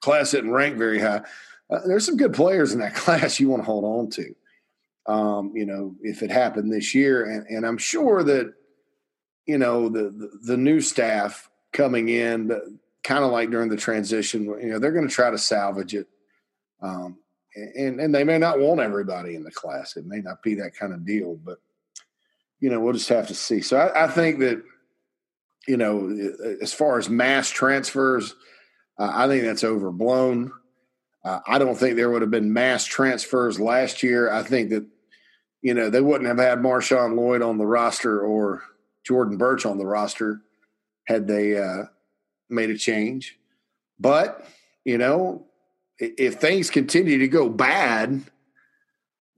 class 0.00 0.30
didn't 0.32 0.52
rank 0.52 0.76
very 0.76 1.00
high." 1.00 1.22
Uh, 1.70 1.80
there's 1.86 2.04
some 2.04 2.16
good 2.16 2.34
players 2.34 2.72
in 2.72 2.80
that 2.80 2.94
class 2.94 3.40
you 3.40 3.48
want 3.48 3.62
to 3.62 3.66
hold 3.66 3.84
on 3.84 4.10
to 4.10 4.34
um, 5.06 5.52
you 5.54 5.66
know, 5.66 5.94
if 6.02 6.22
it 6.22 6.30
happened 6.30 6.72
this 6.72 6.94
year. 6.94 7.24
And, 7.24 7.46
and 7.48 7.66
I'm 7.66 7.78
sure 7.78 8.22
that, 8.22 8.54
you 9.46 9.58
know, 9.58 9.88
the, 9.88 10.04
the, 10.04 10.30
the 10.42 10.56
new 10.56 10.80
staff 10.80 11.50
coming 11.72 12.08
in, 12.08 12.78
kind 13.02 13.24
of 13.24 13.30
like 13.30 13.50
during 13.50 13.68
the 13.68 13.76
transition, 13.76 14.44
you 14.44 14.70
know, 14.70 14.78
they're 14.78 14.92
going 14.92 15.08
to 15.08 15.14
try 15.14 15.30
to 15.30 15.38
salvage 15.38 15.94
it. 15.94 16.08
Um, 16.80 17.18
and, 17.54 18.00
and 18.00 18.14
they 18.14 18.24
may 18.24 18.38
not 18.38 18.58
want 18.58 18.80
everybody 18.80 19.36
in 19.36 19.44
the 19.44 19.50
class. 19.50 19.96
It 19.96 20.06
may 20.06 20.20
not 20.20 20.42
be 20.42 20.54
that 20.56 20.74
kind 20.74 20.92
of 20.92 21.06
deal, 21.06 21.36
but, 21.44 21.58
you 22.60 22.70
know, 22.70 22.80
we'll 22.80 22.94
just 22.94 23.08
have 23.10 23.28
to 23.28 23.34
see. 23.34 23.60
So 23.60 23.76
I, 23.76 24.04
I 24.04 24.08
think 24.08 24.38
that, 24.40 24.62
you 25.66 25.76
know, 25.76 26.16
as 26.60 26.72
far 26.72 26.98
as 26.98 27.08
mass 27.08 27.50
transfers, 27.50 28.34
uh, 28.98 29.10
I 29.12 29.26
think 29.28 29.44
that's 29.44 29.64
overblown. 29.64 30.52
Uh, 31.24 31.40
I 31.46 31.58
don't 31.58 31.76
think 31.76 31.96
there 31.96 32.10
would 32.10 32.22
have 32.22 32.30
been 32.30 32.52
mass 32.52 32.84
transfers 32.84 33.58
last 33.58 34.02
year. 34.02 34.30
I 34.30 34.42
think 34.42 34.70
that 34.70 34.86
you 35.64 35.72
know, 35.72 35.88
they 35.88 36.02
wouldn't 36.02 36.28
have 36.28 36.38
had 36.38 36.58
Marshawn 36.58 37.16
Lloyd 37.16 37.40
on 37.40 37.56
the 37.56 37.66
roster 37.66 38.20
or 38.20 38.62
Jordan 39.02 39.38
Burch 39.38 39.64
on 39.64 39.78
the 39.78 39.86
roster 39.86 40.42
had 41.06 41.26
they 41.26 41.56
uh, 41.56 41.84
made 42.50 42.68
a 42.68 42.76
change. 42.76 43.38
But, 43.98 44.46
you 44.84 44.98
know, 44.98 45.46
if 45.98 46.34
things 46.34 46.68
continue 46.68 47.18
to 47.18 47.28
go 47.28 47.48
bad, 47.48 48.24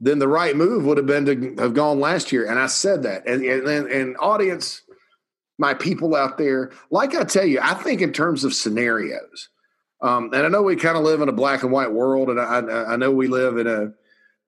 then 0.01 0.19
the 0.19 0.27
right 0.27 0.57
move 0.57 0.85
would 0.85 0.97
have 0.97 1.07
been 1.07 1.27
to 1.27 1.63
have 1.63 1.75
gone 1.75 2.01
last 2.01 2.33
year. 2.33 2.51
And 2.51 2.59
I 2.59 2.67
said 2.67 3.05
that. 3.05 3.29
And, 3.29 3.45
and, 3.45 3.87
and 3.87 4.17
audience, 4.19 4.83
my 5.59 5.75
people 5.75 6.15
out 6.15 6.39
there, 6.39 6.71
like 6.91 7.15
I 7.15 7.25
tell 7.25 7.45
you, 7.45 7.61
I 7.63 7.75
think 7.75 8.01
in 8.01 8.13
terms 8.13 8.45
of 8.45 8.55
scenarios. 8.55 9.49
Um, 10.03 10.31
and 10.35 10.45
I 10.45 10.49
know 10.49 10.63
we 10.63 10.77
kind 10.77 10.99
of 10.99 11.05
live 11.05 11.23
in 11.23 11.29
a 11.29 11.33
black 11.33 11.63
and 11.63 11.73
white 11.73 11.93
world, 11.93 12.29
and 12.29 12.39
I, 12.39 12.59
I 12.93 12.97
know 12.97 13.11
we 13.11 13.29
live 13.29 13.57
in 13.57 13.67
a 13.67 13.93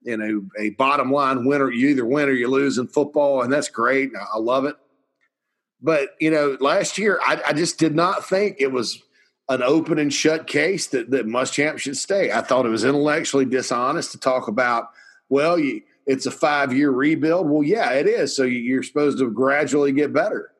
you 0.02 0.16
know 0.16 0.46
a 0.58 0.70
bottom 0.70 1.10
line 1.10 1.46
winner. 1.46 1.70
You 1.70 1.88
either 1.88 2.04
win 2.04 2.28
or 2.28 2.32
you 2.32 2.48
lose 2.48 2.76
in 2.76 2.86
football, 2.88 3.42
and 3.42 3.52
that's 3.52 3.68
great. 3.68 4.10
I 4.14 4.38
love 4.38 4.66
it. 4.66 4.76
But 5.80 6.10
you 6.20 6.30
know, 6.30 6.58
last 6.60 6.98
year 6.98 7.18
I, 7.22 7.40
I 7.48 7.52
just 7.54 7.78
did 7.78 7.94
not 7.94 8.28
think 8.28 8.56
it 8.58 8.72
was 8.72 9.02
an 9.48 9.62
open 9.62 9.98
and 9.98 10.12
shut 10.12 10.46
case 10.46 10.88
that 10.88 11.10
that 11.12 11.26
Muschamp 11.26 11.78
should 11.78 11.96
stay. 11.96 12.30
I 12.30 12.42
thought 12.42 12.66
it 12.66 12.70
was 12.70 12.84
intellectually 12.84 13.46
dishonest 13.46 14.12
to 14.12 14.18
talk 14.18 14.48
about. 14.48 14.90
Well, 15.30 15.58
you, 15.58 15.80
it's 16.06 16.26
a 16.26 16.30
five 16.30 16.74
year 16.74 16.90
rebuild. 16.90 17.48
Well, 17.48 17.62
yeah, 17.62 17.92
it 17.92 18.06
is. 18.06 18.36
So 18.36 18.42
you're 18.42 18.82
supposed 18.82 19.18
to 19.18 19.30
gradually 19.30 19.92
get 19.92 20.12
better. 20.12 20.52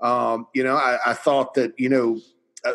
Um, 0.00 0.46
you 0.54 0.62
know, 0.62 0.76
I, 0.76 0.98
I 1.06 1.14
thought 1.14 1.54
that 1.54 1.74
you 1.78 1.88
know 1.88 2.20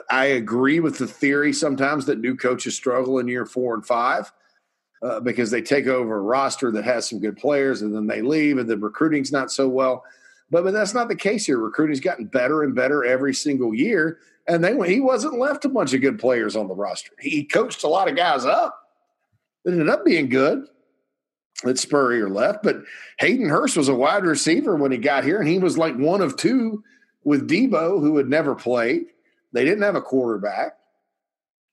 I 0.10 0.26
agree 0.26 0.80
with 0.80 0.98
the 0.98 1.08
theory 1.08 1.54
sometimes 1.54 2.06
that 2.06 2.20
new 2.20 2.36
coaches 2.36 2.76
struggle 2.76 3.20
in 3.20 3.28
year 3.28 3.46
four 3.46 3.74
and 3.74 3.86
five 3.86 4.32
uh, 5.02 5.20
because 5.20 5.52
they 5.52 5.62
take 5.62 5.88
over 5.88 6.18
a 6.18 6.22
roster 6.22 6.72
that 6.72 6.86
has 6.86 7.10
some 7.10 7.20
good 7.20 7.38
players 7.38 7.82
and 7.82 7.94
then 7.94 8.08
they 8.08 8.22
leave 8.22 8.58
and 8.58 8.70
the 8.70 8.78
recruiting's 8.78 9.32
not 9.32 9.52
so 9.52 9.68
well. 9.68 10.04
But, 10.50 10.64
but 10.64 10.74
that's 10.74 10.94
not 10.94 11.10
the 11.10 11.16
case 11.16 11.46
here. 11.46 11.58
Recruiting's 11.58 12.00
gotten 12.00 12.26
better 12.26 12.64
and 12.64 12.76
better 12.76 13.04
every 13.04 13.34
single 13.34 13.74
year. 13.74 14.20
And 14.48 14.64
then 14.64 14.82
he 14.84 15.00
wasn't 15.00 15.40
left 15.40 15.66
a 15.66 15.70
bunch 15.70 15.94
of 15.94 16.02
good 16.02 16.20
players 16.20 16.56
on 16.56 16.68
the 16.68 16.76
roster. 16.76 17.12
He 17.20 17.44
coached 17.44 17.84
a 17.84 17.88
lot 17.88 18.10
of 18.10 18.16
guys 18.16 18.46
up. 18.46 18.80
It 19.66 19.72
ended 19.72 19.90
up 19.90 20.06
being 20.06 20.30
good 20.30 20.66
that 21.64 21.80
Spurrier 21.80 22.30
left. 22.30 22.64
But 22.64 22.84
Hayden 23.20 23.50
Hurst 23.50 23.78
was 23.78 23.88
a 23.88 23.96
wide 23.96 24.26
receiver 24.26 24.76
when 24.76 24.92
he 24.92 24.98
got 24.98 25.24
here, 25.24 25.40
and 25.40 25.48
he 25.48 25.60
was 25.60 25.78
like 25.78 25.96
one 25.96 26.22
of 26.22 26.36
two 26.36 26.84
with 27.24 27.50
Deebo, 27.50 28.00
who 28.00 28.18
had 28.18 28.28
never 28.28 28.56
played. 28.56 29.06
They 29.52 29.64
didn't 29.64 29.84
have 29.84 29.96
a 29.96 30.02
quarterback. 30.02 30.78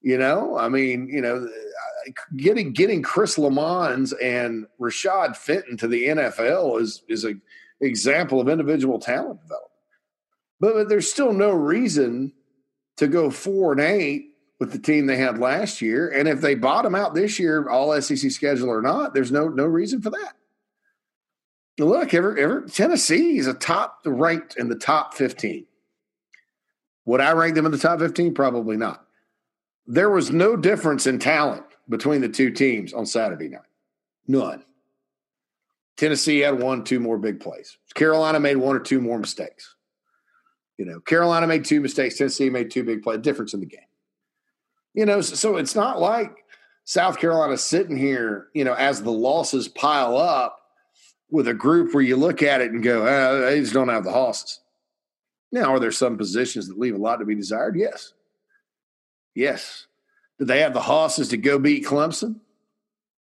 You 0.03 0.17
know, 0.17 0.57
I 0.57 0.69
mean, 0.69 1.09
you 1.09 1.21
know, 1.21 1.49
getting 2.37 2.73
getting 2.73 3.03
Chris 3.03 3.37
Lammons 3.37 4.15
and 4.23 4.67
Rashad 4.81 5.37
Fenton 5.37 5.77
to 5.79 5.89
the 5.89 6.05
NFL 6.07 6.81
is 6.81 7.03
is 7.09 7.25
a 7.25 7.35
example 7.81 8.41
of 8.41 8.49
individual 8.49 8.99
talent 8.99 9.41
development. 9.43 9.71
But, 10.59 10.75
but 10.75 10.89
there's 10.89 11.11
still 11.11 11.33
no 11.33 11.51
reason 11.51 12.33
to 12.97 13.09
go 13.09 13.31
four 13.31 13.73
and 13.73 13.81
eight 13.81 14.31
with 14.59 14.73
the 14.73 14.79
team 14.79 15.07
they 15.07 15.17
had 15.17 15.39
last 15.39 15.81
year. 15.81 16.09
And 16.11 16.29
if 16.29 16.41
they 16.41 16.55
bottom 16.55 16.95
out 16.95 17.15
this 17.15 17.39
year, 17.39 17.69
all 17.69 17.99
SEC 18.01 18.31
schedule 18.31 18.69
or 18.69 18.83
not, 18.83 19.15
there's 19.15 19.33
no 19.33 19.49
no 19.49 19.65
reason 19.65 20.01
for 20.01 20.11
that. 20.11 20.35
Look, 21.85 22.13
ever 22.15 22.37
ever 22.37 22.63
Tennessee 22.63 23.39
is 23.39 23.47
a 23.47 23.55
top 23.55 24.01
ranked 24.05 24.57
in 24.57 24.69
the 24.69 24.75
top 24.75 25.15
15. 25.15 25.67
Would 27.07 27.21
I 27.21 27.33
rank 27.33 27.55
them 27.55 27.67
in 27.67 27.73
the 27.73 27.79
top 27.79 27.99
15? 27.99 28.35
Probably 28.35 28.77
not. 28.77 29.05
There 29.87 30.11
was 30.11 30.31
no 30.31 30.57
difference 30.57 31.07
in 31.07 31.19
talent 31.19 31.65
between 31.89 32.21
the 32.21 32.29
two 32.29 32.51
teams 32.51 32.93
on 32.93 33.07
Saturday 33.07 33.49
night. 33.49 33.63
None. 34.29 34.63
Tennessee 35.97 36.41
had 36.41 36.61
one, 36.61 36.85
two 36.85 37.01
more 37.01 37.19
big 37.19 37.41
plays. 37.41 37.77
Carolina 37.95 38.39
made 38.39 38.57
one 38.57 38.77
or 38.77 38.81
two 38.81 39.01
more 39.01 39.19
mistakes. 39.19 39.75
You 40.79 40.85
know, 40.85 41.01
Carolina 41.01 41.47
made 41.47 41.65
two 41.65 41.81
mistakes. 41.81 42.17
Tennessee 42.17 42.49
made 42.49 42.71
two 42.71 42.85
big 42.85 43.03
plays. 43.03 43.21
Difference 43.21 43.55
in 43.55 43.61
the 43.61 43.67
game. 43.67 43.81
You 44.95 45.07
know, 45.07 45.21
so 45.21 45.57
it's 45.57 45.75
not 45.75 46.01
like 46.01 46.45
South 46.85 47.19
Carolina 47.19 47.57
sitting 47.57 47.97
here, 47.97 48.49
you 48.55 48.65
know, 48.65 48.75
as 48.75 49.03
the 49.03 49.13
losses 49.13 49.69
pile 49.69 50.17
up 50.17 50.60
with 51.31 51.49
a 51.49 51.55
group 51.55 51.95
where 51.95 52.03
you 52.03 52.17
look 52.17 52.43
at 52.43 52.61
it 52.61 52.73
and 52.73 52.83
go, 52.83 53.07
oh, 53.07 53.41
they 53.43 53.61
just 53.61 53.73
don't 53.73 53.89
have 53.89 54.05
the 54.05 54.13
horses. 54.13 54.61
Now, 55.53 55.75
are 55.75 55.81
there 55.81 55.93
some 55.93 56.17
positions 56.17 56.69
that 56.69 56.79
leave 56.79 56.95
a 56.95 56.99
lot 56.99 57.17
to 57.17 57.25
be 57.25 57.35
desired? 57.35 57.77
Yes. 57.77 58.13
Yes. 59.35 59.87
Do 60.39 60.45
they 60.45 60.61
have 60.61 60.75
the 60.75 60.81
horses 60.81 61.29
to 61.29 61.37
go 61.37 61.59
beat 61.59 61.85
Clemson? 61.85 62.37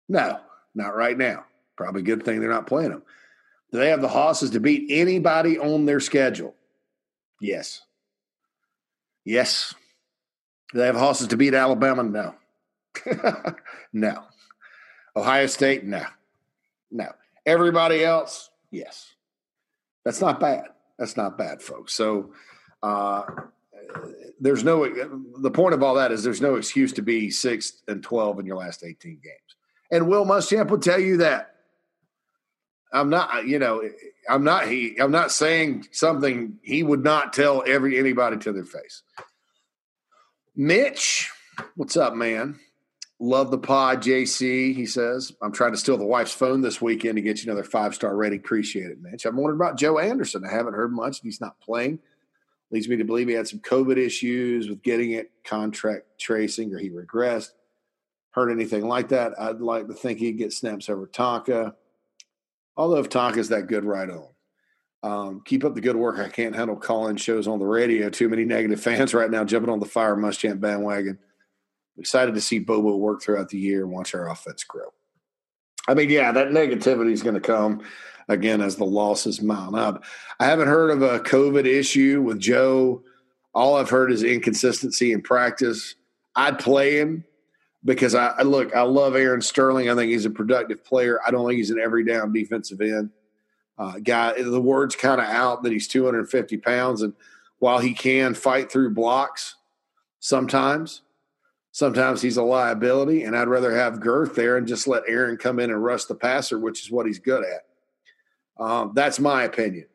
No, 0.08 0.40
not 0.74 0.96
right 0.96 1.16
now. 1.16 1.44
Probably 1.76 2.02
a 2.02 2.04
good 2.04 2.24
thing 2.24 2.40
they're 2.40 2.50
not 2.50 2.66
playing 2.66 2.90
them. 2.90 3.02
Do 3.70 3.78
they 3.78 3.90
have 3.90 4.00
the 4.00 4.08
horses 4.08 4.50
to 4.50 4.60
beat 4.60 4.90
anybody 4.90 5.58
on 5.58 5.84
their 5.84 6.00
schedule? 6.00 6.54
Yes. 7.40 7.82
Yes. 9.24 9.74
Do 10.72 10.78
they 10.78 10.86
have 10.86 10.96
horses 10.96 11.28
to 11.28 11.36
beat 11.36 11.54
Alabama? 11.54 12.02
No. 12.02 12.34
no. 13.92 14.24
Ohio 15.14 15.46
State? 15.46 15.84
No. 15.84 16.04
No. 16.90 17.12
Everybody 17.48 18.04
else? 18.04 18.50
Yes. 18.70 19.14
That's 20.04 20.20
not 20.20 20.38
bad. 20.38 20.64
That's 20.98 21.16
not 21.16 21.38
bad, 21.38 21.62
folks. 21.62 21.94
So, 21.94 22.34
uh, 22.82 23.22
there's 24.38 24.62
no 24.62 24.86
the 25.38 25.50
point 25.50 25.72
of 25.72 25.82
all 25.82 25.94
that 25.94 26.12
is 26.12 26.22
there's 26.22 26.42
no 26.42 26.56
excuse 26.56 26.92
to 26.92 27.02
be 27.02 27.30
six 27.30 27.82
and 27.88 28.02
twelve 28.02 28.38
in 28.38 28.44
your 28.44 28.56
last 28.56 28.84
eighteen 28.84 29.18
games. 29.24 29.56
And 29.90 30.08
Will 30.08 30.26
Muschamp 30.26 30.68
will 30.68 30.78
tell 30.78 31.00
you 31.00 31.16
that. 31.18 31.54
I'm 32.92 33.08
not, 33.08 33.46
you 33.46 33.58
know, 33.58 33.82
I'm 34.28 34.44
not 34.44 34.68
he 34.68 34.98
I'm 34.98 35.10
not 35.10 35.32
saying 35.32 35.88
something 35.90 36.58
he 36.62 36.82
would 36.82 37.02
not 37.02 37.32
tell 37.32 37.62
every 37.66 37.98
anybody 37.98 38.36
to 38.38 38.52
their 38.52 38.64
face. 38.64 39.02
Mitch, 40.54 41.30
what's 41.76 41.96
up, 41.96 42.14
man? 42.14 42.58
Love 43.20 43.50
the 43.50 43.58
pod, 43.58 44.00
JC. 44.00 44.74
He 44.74 44.86
says, 44.86 45.32
I'm 45.42 45.52
trying 45.52 45.72
to 45.72 45.78
steal 45.78 45.96
the 45.96 46.04
wife's 46.04 46.32
phone 46.32 46.60
this 46.60 46.80
weekend 46.80 47.16
to 47.16 47.22
get 47.22 47.42
you 47.42 47.50
another 47.50 47.68
five 47.68 47.94
star 47.94 48.14
rating. 48.14 48.38
Appreciate 48.38 48.90
it, 48.90 49.00
Mitch. 49.00 49.26
I'm 49.26 49.36
wondering 49.36 49.60
about 49.60 49.76
Joe 49.76 49.98
Anderson. 49.98 50.44
I 50.44 50.52
haven't 50.52 50.74
heard 50.74 50.92
much. 50.92 51.20
He's 51.20 51.40
not 51.40 51.60
playing. 51.60 51.98
Leads 52.70 52.88
me 52.88 52.96
to 52.96 53.04
believe 53.04 53.28
he 53.28 53.34
had 53.34 53.48
some 53.48 53.60
COVID 53.60 53.96
issues 53.96 54.68
with 54.68 54.82
getting 54.82 55.12
it, 55.12 55.32
contract 55.42 56.04
tracing, 56.20 56.72
or 56.72 56.78
he 56.78 56.90
regressed. 56.90 57.50
Heard 58.30 58.52
anything 58.52 58.86
like 58.86 59.08
that? 59.08 59.32
I'd 59.40 59.60
like 59.60 59.88
to 59.88 59.94
think 59.94 60.20
he'd 60.20 60.38
get 60.38 60.52
snaps 60.52 60.88
over 60.88 61.06
Tonka. 61.06 61.74
Although 62.76 63.00
if 63.00 63.08
Tonka's 63.08 63.48
that 63.48 63.66
good, 63.66 63.84
right 63.84 64.08
on. 64.08 64.28
Um, 65.02 65.42
keep 65.44 65.64
up 65.64 65.74
the 65.74 65.80
good 65.80 65.96
work. 65.96 66.18
I 66.18 66.28
can't 66.28 66.54
handle 66.54 66.76
calling 66.76 67.16
shows 67.16 67.48
on 67.48 67.58
the 67.58 67.66
radio. 67.66 68.10
Too 68.10 68.28
many 68.28 68.44
negative 68.44 68.80
fans 68.80 69.14
right 69.14 69.30
now 69.30 69.44
jumping 69.44 69.70
on 69.70 69.80
the 69.80 69.86
fire 69.86 70.14
Muschamp 70.14 70.60
bandwagon. 70.60 71.18
Excited 71.98 72.34
to 72.34 72.40
see 72.40 72.58
Bobo 72.58 72.96
work 72.96 73.22
throughout 73.22 73.48
the 73.48 73.58
year 73.58 73.82
and 73.82 73.90
watch 73.90 74.14
our 74.14 74.30
offense 74.30 74.64
grow. 74.64 74.92
I 75.88 75.94
mean, 75.94 76.10
yeah, 76.10 76.32
that 76.32 76.48
negativity 76.48 77.12
is 77.12 77.22
going 77.22 77.34
to 77.34 77.40
come 77.40 77.82
again 78.28 78.60
as 78.60 78.76
the 78.76 78.84
losses 78.84 79.40
mount 79.40 79.76
up. 79.76 80.04
I 80.38 80.44
haven't 80.44 80.68
heard 80.68 80.90
of 80.90 81.02
a 81.02 81.20
COVID 81.20 81.64
issue 81.64 82.22
with 82.22 82.38
Joe. 82.38 83.02
All 83.54 83.76
I've 83.76 83.90
heard 83.90 84.12
is 84.12 84.22
inconsistency 84.22 85.12
in 85.12 85.22
practice. 85.22 85.94
I'd 86.36 86.58
play 86.58 86.98
him 86.98 87.24
because 87.84 88.14
I, 88.14 88.28
I 88.28 88.42
look, 88.42 88.74
I 88.74 88.82
love 88.82 89.16
Aaron 89.16 89.40
Sterling. 89.40 89.88
I 89.88 89.94
think 89.94 90.12
he's 90.12 90.26
a 90.26 90.30
productive 90.30 90.84
player. 90.84 91.18
I 91.26 91.30
don't 91.30 91.46
think 91.46 91.56
he's 91.56 91.70
an 91.70 91.80
every 91.80 92.04
down 92.04 92.32
defensive 92.32 92.80
end 92.80 93.10
uh, 93.78 93.98
guy. 94.02 94.40
The 94.40 94.60
word's 94.60 94.94
kind 94.94 95.20
of 95.20 95.26
out 95.26 95.62
that 95.62 95.72
he's 95.72 95.88
250 95.88 96.58
pounds, 96.58 97.02
and 97.02 97.14
while 97.60 97.78
he 97.78 97.94
can 97.94 98.34
fight 98.34 98.70
through 98.70 98.94
blocks 98.94 99.56
sometimes, 100.20 101.02
sometimes 101.78 102.20
he's 102.20 102.36
a 102.36 102.42
liability. 102.42 103.22
And 103.22 103.36
I'd 103.36 103.46
rather 103.46 103.72
have 103.72 104.00
girth 104.00 104.34
there 104.34 104.56
and 104.56 104.66
just 104.66 104.88
let 104.88 105.04
Aaron 105.06 105.36
come 105.36 105.60
in 105.60 105.70
and 105.70 105.82
rush 105.82 106.06
the 106.06 106.14
passer, 106.16 106.58
which 106.58 106.82
is 106.82 106.90
what 106.90 107.06
he's 107.06 107.20
good 107.20 107.44
at. 107.44 107.66
Um, 108.60 108.90
that's 108.96 109.20
my 109.20 109.44
opinion. 109.44 109.86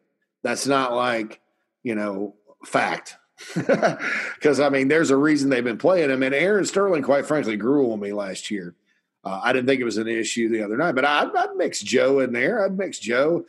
That's 0.43 0.65
not 0.65 0.93
like 0.93 1.41
you 1.83 1.95
know 1.95 2.35
fact. 2.65 3.17
Because 4.35 4.59
I 4.59 4.69
mean, 4.69 4.87
there's 4.87 5.09
a 5.09 5.17
reason 5.17 5.49
they've 5.49 5.63
been 5.63 5.77
playing 5.77 6.09
him. 6.09 6.23
And 6.23 6.35
Aaron 6.35 6.65
Sterling, 6.65 7.01
quite 7.01 7.25
frankly, 7.25 7.57
grew 7.57 7.91
on 7.91 7.99
me 7.99 8.13
last 8.13 8.51
year. 8.51 8.75
Uh, 9.23 9.39
I 9.41 9.53
didn't 9.53 9.67
think 9.67 9.79
it 9.79 9.85
was 9.85 9.97
an 9.97 10.07
issue 10.07 10.49
the 10.49 10.63
other 10.63 10.77
night, 10.77 10.95
but 10.95 11.05
I'd, 11.05 11.33
I'd 11.35 11.55
mix 11.55 11.81
Joe 11.81 12.19
in 12.19 12.33
there. 12.33 12.63
I'd 12.63 12.77
mix 12.77 12.99
Joe. 12.99 13.45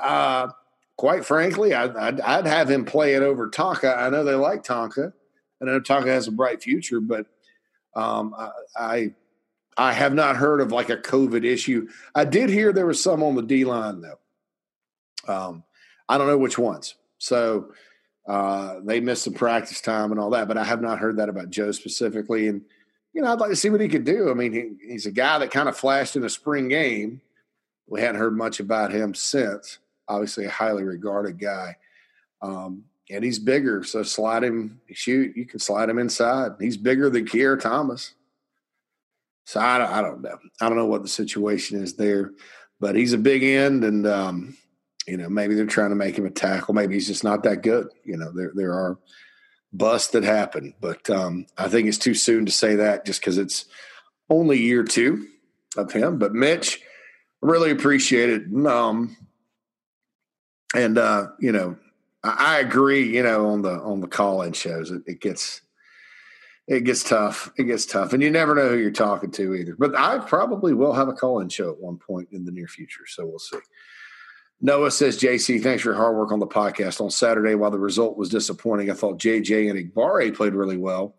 Uh, 0.00 0.48
quite 0.96 1.24
frankly, 1.24 1.74
I'd, 1.74 1.94
I'd, 1.96 2.20
I'd, 2.20 2.46
have 2.46 2.70
him 2.70 2.86
play 2.86 3.14
it 3.14 3.22
over 3.22 3.50
Tonka. 3.50 3.96
I 3.96 4.08
know 4.08 4.24
they 4.24 4.34
like 4.34 4.64
Tonka. 4.64 5.12
I 5.60 5.64
know 5.64 5.80
Tonka 5.80 6.06
has 6.06 6.28
a 6.28 6.32
bright 6.32 6.62
future, 6.62 7.00
but 7.00 7.26
um, 7.98 8.34
I, 8.76 9.12
I, 9.76 9.92
have 9.92 10.14
not 10.14 10.36
heard 10.36 10.60
of 10.60 10.70
like 10.70 10.88
a 10.88 10.96
COVID 10.96 11.44
issue. 11.44 11.88
I 12.14 12.24
did 12.24 12.48
hear 12.48 12.72
there 12.72 12.86
was 12.86 13.02
some 13.02 13.22
on 13.22 13.34
the 13.34 13.42
D 13.42 13.64
line 13.64 14.00
though. 14.00 15.32
Um, 15.32 15.64
I 16.08 16.16
don't 16.16 16.28
know 16.28 16.38
which 16.38 16.58
ones. 16.58 16.94
So 17.18 17.72
uh, 18.28 18.80
they 18.84 19.00
missed 19.00 19.24
some 19.24 19.34
practice 19.34 19.80
time 19.80 20.12
and 20.12 20.20
all 20.20 20.30
that, 20.30 20.46
but 20.46 20.56
I 20.56 20.64
have 20.64 20.80
not 20.80 21.00
heard 21.00 21.16
that 21.16 21.28
about 21.28 21.50
Joe 21.50 21.72
specifically. 21.72 22.46
And 22.46 22.62
you 23.12 23.22
know, 23.22 23.32
I'd 23.32 23.40
like 23.40 23.50
to 23.50 23.56
see 23.56 23.70
what 23.70 23.80
he 23.80 23.88
could 23.88 24.04
do. 24.04 24.30
I 24.30 24.34
mean, 24.34 24.52
he, 24.52 24.92
he's 24.92 25.06
a 25.06 25.10
guy 25.10 25.38
that 25.38 25.50
kind 25.50 25.68
of 25.68 25.76
flashed 25.76 26.14
in 26.14 26.24
a 26.24 26.30
spring 26.30 26.68
game. 26.68 27.20
We 27.88 28.00
hadn't 28.00 28.20
heard 28.20 28.36
much 28.36 28.60
about 28.60 28.92
him 28.92 29.14
since. 29.14 29.78
Obviously, 30.06 30.44
a 30.44 30.50
highly 30.50 30.84
regarded 30.84 31.38
guy. 31.38 31.76
Um, 32.42 32.84
and 33.10 33.24
he's 33.24 33.38
bigger, 33.38 33.82
so 33.82 34.02
slide 34.02 34.44
him, 34.44 34.80
shoot, 34.92 35.36
you 35.36 35.46
can 35.46 35.60
slide 35.60 35.88
him 35.88 35.98
inside. 35.98 36.52
He's 36.60 36.76
bigger 36.76 37.08
than 37.08 37.26
Keir 37.26 37.56
Thomas. 37.56 38.14
So 39.44 39.60
I, 39.60 39.98
I 39.98 40.02
don't 40.02 40.20
know. 40.20 40.38
I 40.60 40.68
don't 40.68 40.76
know 40.76 40.86
what 40.86 41.02
the 41.02 41.08
situation 41.08 41.82
is 41.82 41.94
there, 41.94 42.32
but 42.80 42.96
he's 42.96 43.14
a 43.14 43.18
big 43.18 43.42
end, 43.42 43.82
and 43.82 44.06
um, 44.06 44.56
you 45.06 45.16
know, 45.16 45.30
maybe 45.30 45.54
they're 45.54 45.64
trying 45.64 45.88
to 45.88 45.96
make 45.96 46.18
him 46.18 46.26
a 46.26 46.30
tackle. 46.30 46.74
Maybe 46.74 46.92
he's 46.92 47.06
just 47.06 47.24
not 47.24 47.42
that 47.44 47.62
good. 47.62 47.88
You 48.04 48.18
know, 48.18 48.30
there 48.30 48.52
there 48.54 48.74
are 48.74 48.98
busts 49.72 50.10
that 50.10 50.22
happen, 50.22 50.74
but 50.82 51.08
um, 51.08 51.46
I 51.56 51.68
think 51.68 51.88
it's 51.88 51.96
too 51.96 52.12
soon 52.12 52.44
to 52.44 52.52
say 52.52 52.76
that 52.76 53.06
just 53.06 53.20
because 53.20 53.38
it's 53.38 53.64
only 54.28 54.58
year 54.58 54.84
two 54.84 55.26
of 55.78 55.92
him. 55.92 56.18
But 56.18 56.34
Mitch, 56.34 56.82
really 57.40 57.70
appreciate 57.70 58.28
it. 58.28 58.66
Um, 58.66 59.16
and 60.74 60.98
uh, 60.98 61.28
you 61.40 61.52
know, 61.52 61.76
I, 62.24 62.58
agree. 62.58 63.14
You 63.14 63.22
know, 63.22 63.46
on 63.48 63.62
the 63.62 63.70
on 63.80 64.00
the 64.00 64.08
call 64.08 64.42
in 64.42 64.52
shows, 64.52 64.90
it, 64.90 65.02
it 65.06 65.20
gets 65.20 65.62
it 66.66 66.84
gets 66.84 67.02
tough. 67.02 67.50
It 67.56 67.64
gets 67.64 67.86
tough, 67.86 68.12
and 68.12 68.22
you 68.22 68.30
never 68.30 68.54
know 68.54 68.68
who 68.68 68.76
you're 68.76 68.90
talking 68.90 69.30
to 69.32 69.54
either. 69.54 69.76
But 69.78 69.96
I 69.96 70.18
probably 70.18 70.74
will 70.74 70.92
have 70.92 71.08
a 71.08 71.12
call 71.12 71.40
in 71.40 71.48
show 71.48 71.70
at 71.70 71.80
one 71.80 71.96
point 71.98 72.28
in 72.32 72.44
the 72.44 72.52
near 72.52 72.66
future, 72.66 73.06
so 73.06 73.26
we'll 73.26 73.38
see. 73.38 73.58
Noah 74.60 74.90
says, 74.90 75.20
JC, 75.20 75.62
thanks 75.62 75.84
for 75.84 75.90
your 75.90 75.96
hard 75.96 76.16
work 76.16 76.32
on 76.32 76.40
the 76.40 76.46
podcast. 76.46 77.00
On 77.00 77.10
Saturday, 77.10 77.54
while 77.54 77.70
the 77.70 77.78
result 77.78 78.16
was 78.18 78.28
disappointing, 78.28 78.90
I 78.90 78.94
thought 78.94 79.18
JJ 79.18 79.70
and 79.70 79.94
Enagbare 79.94 80.34
played 80.34 80.54
really 80.54 80.76
well. 80.76 81.14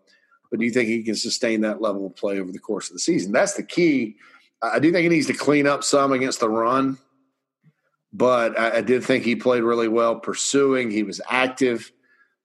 But 0.50 0.60
do 0.60 0.66
you 0.66 0.72
think 0.72 0.88
he 0.88 1.02
can 1.02 1.14
sustain 1.14 1.62
that 1.62 1.80
level 1.80 2.06
of 2.06 2.16
play 2.16 2.38
over 2.38 2.52
the 2.52 2.58
course 2.58 2.90
of 2.90 2.94
the 2.94 3.00
season? 3.00 3.32
That's 3.32 3.54
the 3.54 3.62
key. 3.62 4.16
I 4.62 4.78
do 4.78 4.92
think 4.92 5.04
he 5.04 5.08
needs 5.08 5.28
to 5.28 5.32
clean 5.32 5.66
up 5.66 5.84
some 5.84 6.12
against 6.12 6.40
the 6.40 6.50
run, 6.50 6.98
but 8.12 8.58
I, 8.58 8.78
I 8.78 8.80
did 8.80 9.04
think 9.04 9.24
he 9.24 9.36
played 9.36 9.62
really 9.62 9.88
well 9.88 10.18
pursuing. 10.18 10.90
He 10.90 11.02
was 11.02 11.20
active. 11.28 11.92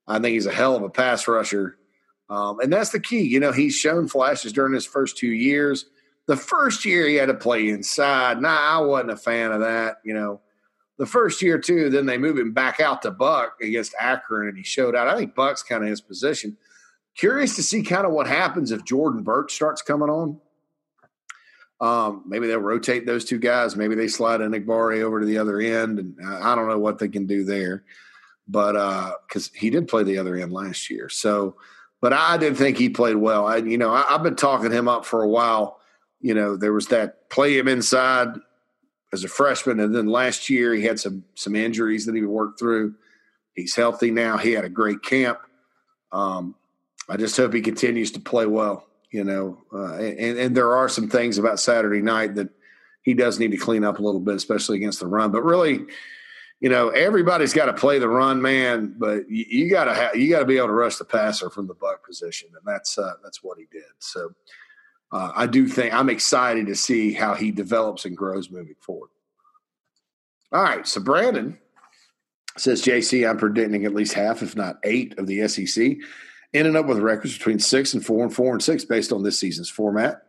I 0.08 0.20
think 0.20 0.34
he's 0.34 0.46
a 0.46 0.54
hell 0.54 0.76
of 0.76 0.84
a 0.84 0.90
pass 0.90 1.28
rusher. 1.28 1.78
Um, 2.30 2.60
and 2.60 2.72
that's 2.72 2.92
the 2.92 3.00
key. 3.00 3.22
You 3.22 3.40
know, 3.40 3.52
he's 3.52 3.76
shown 3.76 4.08
flashes 4.08 4.54
during 4.54 4.74
his 4.74 4.86
first 4.86 5.18
two 5.18 5.32
years. 5.32 5.86
The 6.28 6.36
first 6.38 6.86
year 6.86 7.08
he 7.08 7.16
had 7.16 7.28
to 7.28 7.36
play 7.36 7.70
inside. 7.70 8.42
Nah, 8.42 8.80
I 8.80 8.80
wasn't 8.80 9.12
a 9.12 9.18
fan 9.18 9.52
of 9.52 9.62
that. 9.62 9.98
You 10.04 10.14
know, 10.14 10.42
the 10.98 11.06
first 11.06 11.42
year 11.42 11.60
too. 11.60 11.90
Then 11.90 12.06
they 12.06 12.18
move 12.18 12.38
him 12.38 12.52
back 12.52 12.80
out 12.80 13.02
to 13.04 13.12
Buck 13.12 13.58
against 13.62 13.94
Akron, 14.00 14.48
and 14.48 14.58
he 14.58 14.64
showed 14.64 14.96
out. 14.96 15.08
I 15.08 15.16
think 15.16 15.36
Buck's 15.36 15.64
kind 15.64 15.84
of 15.84 15.90
his 15.90 16.02
position. 16.02 16.58
Curious 17.16 17.56
to 17.56 17.64
see 17.64 17.84
kind 17.84 18.06
of 18.06 18.12
what 18.12 18.28
happens 18.28 18.72
if 18.72 18.84
Jordan 18.84 19.24
Burch 19.24 19.54
starts 19.54 19.82
coming 19.82 20.10
on. 20.10 20.40
Um, 21.82 22.24
maybe 22.26 22.48
they'll 22.48 22.60
rotate 22.60 23.06
those 23.06 23.26
two 23.26 23.38
guys. 23.38 23.76
Maybe 23.76 23.96
they 23.96 24.08
slide 24.08 24.40
Enagbare 24.40 25.02
over 25.02 25.20
to 25.20 25.26
the 25.26 25.38
other 25.38 25.60
end, 25.60 26.00
and 26.00 26.16
I 26.26 26.56
don't 26.56 26.70
know 26.70 26.80
what 26.80 27.00
they 27.00 27.10
can 27.10 27.26
do 27.26 27.44
there. 27.44 27.84
But 28.48 28.74
because 29.28 29.48
uh, 29.48 29.52
he 29.56 29.70
did 29.70 29.88
play 29.88 30.04
the 30.04 30.18
other 30.20 30.36
end 30.36 30.54
last 30.54 30.90
year, 30.90 31.10
so 31.10 31.56
but 32.02 32.14
I 32.14 32.38
didn't 32.38 32.58
think 32.58 32.78
he 32.78 32.90
played 32.90 33.16
well. 33.16 33.48
I, 33.48 33.58
you 33.58 33.78
know, 33.78 33.92
I, 33.92 34.04
have 34.10 34.22
been 34.22 34.36
talking 34.36 34.72
him 34.72 34.88
up 34.88 35.06
for 35.06 35.24
a 35.24 35.28
while. 35.28 35.80
You 36.22 36.36
know, 36.36 36.56
there 36.56 36.74
was 36.74 36.88
that 36.88 37.30
play 37.30 37.58
him 37.58 37.68
inside 37.68 38.28
as 39.12 39.24
a 39.24 39.28
freshman, 39.28 39.80
and 39.80 39.96
then 39.96 40.08
last 40.08 40.50
year 40.50 40.74
he 40.74 40.84
had 40.84 41.00
some 41.00 41.24
some 41.34 41.56
injuries 41.56 42.06
that 42.06 42.16
he 42.16 42.22
worked 42.22 42.60
through. 42.60 42.96
He's 43.56 43.76
healthy 43.76 44.12
now. 44.12 44.38
He 44.38 44.52
had 44.52 44.66
a 44.66 44.70
great 44.70 45.02
camp. 45.02 45.40
Um, 46.12 46.56
I 47.10 47.18
just 47.18 47.36
hope 47.38 47.54
he 47.54 47.62
continues 47.62 48.12
to 48.12 48.20
play 48.20 48.46
well. 48.46 48.85
You 49.12 49.24
know, 49.24 49.64
uh, 49.74 49.96
and, 49.96 50.38
and 50.38 50.58
there 50.58 50.76
are 50.76 50.90
some 50.90 51.10
things 51.10 51.38
about 51.38 51.60
Saturday 51.60 52.02
night 52.02 52.36
that 52.36 52.50
he 53.02 53.14
does 53.14 53.40
need 53.40 53.52
to 53.52 53.58
clean 53.58 53.84
up 53.84 54.00
a 54.00 54.02
little 54.02 54.20
bit, 54.20 54.36
especially 54.36 54.78
against 54.78 55.00
the 55.00 55.08
run. 55.08 55.32
But 55.32 55.44
really, 55.44 55.86
you 56.60 56.70
know, 56.70 56.90
everybody's 56.90 57.54
got 57.54 57.66
to 57.66 57.74
play 57.74 58.00
the 58.00 58.10
run, 58.10 58.42
man. 58.42 58.96
But 58.98 59.30
you, 59.30 59.46
you 59.48 59.70
got 59.70 59.86
to 59.86 59.94
have 59.94 60.16
you 60.16 60.30
got 60.30 60.40
to 60.40 60.46
be 60.46 60.58
able 60.58 60.68
to 60.68 60.74
rush 60.74 60.98
the 60.98 61.06
passer 61.06 61.50
from 61.50 61.68
the 61.68 61.76
buck 61.76 62.06
position, 62.06 62.50
and 62.56 62.64
that's 62.66 62.98
uh, 62.98 63.14
that's 63.24 63.44
what 63.44 63.58
he 63.58 63.66
did. 63.72 63.84
So 64.00 64.32
uh, 65.12 65.32
I 65.36 65.46
do 65.46 65.68
think 65.68 65.94
I'm 65.94 66.10
excited 66.10 66.68
to 66.68 66.76
see 66.76 67.14
how 67.14 67.36
he 67.36 67.52
develops 67.52 68.06
and 68.06 68.18
grows 68.18 68.50
moving 68.50 68.76
forward. 68.80 69.10
All 70.52 70.64
right, 70.64 70.88
so 70.88 71.02
Brandon 71.02 71.58
says 72.58 72.82
JC, 72.82 73.30
I'm 73.30 73.38
predicting 73.38 73.86
at 73.86 73.94
least 73.94 74.14
half, 74.14 74.42
if 74.42 74.56
not 74.56 74.78
eight, 74.84 75.18
of 75.20 75.28
the 75.28 75.48
SEC 75.48 75.98
ending 76.56 76.76
up 76.76 76.86
with 76.86 77.00
records 77.00 77.38
between 77.38 77.60
six 77.60 77.94
and 77.94 78.06
four 78.06 78.24
and 78.24 78.34
four 78.34 78.54
and 78.54 78.64
six 78.64 78.86
based 78.86 79.12
on 79.12 79.24
this 79.24 79.40
season's 79.40 79.70
format. 79.70 80.24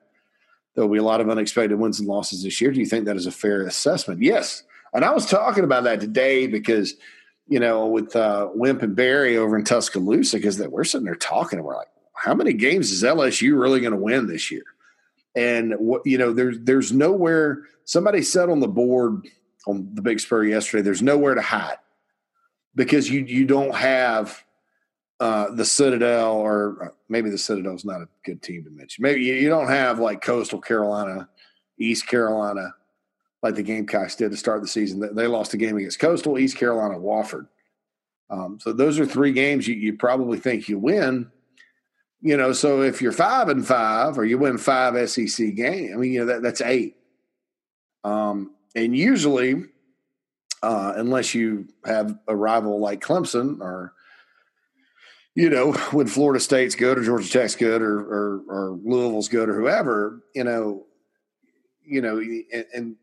There 0.75 0.85
will 0.85 0.93
be 0.93 0.99
a 0.99 1.05
lot 1.05 1.21
of 1.21 1.31
unexpected 1.31 1.79
wins 1.79 2.01
and 2.01 2.09
losses 2.09 2.43
this 2.43 2.61
year. 2.61 2.71
Do 2.71 2.81
you 2.81 2.87
think 2.87 3.07
that 3.07 3.17
is 3.17 3.27
a 3.27 3.33
fair 3.33 3.63
assessment? 3.63 4.23
Yes. 4.23 4.63
And 4.93 5.05
I 5.05 5.13
was 5.13 5.27
talking 5.27 5.65
about 5.65 5.85
that 5.85 6.01
today 6.01 6.47
because, 6.47 6.95
you 7.49 7.59
know, 7.59 7.87
with 7.87 8.15
uh, 8.15 8.51
Wimp 8.55 8.83
and 8.83 8.95
Barry 8.95 9.37
over 9.37 9.57
in 9.57 9.65
Tuscaloosa, 9.65 10.37
because 10.37 10.59
we're 10.59 10.85
sitting 10.85 11.07
there 11.07 11.15
talking 11.15 11.59
and 11.59 11.67
we're 11.67 11.77
like, 11.77 11.89
how 12.15 12.35
many 12.35 12.53
games 12.53 12.91
is 12.91 13.03
LSU 13.03 13.59
really 13.59 13.81
going 13.81 13.93
to 13.93 13.99
win 13.99 14.27
this 14.27 14.51
year? 14.51 14.65
And 15.35 15.75
what 15.75 16.03
you 16.07 16.17
know, 16.17 16.33
there's 16.33 16.59
there's 16.61 16.93
nowhere. 16.93 17.65
Somebody 17.85 18.23
said 18.23 18.49
on 18.49 18.61
the 18.61 18.69
board 18.69 19.29
on 19.67 19.91
the 19.95 20.01
Big 20.01 20.19
Spur 20.19 20.45
yesterday, 20.45 20.83
there's 20.83 21.03
nowhere 21.03 21.35
to 21.35 21.43
hide 21.43 21.77
because 22.75 23.11
you 23.11 23.21
you 23.21 23.45
don't 23.45 23.75
have 23.75 24.43
uh, 25.19 25.51
the 25.55 25.65
Citadel, 25.65 26.33
or 26.35 26.85
uh, 26.85 26.89
maybe 27.09 27.31
the 27.31 27.39
Citadel 27.39 27.75
is 27.75 27.85
not 27.85 28.03
a 28.03 28.09
good 28.25 28.43
team 28.43 28.65
to 28.65 28.71
mention. 28.71 29.03
Maybe 29.03 29.23
you, 29.23 29.35
you, 29.35 29.49
don't 29.49 29.69
have 29.69 29.99
like 29.99 30.21
Coastal 30.21 30.61
Carolina, 30.61 31.29
East 31.79 32.07
Carolina, 32.07 32.75
like 33.43 33.55
the 33.55 33.63
Gamecocks 33.63 34.17
did 34.17 34.31
to 34.31 34.37
start 34.37 34.61
the 34.61 34.69
season. 34.69 35.15
They 35.15 35.27
lost 35.27 35.55
a 35.55 35.57
game 35.57 35.77
against 35.77 36.01
Coastal, 36.01 36.39
East 36.39 36.59
Carolina, 36.59 36.99
Wofford. 36.99 37.49
Um, 38.29 38.59
so 38.61 38.73
those 38.73 38.99
are 38.99 39.07
three 39.07 39.33
games 39.33 39.67
you, 39.67 39.75
you 39.75 39.97
probably 39.97 40.39
think 40.39 40.69
you 40.69 40.79
win. 40.79 41.31
You 42.21 42.37
know, 42.37 42.53
so 42.53 42.83
if 42.83 43.01
you're 43.01 43.13
five 43.13 43.49
and 43.49 43.67
five, 43.67 44.19
or 44.19 44.25
you 44.25 44.37
win 44.37 44.59
five 44.59 45.09
SEC 45.09 45.55
games, 45.55 45.93
I 45.95 45.97
mean, 45.97 46.13
you 46.13 46.21
know 46.21 46.27
that 46.27 46.43
that's 46.43 46.61
eight. 46.61 46.97
Um, 48.05 48.53
and 48.75 48.97
usually, 48.97 49.65
uh, 50.63 50.95
unless 50.97 51.35
you 51.35 51.69
have 51.85 52.19
a 52.27 52.35
rival 52.35 52.81
like 52.81 53.01
Clemson 53.01 53.61
or 53.61 53.95
you 55.37 55.51
know, 55.51 55.73
when 55.93 56.07
Florida 56.09 56.41
State's 56.41 56.75
good 56.75 56.99
or 56.99 57.05
Georgia 57.05 57.31
Tech's 57.31 57.55
good 57.55 57.83
or, 57.83 58.01
or, 58.01 58.43
or 58.49 58.81
Louisville's 58.83 59.29
good 59.29 59.49
or 59.49 59.55
whoever, 59.55 60.23
you 60.35 60.43
know, 60.43 60.87
you 61.85 62.01
know, 62.01 62.19
and, 62.19 62.67
and, 62.75 62.97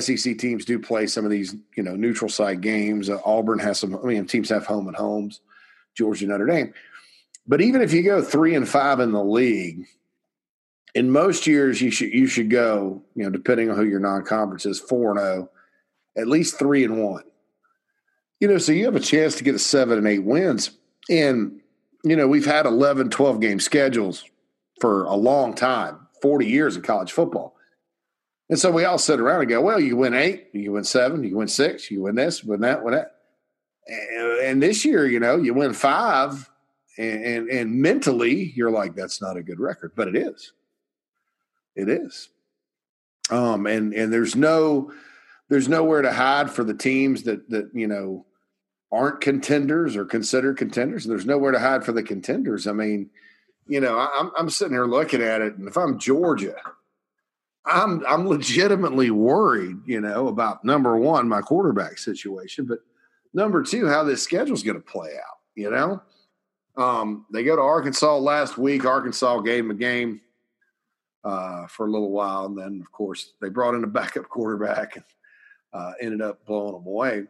SEC 0.00 0.38
teams 0.38 0.64
do 0.64 0.78
play 0.78 1.06
some 1.06 1.26
of 1.26 1.30
these, 1.30 1.54
you 1.76 1.82
know, 1.82 1.94
neutral 1.94 2.30
site 2.30 2.62
games. 2.62 3.10
Uh, 3.10 3.18
Auburn 3.22 3.58
has 3.58 3.78
some. 3.78 3.94
I 3.94 4.06
mean, 4.06 4.24
teams 4.24 4.48
have 4.48 4.64
home 4.64 4.88
and 4.88 4.96
homes. 4.96 5.42
Georgia, 5.94 6.26
Notre 6.26 6.46
Dame. 6.46 6.72
But 7.46 7.60
even 7.60 7.82
if 7.82 7.92
you 7.92 8.02
go 8.02 8.22
three 8.22 8.54
and 8.54 8.66
five 8.66 8.98
in 8.98 9.12
the 9.12 9.22
league, 9.22 9.84
in 10.94 11.10
most 11.10 11.46
years 11.46 11.82
you 11.82 11.90
should 11.90 12.14
you 12.14 12.26
should 12.26 12.48
go, 12.48 13.02
you 13.14 13.24
know, 13.24 13.30
depending 13.30 13.68
on 13.70 13.76
who 13.76 13.84
your 13.84 14.00
non-conference 14.00 14.64
is, 14.64 14.80
four 14.80 15.10
and 15.10 15.20
zero, 15.20 15.50
oh, 15.50 16.20
at 16.20 16.28
least 16.28 16.58
three 16.58 16.82
and 16.82 17.04
one. 17.04 17.24
You 18.40 18.48
know, 18.48 18.56
so 18.56 18.72
you 18.72 18.86
have 18.86 18.96
a 18.96 19.00
chance 19.00 19.34
to 19.36 19.44
get 19.44 19.54
a 19.54 19.58
seven 19.58 19.98
and 19.98 20.06
eight 20.06 20.24
wins 20.24 20.70
and, 21.10 21.60
you 22.02 22.16
know, 22.16 22.26
we've 22.26 22.46
had 22.46 22.66
11, 22.66 23.10
12 23.10 23.40
game 23.40 23.60
schedules 23.60 24.24
for 24.80 25.04
a 25.04 25.14
long 25.14 25.54
time 25.54 26.06
40 26.22 26.46
years 26.46 26.76
in 26.76 26.82
college 26.82 27.12
football. 27.12 27.56
And 28.48 28.58
so 28.58 28.70
we 28.70 28.84
all 28.84 28.98
sit 28.98 29.20
around 29.20 29.40
and 29.40 29.48
go, 29.48 29.60
well, 29.60 29.80
you 29.80 29.96
win 29.96 30.14
eight, 30.14 30.48
you 30.52 30.72
win 30.72 30.84
seven, 30.84 31.24
you 31.24 31.36
win 31.36 31.48
six, 31.48 31.90
you 31.90 32.02
win 32.02 32.14
this, 32.14 32.44
win 32.44 32.60
that, 32.60 32.84
win 32.84 32.94
that. 32.94 33.12
And 34.42 34.62
this 34.62 34.84
year, 34.84 35.06
you 35.06 35.20
know, 35.20 35.36
you 35.36 35.54
win 35.54 35.72
five, 35.72 36.50
and, 36.98 37.24
and, 37.24 37.48
and 37.48 37.74
mentally 37.74 38.52
you're 38.54 38.70
like, 38.70 38.94
that's 38.94 39.20
not 39.20 39.36
a 39.36 39.42
good 39.42 39.60
record, 39.60 39.92
but 39.96 40.08
it 40.08 40.16
is. 40.16 40.52
It 41.74 41.88
is. 41.88 42.28
Um, 43.30 43.66
and 43.66 43.94
and 43.94 44.12
there's 44.12 44.36
no 44.36 44.92
there's 45.48 45.68
nowhere 45.68 46.02
to 46.02 46.12
hide 46.12 46.50
for 46.50 46.62
the 46.62 46.74
teams 46.74 47.22
that 47.22 47.48
that 47.50 47.70
you 47.72 47.86
know 47.86 48.26
aren't 48.92 49.20
contenders 49.20 49.96
or 49.96 50.04
considered 50.04 50.56
contenders. 50.56 51.04
and 51.04 51.12
There's 51.12 51.26
nowhere 51.26 51.52
to 51.52 51.58
hide 51.58 51.84
for 51.84 51.92
the 51.92 52.02
contenders. 52.02 52.66
I 52.66 52.72
mean, 52.72 53.10
you 53.66 53.80
know, 53.80 53.98
I'm 53.98 54.30
I'm 54.36 54.50
sitting 54.50 54.74
here 54.74 54.86
looking 54.86 55.22
at 55.22 55.40
it, 55.40 55.56
and 55.56 55.66
if 55.68 55.76
I'm 55.76 55.98
Georgia, 55.98 56.56
I'm 57.66 58.04
I'm 58.06 58.28
legitimately 58.28 59.10
worried, 59.10 59.76
you 59.86 60.00
know, 60.00 60.28
about 60.28 60.64
number 60.64 60.96
one, 60.96 61.28
my 61.28 61.40
quarterback 61.40 61.98
situation, 61.98 62.66
but 62.66 62.80
number 63.32 63.62
two, 63.62 63.88
how 63.88 64.04
this 64.04 64.22
schedule's 64.22 64.62
going 64.62 64.76
to 64.76 64.82
play 64.82 65.12
out. 65.16 65.38
You 65.54 65.70
know, 65.70 66.02
um, 66.76 67.26
they 67.32 67.42
go 67.42 67.56
to 67.56 67.62
Arkansas 67.62 68.18
last 68.18 68.58
week. 68.58 68.84
Arkansas 68.84 69.40
gave 69.40 69.64
them 69.64 69.70
a 69.70 69.78
game 69.78 70.20
uh, 71.24 71.66
for 71.68 71.86
a 71.86 71.90
little 71.90 72.10
while, 72.10 72.46
and 72.46 72.58
then 72.58 72.80
of 72.80 72.92
course 72.92 73.32
they 73.40 73.48
brought 73.48 73.74
in 73.74 73.84
a 73.84 73.88
backup 73.88 74.28
quarterback 74.28 74.96
and 74.96 75.04
uh, 75.72 75.92
ended 76.00 76.20
up 76.20 76.44
blowing 76.44 76.74
them 76.74 76.86
away. 76.86 77.24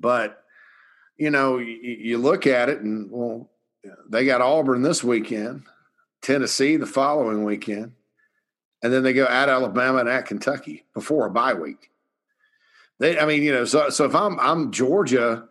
But 0.00 0.42
you 1.16 1.30
know, 1.30 1.58
you, 1.58 1.76
you 1.82 2.18
look 2.18 2.46
at 2.46 2.68
it, 2.68 2.80
and 2.80 3.10
well, 3.10 3.50
they 4.08 4.24
got 4.24 4.40
Auburn 4.40 4.82
this 4.82 5.02
weekend, 5.02 5.62
Tennessee 6.22 6.76
the 6.76 6.86
following 6.86 7.44
weekend, 7.44 7.92
and 8.82 8.92
then 8.92 9.02
they 9.02 9.12
go 9.12 9.24
at 9.24 9.48
Alabama 9.48 9.98
and 9.98 10.08
at 10.08 10.26
Kentucky 10.26 10.84
before 10.94 11.26
a 11.26 11.30
bye 11.30 11.54
week. 11.54 11.90
They, 12.98 13.18
I 13.18 13.26
mean, 13.26 13.42
you 13.42 13.52
know, 13.52 13.64
so 13.64 13.90
so 13.90 14.04
if 14.04 14.14
I'm 14.14 14.38
I'm 14.40 14.72
Georgia, 14.72 15.48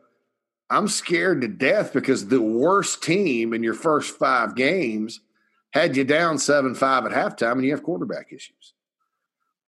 I'm 0.69 0.87
scared 0.87 1.41
to 1.41 1.47
death 1.47 1.93
because 1.93 2.27
the 2.27 2.41
worst 2.41 3.03
team 3.03 3.53
in 3.53 3.63
your 3.63 3.73
first 3.73 4.17
five 4.17 4.55
games 4.55 5.21
had 5.71 5.95
you 5.97 6.03
down 6.03 6.37
seven 6.37 6.73
five 6.73 7.05
at 7.05 7.11
halftime, 7.11 7.53
and 7.53 7.65
you 7.65 7.71
have 7.71 7.83
quarterback 7.83 8.31
issues. 8.31 8.73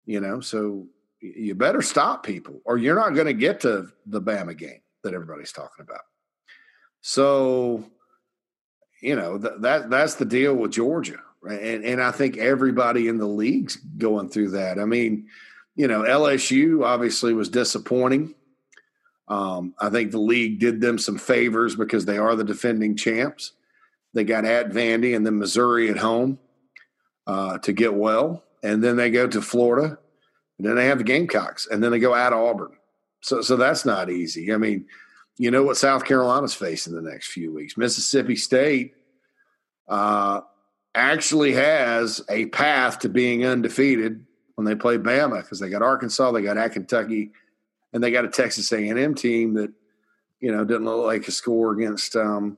You 0.04 0.20
know, 0.20 0.40
so 0.40 0.86
you 1.20 1.54
better 1.54 1.82
stop 1.82 2.24
people 2.24 2.60
or 2.64 2.76
you're 2.76 2.96
not 2.96 3.14
going 3.14 3.26
to 3.26 3.32
get 3.32 3.60
to 3.60 3.88
the 4.06 4.20
Bama 4.20 4.56
game 4.56 4.80
that 5.02 5.14
everybody's 5.14 5.52
talking 5.52 5.84
about. 5.84 6.02
So, 7.00 7.84
you 9.00 9.16
know, 9.16 9.38
th- 9.38 9.54
that 9.60 9.90
that's 9.90 10.14
the 10.14 10.24
deal 10.24 10.54
with 10.54 10.72
Georgia. 10.72 11.20
Right? 11.40 11.62
And, 11.62 11.84
and 11.84 12.02
I 12.02 12.10
think 12.10 12.36
everybody 12.38 13.08
in 13.08 13.18
the 13.18 13.26
league's 13.26 13.76
going 13.76 14.28
through 14.28 14.50
that. 14.50 14.78
I 14.78 14.84
mean, 14.84 15.28
you 15.76 15.86
know, 15.86 16.02
LSU 16.02 16.84
obviously 16.84 17.32
was 17.34 17.48
disappointing. 17.48 18.34
Um, 19.28 19.74
I 19.78 19.90
think 19.90 20.10
the 20.10 20.18
league 20.18 20.58
did 20.58 20.80
them 20.80 20.98
some 20.98 21.18
favors 21.18 21.76
because 21.76 22.04
they 22.04 22.18
are 22.18 22.34
the 22.34 22.44
defending 22.44 22.96
champs. 22.96 23.52
They 24.14 24.24
got 24.24 24.44
at 24.44 24.70
Vandy 24.70 25.14
and 25.14 25.26
then 25.26 25.38
Missouri 25.38 25.90
at 25.90 25.98
home 25.98 26.38
uh, 27.26 27.58
to 27.58 27.72
get 27.72 27.94
well. 27.94 28.42
And 28.62 28.82
then 28.82 28.96
they 28.96 29.10
go 29.10 29.26
to 29.26 29.42
Florida 29.42 29.98
and 30.58 30.66
then 30.66 30.76
they 30.76 30.86
have 30.86 30.98
the 30.98 31.04
Gamecocks, 31.04 31.66
and 31.66 31.82
then 31.82 31.90
they 31.90 31.98
go 31.98 32.14
at 32.14 32.32
Auburn. 32.32 32.72
So, 33.20 33.42
so 33.42 33.56
that's 33.56 33.84
not 33.84 34.10
easy. 34.10 34.52
I 34.52 34.56
mean, 34.56 34.86
you 35.38 35.50
know 35.50 35.62
what 35.62 35.76
South 35.76 36.04
Carolina's 36.04 36.54
facing 36.54 36.94
the 36.94 37.02
next 37.02 37.28
few 37.28 37.52
weeks. 37.52 37.76
Mississippi 37.76 38.36
State 38.36 38.94
uh, 39.88 40.40
actually 40.94 41.52
has 41.52 42.22
a 42.30 42.46
path 42.46 43.00
to 43.00 43.08
being 43.08 43.44
undefeated 43.44 44.24
when 44.54 44.64
they 44.64 44.74
play 44.74 44.96
Bama 44.96 45.42
because 45.42 45.60
they 45.60 45.68
got 45.68 45.82
Arkansas, 45.82 46.32
they 46.32 46.42
got 46.42 46.56
at 46.56 46.72
Kentucky, 46.72 47.32
and 47.92 48.02
they 48.02 48.10
got 48.10 48.24
a 48.24 48.28
Texas 48.28 48.72
A&M 48.72 49.14
team 49.14 49.54
that 49.54 49.72
you 50.40 50.50
know 50.50 50.64
didn't 50.64 50.86
look 50.86 51.04
like 51.04 51.28
a 51.28 51.32
score 51.32 51.72
against 51.72 52.16
um, 52.16 52.56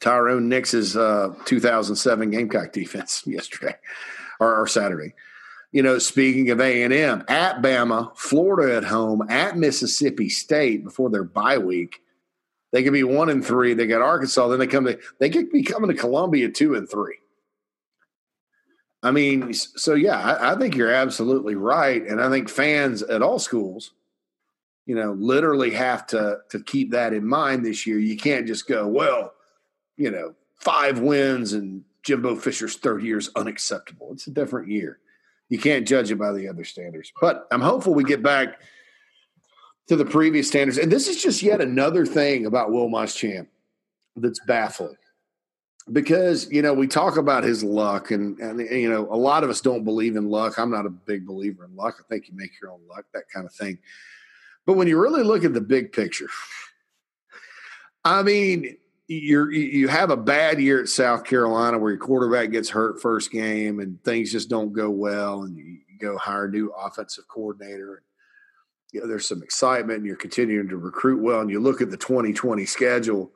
Tyrone 0.00 0.48
Nix's 0.48 0.96
uh, 0.96 1.34
2007 1.46 2.30
Gamecock 2.30 2.72
defense 2.72 3.22
yesterday 3.26 3.76
or, 4.40 4.62
or 4.62 4.66
Saturday 4.66 5.14
you 5.72 5.82
know, 5.82 5.98
speaking 5.98 6.50
of 6.50 6.60
A 6.60 6.82
and 6.82 6.92
M, 6.92 7.24
at 7.28 7.60
Bama, 7.60 8.16
Florida 8.16 8.76
at 8.76 8.84
home, 8.84 9.26
at 9.28 9.56
Mississippi 9.56 10.28
State 10.28 10.84
before 10.84 11.10
their 11.10 11.24
bye 11.24 11.58
week, 11.58 12.02
they 12.72 12.82
could 12.82 12.92
be 12.92 13.02
one 13.02 13.28
and 13.28 13.44
three. 13.44 13.74
They 13.74 13.86
got 13.86 14.02
Arkansas, 14.02 14.48
then 14.48 14.58
they 14.58 14.66
come 14.66 14.84
to 14.86 14.98
they 15.18 15.30
could 15.30 15.50
be 15.50 15.62
coming 15.62 15.90
to 15.90 15.96
Columbia 15.96 16.48
two 16.50 16.74
and 16.74 16.88
three. 16.88 17.16
I 19.02 19.10
mean, 19.10 19.52
so 19.54 19.94
yeah, 19.94 20.18
I, 20.18 20.52
I 20.52 20.58
think 20.58 20.74
you're 20.74 20.92
absolutely 20.92 21.54
right, 21.54 22.02
and 22.02 22.20
I 22.20 22.30
think 22.30 22.48
fans 22.48 23.02
at 23.02 23.22
all 23.22 23.38
schools, 23.38 23.92
you 24.84 24.94
know, 24.94 25.12
literally 25.12 25.70
have 25.70 26.06
to 26.08 26.38
to 26.50 26.62
keep 26.62 26.92
that 26.92 27.12
in 27.12 27.26
mind 27.26 27.64
this 27.64 27.86
year. 27.86 27.98
You 27.98 28.16
can't 28.16 28.46
just 28.46 28.66
go, 28.66 28.86
well, 28.86 29.34
you 29.96 30.10
know, 30.10 30.34
five 30.56 31.00
wins 31.00 31.52
and 31.52 31.84
Jimbo 32.02 32.36
Fisher's 32.36 32.76
third 32.76 33.02
year 33.02 33.18
is 33.18 33.30
unacceptable. 33.36 34.10
It's 34.12 34.26
a 34.26 34.32
different 34.32 34.68
year 34.68 35.00
you 35.48 35.58
can't 35.58 35.86
judge 35.86 36.10
it 36.10 36.16
by 36.16 36.32
the 36.32 36.48
other 36.48 36.64
standards. 36.64 37.12
But 37.20 37.46
I'm 37.50 37.60
hopeful 37.60 37.94
we 37.94 38.04
get 38.04 38.22
back 38.22 38.60
to 39.88 39.96
the 39.96 40.04
previous 40.04 40.48
standards. 40.48 40.78
And 40.78 40.90
this 40.90 41.08
is 41.08 41.22
just 41.22 41.42
yet 41.42 41.60
another 41.60 42.04
thing 42.04 42.46
about 42.46 42.72
Will 42.72 42.88
Muschamp 42.88 43.46
that's 44.16 44.40
baffling. 44.46 44.96
because 45.92 46.50
you 46.50 46.62
know 46.62 46.74
we 46.74 46.86
talk 46.86 47.16
about 47.16 47.44
his 47.44 47.62
luck 47.62 48.10
and 48.10 48.38
and 48.40 48.58
you 48.60 48.90
know 48.90 49.06
a 49.10 49.16
lot 49.16 49.44
of 49.44 49.50
us 49.50 49.60
don't 49.60 49.84
believe 49.84 50.16
in 50.16 50.28
luck 50.28 50.58
i'm 50.58 50.70
not 50.70 50.84
a 50.84 50.90
big 50.90 51.24
believer 51.24 51.64
in 51.64 51.76
luck 51.76 51.96
i 52.00 52.02
think 52.08 52.28
you 52.28 52.34
make 52.34 52.50
your 52.60 52.72
own 52.72 52.80
luck 52.88 53.04
that 53.14 53.22
kind 53.32 53.46
of 53.46 53.52
thing 53.52 53.78
but 54.64 54.72
when 54.72 54.88
you 54.88 54.98
really 54.98 55.22
look 55.22 55.44
at 55.44 55.54
the 55.54 55.60
big 55.60 55.92
picture 55.92 56.28
i 58.04 58.20
mean 58.20 58.76
you're 59.08 59.52
you 59.52 59.88
have 59.88 60.10
a 60.10 60.16
bad 60.16 60.60
year 60.60 60.80
at 60.80 60.88
south 60.88 61.24
carolina 61.24 61.78
where 61.78 61.92
your 61.92 62.00
quarterback 62.00 62.50
gets 62.50 62.68
hurt 62.68 63.00
first 63.00 63.30
game 63.30 63.78
and 63.78 64.02
things 64.02 64.32
just 64.32 64.48
don't 64.48 64.72
go 64.72 64.90
well 64.90 65.42
and 65.42 65.56
you 65.56 65.78
go 66.00 66.18
hire 66.18 66.46
a 66.46 66.50
new 66.50 66.72
offensive 66.76 67.26
coordinator 67.28 68.02
you 68.92 69.00
know, 69.00 69.08
there's 69.08 69.26
some 69.26 69.42
excitement 69.42 69.98
and 69.98 70.06
you're 70.06 70.16
continuing 70.16 70.68
to 70.68 70.76
recruit 70.78 71.22
well 71.22 71.40
and 71.40 71.50
you 71.50 71.60
look 71.60 71.82
at 71.82 71.90
the 71.90 71.96
2020 71.98 72.64
schedule 72.64 73.30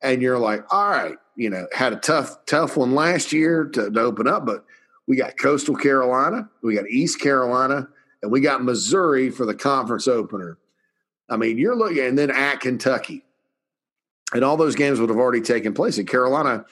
and 0.00 0.22
you're 0.22 0.38
like, 0.38 0.64
all 0.72 0.90
right, 0.90 1.16
you 1.36 1.50
know, 1.50 1.66
had 1.72 1.92
a 1.92 1.96
tough, 1.96 2.44
tough 2.46 2.76
one 2.76 2.94
last 2.94 3.32
year 3.32 3.64
to, 3.64 3.90
to 3.90 4.00
open 4.00 4.28
up, 4.28 4.46
but 4.46 4.64
we 5.06 5.16
got 5.16 5.38
Coastal 5.38 5.74
Carolina, 5.74 6.48
we 6.62 6.76
got 6.76 6.88
East 6.88 7.20
Carolina, 7.20 7.88
and 8.22 8.30
we 8.30 8.40
got 8.40 8.62
Missouri 8.62 9.30
for 9.30 9.46
the 9.46 9.54
conference 9.54 10.06
opener. 10.06 10.58
I 11.28 11.36
mean, 11.36 11.58
you're 11.58 11.76
looking, 11.76 12.04
and 12.04 12.16
then 12.16 12.30
at 12.30 12.60
Kentucky. 12.60 13.24
And 14.32 14.44
all 14.44 14.56
those 14.56 14.74
games 14.74 14.98
would 14.98 15.10
have 15.10 15.18
already 15.18 15.42
taken 15.42 15.74
place. 15.74 15.98
And 15.98 16.08
Carolina, 16.08 16.64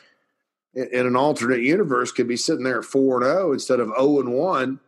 in 0.75 1.07
an 1.07 1.17
alternate 1.17 1.61
universe, 1.61 2.13
could 2.13 2.29
be 2.29 2.37
sitting 2.37 2.65
there 2.65 2.79
at 2.79 2.85
4 2.85 3.23
0 3.23 3.53
instead 3.53 3.81
of 3.81 3.89
0 3.89 4.21
and 4.21 4.33
1 4.33 4.81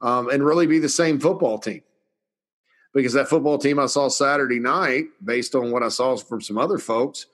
um, 0.00 0.28
and 0.28 0.44
really 0.44 0.66
be 0.66 0.78
the 0.78 0.88
same 0.88 1.20
football 1.20 1.58
team. 1.58 1.82
Because 2.92 3.14
that 3.14 3.28
football 3.28 3.56
team 3.56 3.78
I 3.78 3.86
saw 3.86 4.08
Saturday 4.08 4.58
night, 4.58 5.04
based 5.24 5.54
on 5.54 5.70
what 5.70 5.82
I 5.82 5.88
saw 5.88 6.16
from 6.16 6.42
some 6.42 6.58
other 6.58 6.78
folks, 6.78 7.26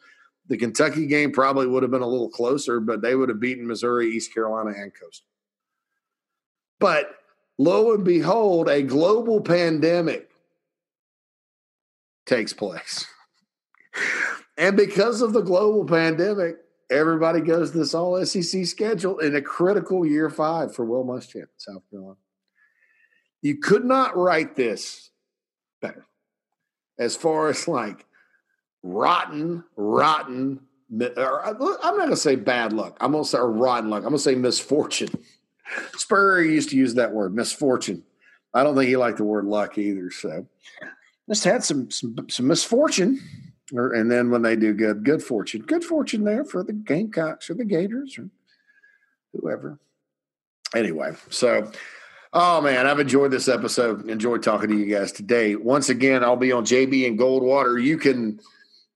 the 0.47 0.57
Kentucky 0.57 1.07
game 1.07 1.33
probably 1.33 1.67
would 1.67 1.83
have 1.83 1.91
been 1.91 2.03
a 2.03 2.07
little 2.07 2.29
closer, 2.29 2.79
but 2.79 3.03
they 3.03 3.15
would 3.15 3.29
have 3.29 3.41
beaten 3.41 3.67
Missouri, 3.67 4.11
East 4.11 4.33
Carolina, 4.33 4.71
and 4.77 4.93
Coastal. 4.95 5.27
But 6.79 7.11
lo 7.59 7.93
and 7.93 8.05
behold, 8.05 8.69
a 8.69 8.83
global 8.83 9.41
pandemic 9.41 10.31
takes 12.25 12.53
place. 12.53 13.07
And 14.59 14.77
because 14.77 15.23
of 15.23 15.33
the 15.33 15.41
global 15.41 15.85
pandemic, 15.85 16.57
everybody 16.91 17.41
goes 17.41 17.71
to 17.71 17.79
this 17.79 17.95
all 17.95 18.23
SEC 18.25 18.67
schedule 18.67 19.19
in 19.21 19.37
a 19.37 19.41
critical 19.41 20.05
year 20.05 20.29
five 20.29 20.75
for 20.75 20.85
Will 20.85 21.05
Muschamp, 21.05 21.47
South 21.57 21.83
Carolina. 21.91 22.17
You 23.41 23.59
could 23.59 23.85
not 23.85 24.17
write 24.17 24.57
this 24.57 25.11
better 25.81 26.05
as 26.99 27.15
far 27.17 27.49
as 27.49 27.69
like 27.69 28.05
rotten, 28.83 29.63
rotten. 29.77 30.61
Or 31.17 31.47
uh, 31.47 31.55
I'm 31.83 31.97
not 31.97 31.97
going 31.97 32.11
to 32.11 32.17
say 32.17 32.35
bad 32.35 32.73
luck. 32.73 32.97
I'm 33.01 33.13
going 33.13 33.25
to 33.25 33.31
say 33.31 33.39
rotten 33.39 33.91
luck. 33.91 33.99
I'm 33.99 34.11
going 34.11 34.17
to 34.17 34.19
say 34.19 34.35
misfortune. 34.35 35.11
Spurrier 35.97 36.51
used 36.51 36.71
to 36.71 36.77
use 36.77 36.95
that 36.95 37.13
word, 37.13 37.35
misfortune. 37.35 38.03
I 38.55 38.65
don't 38.65 38.75
think 38.75 38.89
he 38.89 38.97
liked 38.97 39.19
the 39.19 39.25
word 39.25 39.45
luck 39.45 39.79
either. 39.79 40.11
So 40.11 40.47
just 41.29 41.45
had 41.45 41.63
some 41.63 41.91
some, 41.91 42.17
some 42.29 42.47
misfortune, 42.47 43.21
or, 43.73 43.93
and 43.93 44.11
then 44.11 44.31
when 44.31 44.43
they 44.43 44.57
do 44.57 44.73
good, 44.73 45.05
good 45.05 45.23
fortune, 45.23 45.63
good 45.63 45.85
fortune 45.85 46.25
there 46.25 46.45
for 46.45 46.63
the 46.63 46.73
Gamecocks 46.73 47.51
or 47.51 47.55
the 47.55 47.65
Gators 47.65 48.19
or 48.19 48.29
whoever. 49.33 49.79
Anyway, 50.75 51.13
so 51.31 51.71
oh 52.33 52.61
man, 52.61 52.87
I've 52.87 53.01
enjoyed 53.01 53.31
this 53.31 53.49
episode. 53.49 54.09
Enjoyed 54.09 54.43
talking 54.43 54.69
to 54.71 54.77
you 54.77 54.87
guys 54.87 55.13
today. 55.13 55.57
Once 55.57 55.89
again, 55.89 56.23
I'll 56.23 56.37
be 56.37 56.53
on 56.53 56.65
JB 56.65 57.07
and 57.07 57.19
Goldwater. 57.19 57.83
You 57.83 57.99
can 57.99 58.41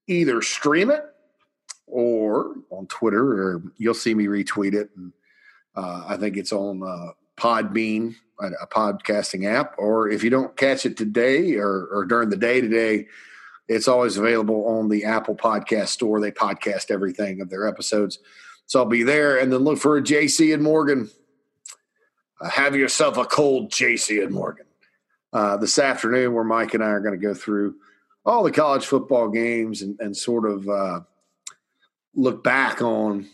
either 0.07 0.43
stream 0.43 0.91
it 0.91 1.05
or 1.87 2.55
on 2.71 2.87
Twitter, 2.87 3.23
or 3.23 3.63
you'll 3.77 3.95
see 3.95 4.15
me 4.15 4.27
retweet 4.27 4.75
it. 4.75 4.91
And 4.97 5.13
uh, 5.77 6.05
I 6.09 6.17
think 6.17 6.37
it's 6.37 6.53
on 6.53 6.83
uh, 6.83 7.13
Podbean, 7.37 8.15
a 8.41 8.67
podcasting 8.67 9.47
app. 9.47 9.75
Or 9.79 10.09
if 10.09 10.25
you 10.25 10.31
don't 10.31 10.57
catch 10.57 10.87
it 10.87 10.97
today 10.97 11.57
or, 11.57 11.87
or 11.93 12.05
during 12.05 12.31
the 12.31 12.37
day 12.37 12.61
today, 12.61 13.07
it's 13.69 13.89
always 13.89 14.17
available 14.17 14.67
on 14.67 14.89
the 14.89 15.05
Apple 15.05 15.35
Podcast 15.35 15.89
Store. 15.89 16.21
They 16.21 16.31
podcast 16.31 16.91
everything 16.91 17.41
of 17.41 17.51
their 17.51 17.67
episodes. 17.69 18.19
So 18.67 18.81
I'll 18.81 18.87
be 18.87 19.03
there. 19.03 19.39
And 19.39 19.53
then 19.53 19.61
look 19.61 19.79
for 19.79 19.97
a 19.97 20.03
JC 20.03 20.53
and 20.53 20.63
Morgan. 20.63 21.11
Uh, 22.41 22.49
have 22.49 22.77
yourself 22.77 23.17
a 23.17 23.25
cold 23.25 23.71
JC 23.71 24.23
and 24.23 24.33
Morgan. 24.33 24.67
Uh, 25.33 25.57
this 25.57 25.79
afternoon, 25.79 26.35
where 26.35 26.45
Mike 26.45 26.75
and 26.75 26.85
I 26.85 26.89
are 26.89 27.01
going 27.01 27.19
to 27.19 27.27
go 27.27 27.33
through 27.33 27.77
all 28.25 28.43
the 28.43 28.53
college 28.53 28.85
football 28.85 29.29
games 29.29 29.81
and, 29.81 29.99
and 29.99 30.15
sort 30.15 30.49
of 30.49 30.69
uh, 30.69 31.01
look 32.15 32.45
back 32.45 32.83
on 32.83 33.29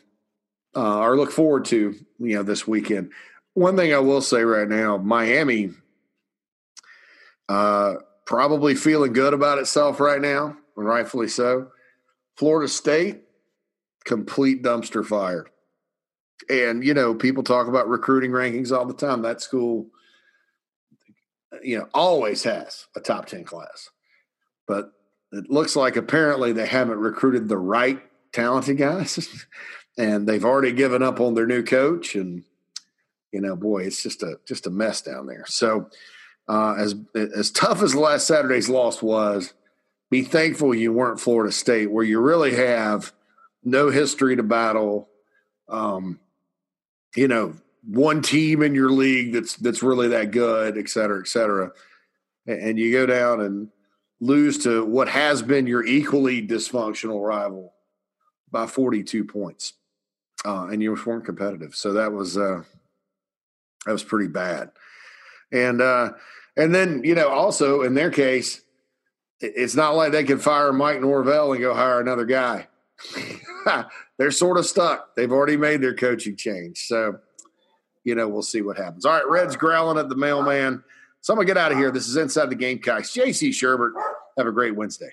uh, 0.77 1.01
or 1.01 1.17
look 1.17 1.33
forward 1.33 1.65
to 1.67 1.95
you 2.19 2.35
know 2.37 2.43
this 2.43 2.69
weekend. 2.69 3.11
One 3.55 3.77
thing 3.77 3.93
I 3.93 3.99
will 3.99 4.21
say 4.21 4.43
right 4.43 4.69
now, 4.69 4.97
Miami 4.97 5.71
uh, 7.49 7.95
probably 8.29 8.77
feeling 8.77 9.13
good 9.13 9.35
about 9.35 9.59
itself 9.59 9.99
right 9.99 10.21
now, 10.21 10.57
and 10.77 10.87
rightfully 10.87 11.27
so. 11.27 11.73
Florida 12.37 12.69
State, 12.69 13.23
complete 14.05 14.63
dumpster 14.63 15.05
fire. 15.05 15.47
And 16.49 16.85
you 16.85 16.95
know, 16.95 17.13
people 17.15 17.43
talk 17.43 17.67
about 17.67 17.89
recruiting 17.89 18.31
rankings 18.31 18.71
all 18.71 18.87
the 18.87 18.95
time. 18.95 19.23
That 19.23 19.41
school, 19.41 19.89
you 21.65 21.79
know, 21.79 21.89
always 21.93 22.45
has 22.45 22.87
a 22.95 23.01
top 23.01 23.27
ten 23.27 23.43
class 23.43 23.91
but 24.69 24.93
it 25.33 25.51
looks 25.51 25.75
like 25.75 25.97
apparently 25.97 26.53
they 26.53 26.67
haven't 26.67 26.99
recruited 26.99 27.49
the 27.49 27.57
right 27.57 28.01
talented 28.33 28.77
guys 28.77 29.47
and 29.99 30.29
they've 30.29 30.45
already 30.45 30.71
given 30.71 31.03
up 31.03 31.19
on 31.19 31.35
their 31.35 31.47
new 31.47 31.65
coach 31.65 32.15
and 32.15 32.45
you 33.33 33.41
know 33.41 33.57
boy 33.57 33.83
it's 33.83 34.03
just 34.03 34.23
a 34.23 34.39
just 34.47 34.67
a 34.67 34.71
mess 34.71 35.03
down 35.03 35.27
there 35.27 35.45
so 35.47 35.89
uh, 36.49 36.75
as 36.79 36.95
as 37.15 37.51
tough 37.51 37.83
as 37.83 37.95
last 37.95 38.27
saturday's 38.27 38.69
loss 38.69 39.03
was 39.03 39.55
be 40.11 40.23
thankful 40.23 40.75
you 40.75 40.93
weren't 40.93 41.21
florida 41.21 41.53
state 41.53 41.91
where 41.91 42.05
you 42.05 42.21
really 42.21 42.55
have 42.55 43.13
no 43.65 43.91
history 43.91 44.37
to 44.37 44.43
battle 44.43 45.09
um, 45.69 46.19
you 47.17 47.29
know 47.29 47.55
one 47.85 48.23
team 48.23 48.63
in 48.63 48.75
your 48.75 48.91
league 48.91 49.33
that's 49.33 49.57
that's 49.57 49.83
really 49.83 50.09
that 50.09 50.31
good 50.31 50.77
et 50.77 50.89
cetera 50.89 51.21
et 51.21 51.29
cetera 51.29 51.71
and 52.47 52.79
you 52.79 52.91
go 52.93 53.05
down 53.05 53.41
and 53.41 53.69
lose 54.21 54.59
to 54.65 54.85
what 54.85 55.09
has 55.09 55.43
been 55.43 55.67
your 55.67 55.85
equally 55.85 56.47
dysfunctional 56.47 57.25
rival 57.25 57.75
by 58.51 58.67
42 58.67 59.25
points. 59.25 59.75
Uh, 60.45 60.69
and 60.71 60.83
you 60.83 60.97
weren't 61.05 61.25
competitive. 61.25 61.75
So 61.75 61.95
that 61.95 62.13
was 62.13 62.39
uh, 62.39 62.63
that 63.85 63.93
was 63.93 64.05
pretty 64.05 64.29
bad. 64.29 64.71
And 65.51 65.81
uh, 65.81 66.13
and 66.59 66.75
then 66.75 67.03
you 67.05 67.15
know 67.15 67.29
also 67.29 67.83
in 67.83 67.95
their 67.95 68.11
case, 68.11 68.61
it's 69.41 69.75
not 69.75 69.95
like 69.95 70.13
they 70.13 70.25
can 70.25 70.39
fire 70.39 70.73
Mike 70.73 71.01
Norvell 71.01 71.53
and 71.53 71.61
go 71.61 71.73
hire 71.73 72.01
another 72.01 72.27
guy. 72.27 72.67
They're 74.19 74.33
sort 74.33 74.59
of 74.59 74.67
stuck. 74.67 75.15
They've 75.15 75.31
already 75.31 75.57
made 75.57 75.81
their 75.81 75.95
coaching 75.95 76.37
change. 76.37 76.87
So 76.87 77.19
you 78.05 78.15
know 78.15 78.29
we'll 78.29 78.43
see 78.43 78.61
what 78.61 78.77
happens. 78.77 79.07
All 79.07 79.13
right, 79.13 79.29
Red's 79.29 79.57
growling 79.57 79.99
at 79.99 80.09
the 80.09 80.17
mailman. 80.17 80.83
So 81.21 81.33
I'm 81.33 81.39
gonna 81.39 81.47
get 81.47 81.57
out 81.57 81.73
of 81.73 81.79
here. 81.79 81.91
This 81.91 82.09
is 82.09 82.17
Inside 82.17 82.51
the 82.51 82.57
Gamecocks. 82.57 83.13
JC 83.13 83.51
Shurburtt, 83.51 83.93
Have 84.37 84.47
a 84.47 84.53
great 84.53 84.75
Wednesday. 84.77 85.11